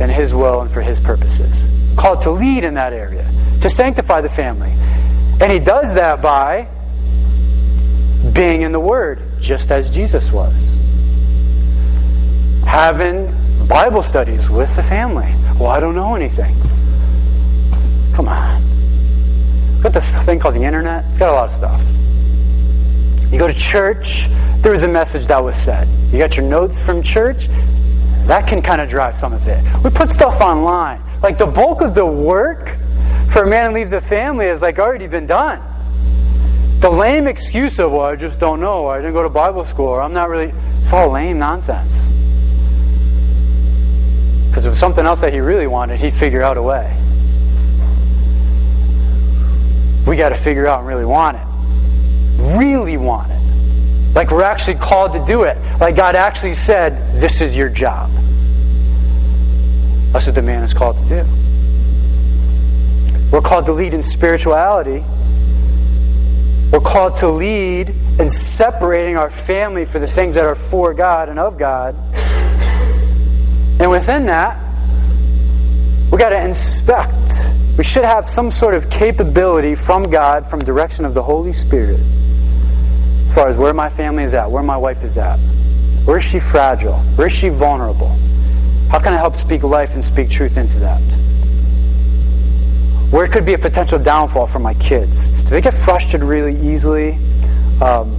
and 0.00 0.10
his 0.10 0.32
will 0.32 0.62
and 0.62 0.70
for 0.70 0.80
his 0.80 0.98
purposes. 1.00 1.52
Called 1.96 2.22
to 2.22 2.30
lead 2.30 2.64
in 2.64 2.74
that 2.74 2.94
area 2.94 3.28
to 3.66 3.74
sanctify 3.74 4.20
the 4.20 4.28
family. 4.28 4.70
And 5.40 5.50
he 5.50 5.58
does 5.58 5.92
that 5.94 6.22
by 6.22 6.68
being 8.32 8.62
in 8.62 8.70
the 8.70 8.78
Word, 8.78 9.20
just 9.40 9.72
as 9.72 9.92
Jesus 9.92 10.30
was. 10.30 10.54
Having 12.64 13.34
Bible 13.66 14.04
studies 14.04 14.48
with 14.48 14.74
the 14.76 14.84
family. 14.84 15.32
Well, 15.58 15.70
I 15.70 15.80
don't 15.80 15.96
know 15.96 16.14
anything. 16.14 16.54
Come 18.14 18.28
on. 18.28 18.62
Got 19.82 19.94
this 19.94 20.12
thing 20.24 20.38
called 20.38 20.54
the 20.54 20.62
internet. 20.62 21.04
It's 21.08 21.18
got 21.18 21.32
a 21.32 21.36
lot 21.36 21.48
of 21.50 21.56
stuff. 21.56 23.32
You 23.32 23.38
go 23.38 23.48
to 23.48 23.54
church, 23.54 24.28
there 24.58 24.70
was 24.70 24.82
a 24.82 24.88
message 24.88 25.26
that 25.26 25.42
was 25.42 25.56
said. 25.56 25.88
You 26.12 26.18
got 26.18 26.36
your 26.36 26.46
notes 26.46 26.78
from 26.78 27.02
church, 27.02 27.48
that 28.26 28.46
can 28.46 28.62
kind 28.62 28.80
of 28.80 28.88
drive 28.88 29.18
some 29.18 29.32
of 29.32 29.46
it. 29.48 29.60
We 29.82 29.90
put 29.90 30.10
stuff 30.10 30.40
online. 30.40 31.02
Like 31.20 31.36
the 31.36 31.46
bulk 31.46 31.80
of 31.80 31.94
the 31.94 32.06
work 32.06 32.76
for 33.30 33.42
a 33.42 33.46
man 33.46 33.70
to 33.70 33.74
leave 33.74 33.90
the 33.90 34.00
family 34.00 34.46
has 34.46 34.62
like 34.62 34.78
already 34.78 35.06
been 35.06 35.26
done. 35.26 35.62
The 36.80 36.90
lame 36.90 37.26
excuse 37.26 37.78
of, 37.78 37.92
well, 37.92 38.02
I 38.02 38.16
just 38.16 38.38
don't 38.38 38.60
know, 38.60 38.86
I 38.86 38.98
didn't 38.98 39.14
go 39.14 39.22
to 39.22 39.28
Bible 39.28 39.64
school, 39.64 39.88
or 39.88 40.02
I'm 40.02 40.12
not 40.12 40.28
really, 40.28 40.52
it's 40.82 40.92
all 40.92 41.10
lame 41.10 41.38
nonsense. 41.38 42.02
Because 44.48 44.64
if 44.64 44.66
it 44.66 44.70
was 44.70 44.78
something 44.78 45.04
else 45.04 45.20
that 45.20 45.32
he 45.32 45.40
really 45.40 45.66
wanted, 45.66 45.98
he'd 46.00 46.14
figure 46.14 46.42
out 46.42 46.56
a 46.56 46.62
way. 46.62 46.96
We 50.06 50.16
got 50.16 50.28
to 50.28 50.36
figure 50.36 50.66
out 50.66 50.78
and 50.78 50.88
really 50.88 51.04
want 51.04 51.36
it. 51.36 52.56
Really 52.58 52.96
want 52.96 53.30
it. 53.32 54.14
Like 54.14 54.30
we're 54.30 54.44
actually 54.44 54.76
called 54.76 55.12
to 55.14 55.24
do 55.26 55.42
it. 55.42 55.58
Like 55.80 55.96
God 55.96 56.14
actually 56.14 56.54
said, 56.54 57.20
this 57.20 57.40
is 57.40 57.56
your 57.56 57.68
job. 57.68 58.10
That's 60.12 60.26
what 60.26 60.34
the 60.34 60.42
man 60.42 60.62
is 60.62 60.72
called 60.72 60.96
to 60.96 61.22
do. 61.22 61.30
We're 63.32 63.40
called 63.40 63.66
to 63.66 63.72
lead 63.72 63.94
in 63.94 64.02
spirituality 64.02 65.04
we're 66.72 66.80
called 66.80 67.16
to 67.18 67.28
lead 67.28 67.94
in 68.18 68.28
separating 68.28 69.16
our 69.16 69.30
family 69.30 69.84
for 69.84 69.98
the 70.00 70.06
things 70.06 70.34
that 70.34 70.44
are 70.44 70.56
for 70.56 70.92
God 70.92 71.28
and 71.28 71.38
of 71.38 71.56
God. 71.56 71.94
And 73.80 73.90
within 73.90 74.26
that, 74.26 74.58
we 76.10 76.18
got 76.18 76.30
to 76.30 76.42
inspect. 76.42 77.14
We 77.78 77.84
should 77.84 78.04
have 78.04 78.28
some 78.28 78.50
sort 78.50 78.74
of 78.74 78.90
capability 78.90 79.74
from 79.74 80.10
God, 80.10 80.50
from 80.50 80.60
direction 80.60 81.04
of 81.04 81.14
the 81.14 81.22
Holy 81.22 81.52
Spirit, 81.52 82.00
as 82.00 83.34
far 83.34 83.48
as 83.48 83.56
where 83.56 83.72
my 83.72 83.88
family 83.88 84.24
is 84.24 84.34
at, 84.34 84.50
where 84.50 84.62
my 84.62 84.76
wife 84.76 85.04
is 85.04 85.16
at. 85.16 85.38
Where 86.04 86.18
is 86.18 86.24
she 86.24 86.40
fragile? 86.40 86.98
Where 87.16 87.28
is 87.28 87.32
she 87.32 87.48
vulnerable? 87.48 88.16
How 88.90 88.98
can 88.98 89.14
I 89.14 89.18
help 89.18 89.36
speak 89.36 89.62
life 89.62 89.94
and 89.94 90.04
speak 90.04 90.30
truth 90.30 90.56
into 90.56 90.78
that? 90.80 91.00
Where 93.10 93.26
could 93.28 93.46
be 93.46 93.54
a 93.54 93.58
potential 93.58 93.98
downfall 93.98 94.46
for 94.46 94.58
my 94.58 94.74
kids? 94.74 95.28
Do 95.30 95.50
they 95.50 95.60
get 95.60 95.74
frustrated 95.74 96.22
really 96.22 96.58
easily? 96.60 97.18
Um, 97.80 98.10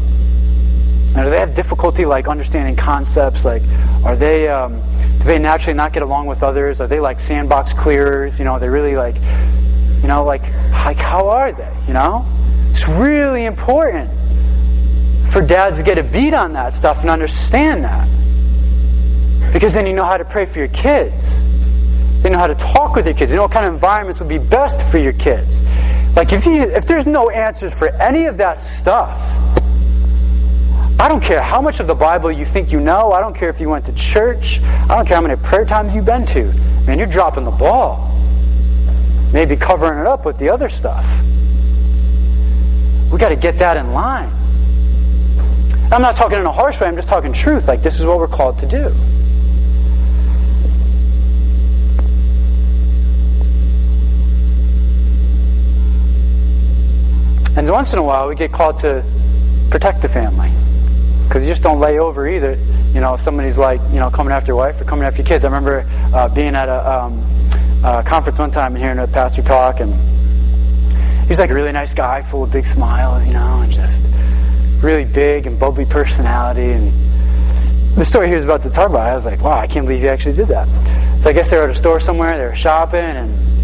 do 1.13 1.29
they 1.29 1.39
have 1.39 1.55
difficulty 1.55 2.05
like 2.05 2.27
understanding 2.27 2.75
concepts? 2.75 3.43
Like, 3.43 3.63
are 4.05 4.15
they 4.15 4.47
um, 4.47 4.79
do 5.17 5.23
they 5.25 5.39
naturally 5.39 5.75
not 5.75 5.91
get 5.91 6.03
along 6.03 6.27
with 6.27 6.43
others? 6.43 6.79
Are 6.79 6.87
they 6.87 6.99
like 6.99 7.19
sandbox 7.19 7.73
clearers? 7.73 8.39
You 8.39 8.45
know, 8.45 8.59
they 8.59 8.69
really 8.69 8.95
like, 8.95 9.15
you 10.01 10.07
know, 10.07 10.23
like 10.23 10.43
like 10.71 10.97
how 10.97 11.27
are 11.29 11.51
they? 11.51 11.75
You 11.87 11.93
know, 11.93 12.25
it's 12.69 12.87
really 12.87 13.45
important 13.45 14.09
for 15.31 15.41
dads 15.41 15.77
to 15.77 15.83
get 15.83 15.97
a 15.97 16.03
beat 16.03 16.33
on 16.33 16.53
that 16.53 16.75
stuff 16.75 17.01
and 17.01 17.09
understand 17.09 17.83
that, 17.83 18.07
because 19.51 19.73
then 19.73 19.85
you 19.85 19.93
know 19.93 20.05
how 20.05 20.17
to 20.17 20.25
pray 20.25 20.45
for 20.45 20.59
your 20.59 20.69
kids. 20.69 21.41
They 22.21 22.29
know 22.29 22.37
how 22.37 22.47
to 22.47 22.55
talk 22.55 22.95
with 22.95 23.05
their 23.05 23.13
kids. 23.13 23.31
They 23.31 23.37
know 23.37 23.43
what 23.43 23.51
kind 23.51 23.65
of 23.65 23.73
environments 23.73 24.19
would 24.19 24.29
be 24.29 24.39
best 24.39 24.81
for 24.83 24.97
your 24.97 25.13
kids. 25.13 25.61
Like 26.15 26.33
if 26.33 26.45
you 26.45 26.63
if 26.63 26.85
there's 26.85 27.05
no 27.05 27.29
answers 27.29 27.73
for 27.73 27.89
any 27.89 28.25
of 28.25 28.37
that 28.37 28.59
stuff, 28.59 29.15
I 30.99 31.07
don't 31.07 31.21
care 31.21 31.43
how 31.43 31.61
much 31.61 31.79
of 31.79 31.85
the 31.85 31.93
Bible 31.93 32.31
you 32.31 32.43
think 32.45 32.71
you 32.71 32.79
know. 32.79 33.11
I 33.11 33.19
don't 33.19 33.35
care 33.35 33.49
if 33.49 33.61
you 33.61 33.69
went 33.69 33.85
to 33.85 33.93
church. 33.93 34.59
I 34.61 34.95
don't 34.95 35.05
care 35.05 35.15
how 35.15 35.21
many 35.21 35.35
prayer 35.35 35.63
times 35.63 35.93
you've 35.93 36.05
been 36.05 36.25
to. 36.27 36.45
Man, 36.87 36.97
you're 36.97 37.05
dropping 37.05 37.45
the 37.45 37.51
ball. 37.51 38.11
Maybe 39.31 39.55
covering 39.55 39.99
it 39.99 40.07
up 40.07 40.25
with 40.25 40.39
the 40.39 40.49
other 40.49 40.69
stuff. 40.69 41.05
We 43.11 43.19
got 43.19 43.29
to 43.29 43.35
get 43.35 43.59
that 43.59 43.77
in 43.77 43.93
line. 43.93 44.31
I'm 45.91 46.01
not 46.01 46.15
talking 46.15 46.37
in 46.37 46.45
a 46.45 46.51
harsh 46.51 46.79
way, 46.79 46.87
I'm 46.87 46.95
just 46.95 47.07
talking 47.07 47.31
truth. 47.31 47.67
Like, 47.67 47.81
this 47.81 47.99
is 47.99 48.05
what 48.05 48.17
we're 48.17 48.27
called 48.27 48.59
to 48.59 48.65
do. 48.65 48.93
And 57.57 57.67
once 57.71 57.91
in 57.91 57.97
a 57.97 58.03
while, 58.03 58.27
we 58.27 58.35
get 58.35 58.51
called 58.51 58.79
to 58.81 59.03
protect 59.71 60.03
the 60.03 60.09
family. 60.09 60.51
Because 61.27 61.41
you 61.41 61.49
just 61.49 61.63
don't 61.63 61.79
lay 61.79 61.97
over 61.97 62.27
either. 62.27 62.53
You 62.93 63.01
know, 63.01 63.15
if 63.15 63.21
somebody's 63.23 63.57
like, 63.57 63.81
you 63.89 63.99
know, 63.99 64.11
coming 64.11 64.31
after 64.31 64.49
your 64.49 64.57
wife 64.57 64.79
or 64.79 64.83
coming 64.85 65.05
after 65.05 65.23
your 65.23 65.27
kids. 65.27 65.43
I 65.43 65.47
remember 65.47 65.83
uh, 66.13 66.29
being 66.29 66.53
at 66.53 66.69
a, 66.69 67.03
um, 67.03 67.23
a 67.83 68.03
conference 68.03 68.37
one 68.37 68.51
time 68.51 68.75
and 68.75 68.83
hearing 68.83 68.99
a 68.99 69.07
pastor 69.07 69.41
talk, 69.41 69.79
and 69.79 69.91
he's 71.27 71.39
like 71.39 71.49
a 71.49 71.53
really 71.53 71.71
nice 71.71 71.95
guy, 71.95 72.21
full 72.21 72.43
of 72.43 72.51
big 72.51 72.65
smiles, 72.67 73.25
you 73.25 73.33
know, 73.33 73.61
and 73.61 73.73
just 73.73 74.01
really 74.83 75.05
big 75.05 75.47
and 75.47 75.59
bubbly 75.59 75.85
personality. 75.85 76.71
And 76.71 76.93
the 77.95 78.05
story 78.05 78.29
he 78.29 78.35
was 78.35 78.45
about 78.45 78.61
talk 78.71 78.91
about, 78.91 79.01
I 79.01 79.15
was 79.15 79.25
like, 79.25 79.41
wow, 79.41 79.57
I 79.57 79.65
can't 79.65 79.87
believe 79.87 80.01
he 80.01 80.07
actually 80.07 80.35
did 80.35 80.49
that. 80.49 80.67
So 81.23 81.29
I 81.31 81.33
guess 81.33 81.49
they 81.49 81.57
were 81.57 81.63
at 81.63 81.71
a 81.71 81.75
store 81.75 81.99
somewhere, 81.99 82.37
they 82.37 82.45
were 82.45 82.55
shopping, 82.55 82.99
and 82.99 83.56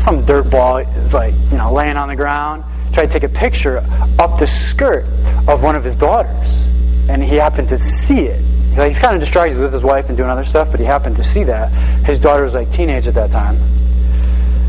some 0.00 0.24
dirt 0.24 0.50
ball 0.50 0.78
is 0.78 1.12
like, 1.12 1.34
you 1.50 1.58
know, 1.58 1.72
laying 1.72 1.96
on 1.96 2.08
the 2.08 2.16
ground. 2.16 2.64
Tried 2.92 3.06
to 3.06 3.12
take 3.12 3.22
a 3.22 3.28
picture 3.28 3.78
up 4.18 4.38
the 4.38 4.46
skirt 4.46 5.04
of 5.46 5.62
one 5.62 5.76
of 5.76 5.84
his 5.84 5.94
daughters. 5.94 6.66
And 7.08 7.22
he 7.22 7.36
happened 7.36 7.68
to 7.68 7.78
see 7.78 8.26
it. 8.26 8.40
He's 8.70 8.98
kind 8.98 9.14
of 9.14 9.20
distracted 9.20 9.58
with 9.58 9.72
his 9.72 9.82
wife 9.82 10.08
and 10.08 10.16
doing 10.16 10.30
other 10.30 10.44
stuff, 10.44 10.70
but 10.70 10.80
he 10.80 10.86
happened 10.86 11.16
to 11.16 11.24
see 11.24 11.44
that. 11.44 11.68
His 12.04 12.18
daughter 12.18 12.44
was 12.44 12.54
like 12.54 12.72
teenage 12.72 13.06
at 13.06 13.14
that 13.14 13.30
time. 13.30 13.56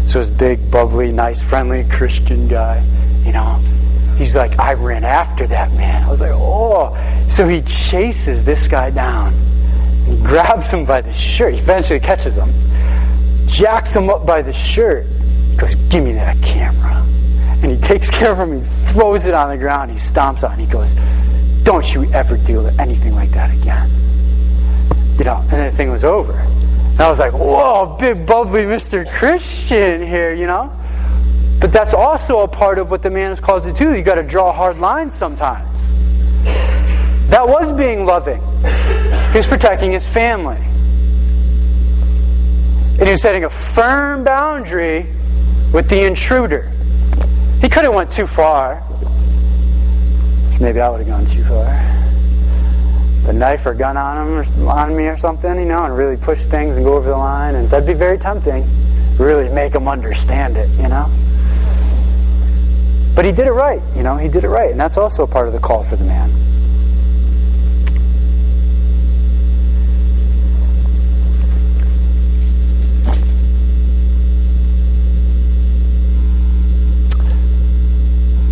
So 0.08 0.20
this 0.20 0.30
big, 0.30 0.70
bubbly, 0.70 1.12
nice, 1.12 1.42
friendly 1.42 1.86
Christian 1.86 2.48
guy, 2.48 2.84
you 3.24 3.32
know, 3.32 3.56
he's 4.18 4.36
like, 4.36 4.60
I 4.60 4.74
ran 4.74 5.04
after 5.04 5.48
that 5.48 5.72
man. 5.74 6.04
I 6.04 6.12
was 6.12 6.20
like, 6.20 6.32
oh. 6.34 6.98
So 7.30 7.48
he 7.48 7.62
chases 7.62 8.44
this 8.44 8.68
guy 8.68 8.90
down. 8.90 9.34
He 10.06 10.18
grabs 10.24 10.68
him 10.68 10.84
by 10.84 11.02
the 11.02 11.14
shirt. 11.14 11.54
He 11.54 11.60
eventually 11.60 12.00
catches 12.00 12.36
him. 12.36 12.50
Jacks 13.48 13.96
him 13.96 14.10
up 14.10 14.26
by 14.26 14.42
the 14.42 14.54
shirt 14.54 15.06
goes, 15.58 15.76
Give 15.76 16.04
me 16.04 16.14
that 16.14 16.42
camera. 16.42 17.04
And 17.64 17.72
he 17.72 17.78
takes 17.78 18.10
care 18.10 18.32
of 18.32 18.40
him, 18.40 18.62
he 18.62 18.92
throws 18.92 19.26
it 19.26 19.34
on 19.34 19.50
the 19.50 19.58
ground, 19.58 19.92
he 19.92 19.98
stomps 19.98 20.48
on 20.48 20.60
it, 20.60 20.66
he 20.66 20.72
goes, 20.72 20.90
Don't 21.64 21.94
you 21.94 22.12
ever 22.14 22.38
do 22.38 22.68
anything 22.80 23.14
like 23.14 23.30
that 23.32 23.54
again. 23.54 23.90
You 25.18 25.26
know, 25.26 25.44
and 25.52 25.72
the 25.72 25.76
thing 25.76 25.92
was 25.92 26.04
over. 26.04 26.34
And 26.34 27.02
I 27.02 27.10
was 27.10 27.20
like, 27.20 27.34
Whoa, 27.34 27.98
big 28.00 28.26
bubbly 28.26 28.64
Mr. 28.64 29.12
Christian 29.14 30.06
here, 30.06 30.34
you 30.34 30.48
know? 30.48 30.72
But 31.60 31.72
that's 31.72 31.94
also 31.94 32.40
a 32.40 32.48
part 32.48 32.80
of 32.80 32.90
what 32.90 33.04
the 33.04 33.12
man 33.12 33.32
is 33.32 33.40
called 33.40 33.64
to 33.64 33.72
do. 33.72 33.96
You 33.96 34.02
got 34.02 34.16
to 34.16 34.24
draw 34.24 34.52
hard 34.52 34.80
lines 34.80 35.14
sometimes. 35.14 35.68
That 37.30 37.48
was 37.48 37.72
being 37.78 38.06
loving. 38.06 38.42
He 39.32 39.38
was 39.38 39.46
protecting 39.46 39.92
his 39.92 40.06
family. 40.06 40.58
And 42.98 43.08
he 43.08 43.12
was 43.12 43.22
setting 43.22 43.44
a 43.44 43.50
firm 43.50 44.24
boundary 44.24 45.08
with 45.74 45.90
the 45.90 46.06
intruder. 46.06 46.72
He 47.62 47.70
could 47.70 47.84
have 47.84 47.94
went 47.94 48.12
too 48.12 48.28
far. 48.28 48.84
Maybe 50.60 50.80
I 50.80 50.90
would 50.90 51.06
have 51.06 51.08
gone 51.08 51.26
too 51.28 51.44
far. 51.44 51.66
A 53.30 53.34
knife 53.34 53.66
or 53.66 53.74
gun 53.74 53.98
on 53.98 54.28
him 54.28 54.66
or 54.68 54.72
on 54.72 54.96
me 54.96 55.06
or 55.06 55.18
something, 55.18 55.60
you 55.60 55.66
know, 55.66 55.84
and 55.84 55.96
really 55.96 56.18
push 56.18 56.40
things 56.40 56.76
and 56.76 56.86
go 56.86 56.96
over 56.96 57.10
the 57.10 57.18
line, 57.18 57.56
and 57.56 57.70
that'd 57.70 57.88
be 57.88 57.94
very 57.94 58.18
tempting. 58.18 58.68
Really 59.18 59.50
make 59.50 59.76
him 59.76 59.88
understand 59.88 60.58
it, 60.58 60.70
you 60.72 60.88
know. 60.88 61.06
But 63.16 63.26
he 63.26 63.32
did 63.32 63.46
it 63.48 63.52
right, 63.52 63.82
you 63.96 64.04
know. 64.04 64.18
He 64.18 64.28
did 64.28 64.44
it 64.44 64.50
right, 64.50 64.72
and 64.72 64.80
that's 64.80 64.98
also 64.98 65.28
part 65.28 65.48
of 65.48 65.54
the 65.54 65.60
call 65.60 65.84
for 65.84 65.96
the 65.96 66.06
man. 66.06 66.32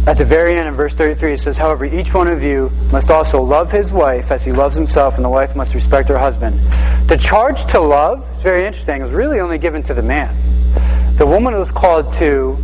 At 0.10 0.18
the 0.18 0.26
very 0.26 0.57
end 0.57 0.68
of 0.68 0.74
verse 0.74 0.95
33, 0.95 1.34
it 1.34 1.38
says, 1.38 1.55
However, 1.55 1.86
each 1.86 2.16
one 2.16 2.28
of 2.28 2.41
you 2.41 2.72
must 2.91 3.12
also 3.12 3.43
love 3.43 3.72
his 3.72 3.91
wife 3.91 4.32
as 4.32 4.43
he 4.43 4.51
loves 4.51 4.76
himself, 4.76 5.18
and 5.18 5.24
the 5.24 5.30
wife 5.30 5.55
must 5.55 5.76
respect 5.76 6.10
her 6.10 6.18
husband. 6.18 6.60
The 7.07 7.16
charge 7.16 7.64
to 7.68 7.80
love 7.80 8.28
is 8.36 8.41
very 8.41 8.66
interesting. 8.66 9.01
It 9.01 9.03
was 9.03 9.14
really 9.14 9.39
only 9.39 9.60
given 9.60 9.84
to 9.84 9.93
the 9.93 10.01
man. 10.01 10.36
The 11.18 11.28
woman 11.28 11.53
was 11.53 11.70
called 11.70 12.12
to 12.14 12.57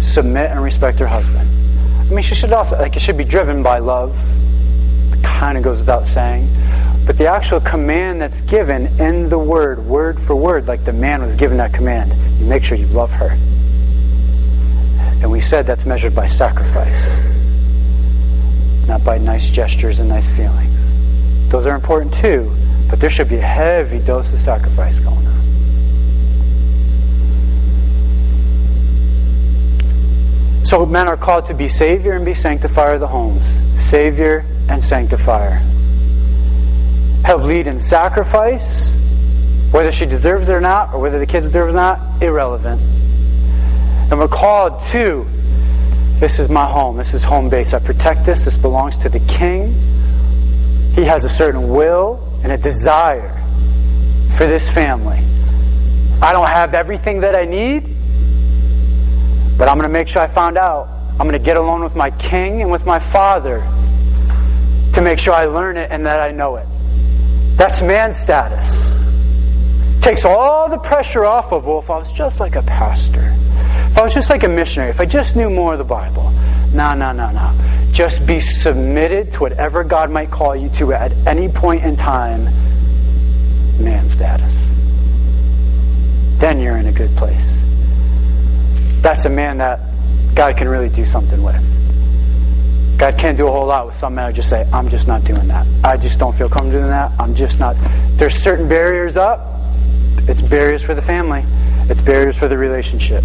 submit 0.00 0.50
and 0.50 0.60
respect 0.60 0.98
her 0.98 1.06
husband. 1.06 1.48
I 2.10 2.14
mean, 2.14 2.24
she 2.24 2.34
should 2.34 2.52
also, 2.52 2.76
like, 2.76 2.96
it 2.96 3.00
should 3.00 3.16
be 3.16 3.22
driven 3.22 3.62
by 3.62 3.78
love. 3.78 4.18
It 5.14 5.22
kind 5.22 5.56
of 5.56 5.62
goes 5.62 5.78
without 5.78 6.08
saying. 6.08 6.48
But 7.06 7.16
the 7.16 7.28
actual 7.28 7.60
command 7.60 8.20
that's 8.20 8.40
given 8.40 8.86
in 8.98 9.28
the 9.28 9.38
word, 9.38 9.86
word 9.86 10.18
for 10.18 10.34
word, 10.34 10.66
like 10.66 10.84
the 10.84 10.92
man 10.92 11.22
was 11.22 11.36
given 11.36 11.58
that 11.58 11.72
command, 11.72 12.12
you 12.40 12.46
make 12.46 12.64
sure 12.64 12.76
you 12.76 12.86
love 12.86 13.12
her. 13.12 13.38
And 15.22 15.30
we 15.30 15.40
said 15.40 15.66
that's 15.66 15.86
measured 15.86 16.14
by 16.14 16.26
sacrifice. 16.26 17.20
not 18.86 19.04
by 19.04 19.16
nice 19.18 19.48
gestures 19.48 20.00
and 20.00 20.08
nice 20.08 20.26
feelings. 20.36 20.70
Those 21.50 21.66
are 21.66 21.74
important 21.74 22.12
too, 22.14 22.52
but 22.90 23.00
there 23.00 23.08
should 23.10 23.28
be 23.28 23.36
a 23.36 23.40
heavy 23.40 24.00
dose 24.00 24.30
of 24.32 24.40
sacrifice 24.40 24.98
going 24.98 25.16
on. 25.16 25.22
So 30.64 30.84
men 30.86 31.06
are 31.08 31.16
called 31.16 31.46
to 31.46 31.54
be 31.54 31.68
Savior 31.68 32.12
and 32.12 32.24
be 32.24 32.34
Sanctifier 32.34 32.94
of 32.94 33.00
the 33.00 33.06
homes. 33.06 33.60
Savior 33.88 34.44
and 34.68 34.82
Sanctifier. 34.82 35.60
Help 37.24 37.42
lead 37.42 37.66
in 37.66 37.78
sacrifice, 37.80 38.90
whether 39.70 39.92
she 39.92 40.06
deserves 40.06 40.48
it 40.48 40.52
or 40.52 40.60
not, 40.60 40.92
or 40.94 41.00
whether 41.00 41.18
the 41.18 41.26
kids 41.26 41.46
deserve 41.46 41.68
it 41.68 41.72
or 41.72 41.74
not, 41.74 42.22
irrelevant. 42.22 42.80
And 44.12 44.20
we're 44.20 44.28
called 44.28 44.82
to 44.88 45.26
this 46.20 46.38
is 46.38 46.50
my 46.50 46.66
home. 46.66 46.98
This 46.98 47.14
is 47.14 47.22
home 47.22 47.48
base. 47.48 47.72
I 47.72 47.78
protect 47.78 48.26
this. 48.26 48.42
This 48.42 48.58
belongs 48.58 48.98
to 48.98 49.08
the 49.08 49.20
king. 49.20 49.72
He 50.94 51.02
has 51.04 51.24
a 51.24 51.30
certain 51.30 51.70
will 51.70 52.20
and 52.42 52.52
a 52.52 52.58
desire 52.58 53.42
for 54.36 54.46
this 54.46 54.68
family. 54.68 55.18
I 56.20 56.34
don't 56.34 56.46
have 56.46 56.74
everything 56.74 57.22
that 57.22 57.34
I 57.34 57.46
need, 57.46 57.96
but 59.56 59.68
I'm 59.68 59.78
going 59.78 59.88
to 59.88 59.92
make 59.92 60.08
sure 60.08 60.20
I 60.20 60.26
find 60.26 60.58
out. 60.58 60.90
I'm 61.12 61.26
going 61.26 61.32
to 61.32 61.38
get 61.38 61.56
alone 61.56 61.82
with 61.82 61.96
my 61.96 62.10
king 62.10 62.60
and 62.60 62.70
with 62.70 62.84
my 62.84 62.98
father 62.98 63.66
to 64.92 65.00
make 65.00 65.18
sure 65.20 65.32
I 65.32 65.46
learn 65.46 65.78
it 65.78 65.90
and 65.90 66.04
that 66.04 66.20
I 66.20 66.32
know 66.32 66.56
it. 66.56 66.66
That's 67.56 67.80
man 67.80 68.14
status. 68.14 70.02
Takes 70.02 70.26
all 70.26 70.68
the 70.68 70.76
pressure 70.76 71.24
off 71.24 71.50
of, 71.50 71.64
well, 71.64 71.82
I 71.88 71.96
was 71.96 72.12
just 72.12 72.40
like 72.40 72.56
a 72.56 72.62
pastor, 72.62 73.34
I 73.96 74.02
was 74.02 74.14
just 74.14 74.30
like 74.30 74.42
a 74.42 74.48
missionary, 74.48 74.90
if 74.90 75.00
I 75.00 75.04
just 75.04 75.36
knew 75.36 75.50
more 75.50 75.72
of 75.72 75.78
the 75.78 75.84
Bible. 75.84 76.30
No, 76.72 76.94
no, 76.94 77.12
no, 77.12 77.30
no. 77.30 77.52
Just 77.92 78.26
be 78.26 78.40
submitted 78.40 79.32
to 79.34 79.40
whatever 79.40 79.84
God 79.84 80.10
might 80.10 80.30
call 80.30 80.56
you 80.56 80.70
to 80.70 80.94
at 80.94 81.12
any 81.26 81.48
point 81.48 81.84
in 81.84 81.96
time, 81.96 82.44
man 83.82 84.08
status. 84.08 84.54
Then 86.38 86.58
you're 86.58 86.78
in 86.78 86.86
a 86.86 86.92
good 86.92 87.14
place. 87.16 87.44
That's 89.02 89.26
a 89.26 89.28
man 89.28 89.58
that 89.58 89.80
God 90.34 90.56
can 90.56 90.68
really 90.68 90.88
do 90.88 91.04
something 91.04 91.42
with. 91.42 91.60
God 92.98 93.18
can't 93.18 93.36
do 93.36 93.48
a 93.48 93.50
whole 93.50 93.66
lot 93.66 93.86
with 93.86 93.96
some 93.98 94.14
men 94.14 94.28
who 94.28 94.32
just 94.32 94.48
say, 94.48 94.64
I'm 94.72 94.88
just 94.88 95.06
not 95.06 95.24
doing 95.24 95.48
that. 95.48 95.66
I 95.84 95.96
just 95.96 96.18
don't 96.18 96.34
feel 96.34 96.48
comfortable 96.48 96.78
doing 96.78 96.90
that. 96.90 97.12
I'm 97.18 97.34
just 97.34 97.58
not. 97.58 97.76
There's 98.12 98.34
certain 98.34 98.68
barriers 98.68 99.16
up. 99.16 99.60
It's 100.28 100.40
barriers 100.40 100.82
for 100.82 100.94
the 100.94 101.02
family. 101.02 101.44
It's 101.90 102.00
barriers 102.00 102.38
for 102.38 102.48
the 102.48 102.56
relationship. 102.56 103.24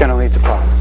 Going 0.00 0.10
to 0.10 0.16
lead 0.16 0.32
to 0.32 0.40
problems. 0.40 0.80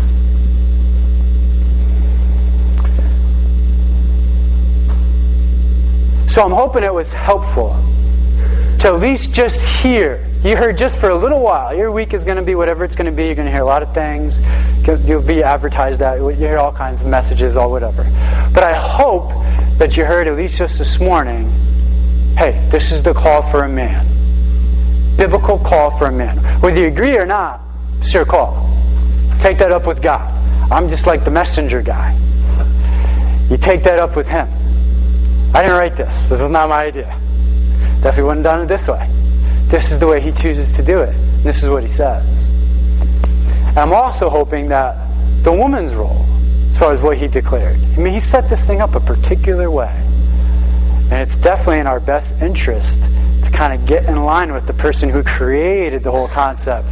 So 6.34 6.42
I'm 6.42 6.52
hoping 6.52 6.84
it 6.84 6.94
was 6.94 7.12
helpful 7.12 7.76
to 8.80 8.88
at 8.88 9.00
least 9.02 9.34
just 9.34 9.62
hear. 9.62 10.26
You 10.42 10.56
heard 10.56 10.78
just 10.78 10.98
for 11.00 11.10
a 11.10 11.18
little 11.18 11.42
while. 11.42 11.76
Your 11.76 11.92
week 11.92 12.14
is 12.14 12.24
going 12.24 12.38
to 12.38 12.44
be 12.44 12.56
whatever 12.56 12.86
it's 12.86 12.96
going 12.96 13.08
to 13.08 13.12
be. 13.12 13.26
You're 13.26 13.36
going 13.36 13.46
to 13.48 13.52
hear 13.52 13.62
a 13.62 13.66
lot 13.66 13.84
of 13.84 13.94
things. 13.94 14.38
You'll 15.06 15.22
be 15.22 15.44
advertised 15.44 16.00
that. 16.00 16.20
You 16.20 16.30
hear 16.30 16.58
all 16.58 16.72
kinds 16.72 17.02
of 17.02 17.08
messages 17.08 17.58
all 17.58 17.72
whatever. 17.72 18.04
But 18.54 18.64
I 18.64 18.74
hope 18.74 19.32
that 19.80 19.98
you 19.98 20.06
heard 20.06 20.30
at 20.30 20.38
least 20.38 20.58
just 20.58 20.78
this 20.78 20.98
morning 20.98 21.52
hey, 22.38 22.52
this 22.72 22.94
is 22.94 23.04
the 23.04 23.14
call 23.14 23.42
for 23.52 23.66
a 23.66 23.70
man. 23.70 24.06
Biblical 25.18 25.60
call 25.60 25.92
for 25.98 26.06
a 26.06 26.12
man. 26.14 26.38
Whether 26.62 26.80
you 26.80 26.88
agree 26.88 27.18
or 27.18 27.26
not, 27.26 27.60
it's 28.00 28.14
your 28.14 28.24
call. 28.24 28.79
Take 29.40 29.58
that 29.60 29.72
up 29.72 29.88
with 29.88 30.02
God. 30.02 30.36
I'm 30.70 30.90
just 30.90 31.08
like 31.08 31.24
the 31.24 31.32
messenger 31.32 31.82
guy. 31.82 32.14
You 33.50 33.58
take 33.58 33.84
that 33.84 33.98
up 33.98 34.16
with 34.16 34.28
Him. 34.28 34.48
I 35.56 35.62
didn't 35.62 35.78
write 35.78 35.96
this. 35.96 36.14
This 36.28 36.42
is 36.42 36.50
not 36.50 36.70
my 36.70 36.86
idea. 36.86 37.08
Definitely 38.02 38.24
wouldn't 38.24 38.46
have 38.46 38.56
done 38.58 38.62
it 38.66 38.68
this 38.68 38.88
way. 38.88 39.10
This 39.70 39.92
is 39.92 39.98
the 39.98 40.08
way 40.08 40.20
He 40.20 40.32
chooses 40.32 40.72
to 40.74 40.84
do 40.84 41.00
it. 41.00 41.14
This 41.42 41.64
is 41.64 41.70
what 41.70 41.84
He 41.84 41.92
says. 41.92 42.26
And 43.70 43.78
I'm 43.78 43.94
also 43.94 44.30
hoping 44.30 44.68
that 44.70 44.98
the 45.44 45.52
woman's 45.52 45.96
role, 45.96 46.26
as 46.72 46.78
far 46.78 46.92
as 46.92 47.02
what 47.02 47.18
He 47.18 47.28
declared, 47.28 47.78
I 47.78 47.98
mean, 47.98 48.14
He 48.14 48.20
set 48.20 48.50
this 48.50 48.62
thing 48.62 48.82
up 48.82 48.94
a 48.94 49.00
particular 49.00 49.72
way. 49.72 49.96
And 51.12 51.22
it's 51.22 51.36
definitely 51.38 51.80
in 51.80 51.88
our 51.88 52.02
best 52.02 52.34
interest 52.42 53.00
to 53.46 53.50
kind 53.52 53.74
of 53.74 53.88
get 53.88 54.06
in 54.06 54.24
line 54.24 54.52
with 54.52 54.68
the 54.68 54.74
person 54.74 55.10
who 55.10 55.24
created 55.24 56.04
the 56.04 56.12
whole 56.12 56.28
concept 56.28 56.88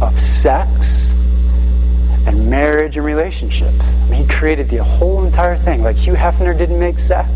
of 0.00 0.20
sex 0.20 1.07
and 2.28 2.50
marriage 2.50 2.98
and 2.98 3.06
relationships. 3.06 3.80
I 3.80 4.10
mean, 4.10 4.22
he 4.22 4.28
created 4.28 4.68
the 4.68 4.84
whole 4.84 5.24
entire 5.24 5.56
thing. 5.56 5.82
Like 5.82 5.96
Hugh 5.96 6.12
Hefner 6.12 6.56
didn't 6.56 6.78
make 6.78 6.98
sex. 6.98 7.30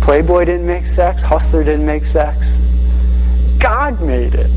Playboy 0.00 0.46
didn't 0.46 0.66
make 0.66 0.86
sex. 0.86 1.20
Hustler 1.20 1.62
didn't 1.62 1.84
make 1.84 2.06
sex. 2.06 2.38
God 3.58 4.00
made 4.00 4.34
it. 4.34 4.50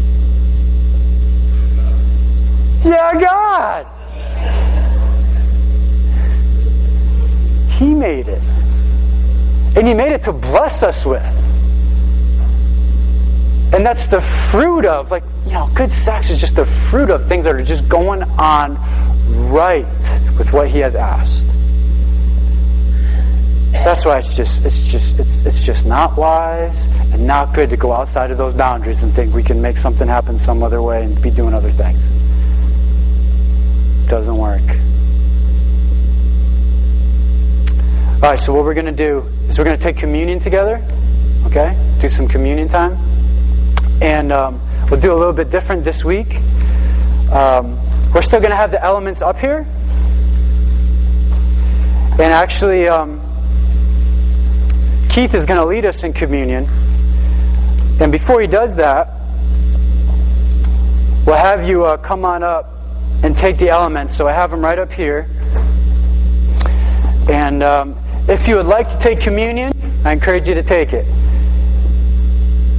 Yeah, 2.86 3.20
God. 3.20 3.88
He 7.74 7.93
made 7.93 8.30
it. 8.30 8.41
And 9.76 9.86
He 9.86 9.93
made 9.93 10.13
it 10.13 10.24
to 10.24 10.32
bless 10.32 10.82
us 10.82 11.05
with. 11.05 11.24
And 13.74 13.86
that's 13.86 14.07
the 14.07 14.22
fruit 14.22 14.86
of, 14.86 15.11
like, 15.11 15.24
you 15.45 15.51
know, 15.51 15.70
good 15.76 15.91
sex 15.91 16.30
is 16.30 16.39
just 16.39 16.55
the 16.55 16.65
fruit 16.65 17.09
of 17.09 17.28
things 17.28 17.43
that 17.43 17.53
are 17.53 17.61
just 17.61 17.88
going 17.89 18.24
on 18.24 18.78
right 19.30 19.86
with 20.38 20.51
what 20.51 20.69
He 20.69 20.80
has 20.80 20.95
asked. 20.95 21.45
That's 23.71 24.03
why 24.03 24.17
it's 24.19 24.36
just 24.36 24.65
it's 24.65 24.86
just 24.86 25.19
it's 25.19 25.45
it's 25.45 25.63
just 25.63 25.86
not 25.86 26.17
wise 26.17 26.88
and 27.13 27.25
not 27.25 27.53
good 27.53 27.69
to 27.69 27.77
go 27.77 27.93
outside 27.93 28.30
of 28.30 28.38
those 28.38 28.55
boundaries 28.55 29.03
and 29.03 29.13
think 29.13 29.34
we 29.34 29.43
can 29.43 29.61
make 29.61 29.77
something 29.77 30.07
happen 30.07 30.38
some 30.38 30.63
other 30.63 30.82
way 30.82 31.05
and 31.05 31.21
be 31.21 31.30
doing 31.30 31.53
other 31.53 31.71
things. 31.71 31.99
Doesn't 34.09 34.38
work. 34.38 34.61
All 38.21 38.30
right, 38.32 38.39
so 38.39 38.51
what 38.53 38.65
we're 38.65 38.73
going 38.73 38.86
to 38.86 38.91
do 38.91 39.19
is 39.47 39.57
we're 39.57 39.63
going 39.63 39.77
to 39.77 39.84
take 39.84 39.95
communion 39.95 40.39
together. 40.41 40.84
Okay, 41.45 41.73
do 42.01 42.09
some 42.09 42.27
communion 42.27 42.67
time, 42.67 42.97
and 44.01 44.34
um, 44.34 44.59
we'll 44.91 44.99
do 44.99 45.13
a 45.13 45.15
little 45.15 45.32
bit 45.32 45.49
different 45.51 45.86
this 45.86 46.03
week. 46.03 46.36
Um, 47.32 47.80
we're 48.14 48.22
still 48.22 48.39
going 48.39 48.51
to 48.51 48.57
have 48.57 48.72
the 48.72 48.84
elements 48.84 49.22
up 49.22 49.38
here, 49.38 49.66
and 52.14 52.34
actually. 52.34 52.88
Um, 52.88 53.26
Keith 55.10 55.34
is 55.34 55.45
going 55.45 55.60
to 55.60 55.66
lead 55.66 55.86
us 55.86 56.03
in 56.03 56.14
communion. 56.14 56.66
And 57.99 58.12
before 58.12 58.39
he 58.39 58.47
does 58.47 58.76
that, 58.76 59.10
we'll 61.26 61.36
have 61.36 61.68
you 61.68 61.84
uh, 61.84 61.97
come 61.97 62.24
on 62.24 62.43
up 62.43 62.72
and 63.24 63.36
take 63.36 63.57
the 63.57 63.70
elements. 63.70 64.16
So 64.16 64.28
I 64.28 64.34
have 64.34 64.51
them 64.51 64.62
right 64.62 64.78
up 64.78 64.91
here. 64.91 65.28
And 67.28 67.64
um, 67.64 67.99
if 68.30 68.47
you 68.47 68.55
would 68.55 68.68
like 68.68 68.89
to 68.91 68.99
take 68.99 69.20
communion, 69.20 69.74
I 70.05 70.14
encourage 70.14 70.47
you 70.47 70.53
to 70.53 70.64
take 70.64 70.93
it. 70.93 71.05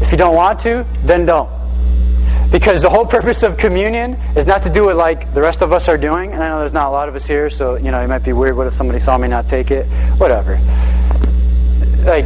If 0.01 0.13
you 0.13 0.17
don't 0.17 0.37
want 0.37 0.61
to, 0.61 0.87
then 1.03 1.27
don't. 1.27 1.51
Because 2.51 2.83
the 2.83 2.91
whole 2.91 3.07
purpose 3.07 3.43
of 3.43 3.57
communion 3.57 4.15
is 4.37 4.47
not 4.47 4.65
to 4.65 4.71
do 4.71 4.89
it 4.91 4.95
like 4.95 5.33
the 5.35 5.41
rest 5.41 5.63
of 5.63 5.73
us 5.73 5.89
are 5.89 5.99
doing. 5.99 6.33
And 6.33 6.43
I 6.43 6.49
know 6.49 6.61
there's 6.61 6.73
not 6.73 6.89
a 6.89 6.91
lot 6.91 7.09
of 7.09 7.15
us 7.15 7.25
here, 7.25 7.49
so 7.51 7.77
you 7.77 7.91
know 7.91 8.01
it 8.01 8.09
might 8.09 8.25
be 8.25 8.33
weird. 8.33 8.57
What 8.57 8.67
if 8.67 8.75
somebody 8.75 8.99
saw 8.99 9.17
me 9.17 9.29
not 9.29 9.49
take 9.49 9.71
it? 9.71 9.87
Whatever 10.19 10.59
like, 12.05 12.25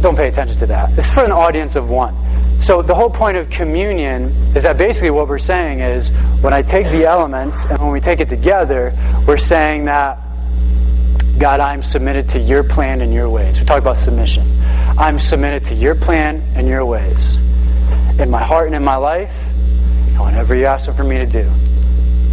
don't 0.00 0.16
pay 0.16 0.28
attention 0.28 0.58
to 0.58 0.66
that. 0.66 0.96
It's 0.98 1.12
for 1.12 1.24
an 1.24 1.32
audience 1.32 1.76
of 1.76 1.90
one. 1.90 2.14
So 2.60 2.82
the 2.82 2.94
whole 2.94 3.10
point 3.10 3.36
of 3.36 3.50
communion 3.50 4.24
is 4.54 4.62
that 4.62 4.76
basically 4.76 5.10
what 5.10 5.28
we're 5.28 5.38
saying 5.38 5.80
is 5.80 6.10
when 6.40 6.52
I 6.52 6.62
take 6.62 6.86
the 6.86 7.06
elements 7.06 7.64
and 7.64 7.78
when 7.78 7.90
we 7.90 8.00
take 8.00 8.20
it 8.20 8.28
together, 8.28 8.92
we're 9.26 9.38
saying 9.38 9.86
that 9.86 10.18
God, 11.38 11.60
I'm 11.60 11.82
submitted 11.82 12.30
to 12.30 12.38
your 12.38 12.62
plan 12.62 13.00
and 13.00 13.14
your 13.14 13.30
ways. 13.30 13.58
We 13.58 13.64
talk 13.64 13.78
about 13.78 13.98
submission. 13.98 14.44
I'm 14.98 15.20
submitted 15.20 15.68
to 15.68 15.74
your 15.74 15.94
plan 15.94 16.42
and 16.54 16.68
your 16.68 16.84
ways. 16.84 17.38
In 18.18 18.28
my 18.28 18.42
heart 18.42 18.66
and 18.66 18.74
in 18.74 18.84
my 18.84 18.96
life, 18.96 19.32
whatever 20.22 20.54
you 20.54 20.66
ask 20.66 20.90
for 20.92 21.04
me 21.04 21.18
to 21.18 21.26
do. 21.26 21.48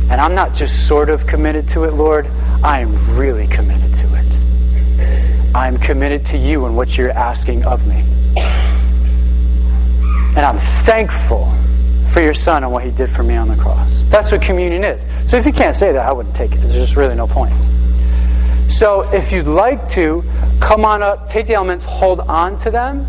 And 0.09 0.21
I'm 0.21 0.35
not 0.35 0.55
just 0.55 0.88
sort 0.88 1.09
of 1.09 1.27
committed 1.27 1.67
to 1.69 1.83
it, 1.83 1.93
Lord. 1.93 2.27
I 2.63 2.79
am 2.79 3.17
really 3.17 3.47
committed. 3.47 3.91
To 3.91 4.15
it. 4.15 5.55
I'm 5.55 5.77
committed 5.77 6.25
to 6.27 6.38
you 6.38 6.65
and 6.65 6.77
what 6.77 6.97
you're 6.97 7.11
asking 7.11 7.65
of 7.65 7.85
me. 7.88 8.03
And 10.35 10.45
I'm 10.45 10.59
thankful 10.85 11.51
for 12.13 12.21
your 12.21 12.33
son 12.33 12.63
and 12.63 12.71
what 12.71 12.83
he 12.83 12.91
did 12.91 13.09
for 13.11 13.23
me 13.23 13.35
on 13.35 13.47
the 13.47 13.55
cross. 13.55 13.89
That's 14.09 14.31
what 14.31 14.41
communion 14.41 14.83
is. 14.83 15.29
So 15.29 15.38
if 15.38 15.45
you 15.45 15.51
can't 15.51 15.75
say 15.75 15.91
that, 15.91 16.05
I 16.05 16.11
wouldn't 16.11 16.35
take 16.35 16.51
it. 16.51 16.57
There's 16.57 16.75
just 16.75 16.95
really 16.95 17.15
no 17.15 17.27
point. 17.27 17.53
So 18.69 19.01
if 19.11 19.31
you'd 19.31 19.47
like 19.47 19.89
to, 19.91 20.23
come 20.61 20.85
on 20.85 21.01
up, 21.01 21.29
take 21.29 21.47
the 21.47 21.55
elements, 21.55 21.83
hold 21.85 22.19
on 22.21 22.57
to 22.59 22.71
them. 22.71 23.05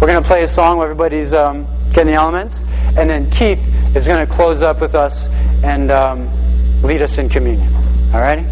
We're 0.00 0.06
going 0.06 0.22
to 0.22 0.26
play 0.26 0.44
a 0.44 0.48
song 0.48 0.78
where 0.78 0.86
everybody's 0.86 1.34
um, 1.34 1.66
getting 1.92 2.12
the 2.12 2.18
elements. 2.18 2.54
And 2.96 3.10
then 3.10 3.30
Keith 3.30 3.60
is 3.96 4.06
going 4.06 4.26
to 4.26 4.32
close 4.32 4.62
up 4.62 4.80
with 4.80 4.94
us 4.94 5.26
and 5.62 5.90
um, 5.90 6.28
lead 6.82 7.02
us 7.02 7.18
in 7.18 7.28
communion. 7.28 7.72
All 8.14 8.20
righty? 8.20 8.44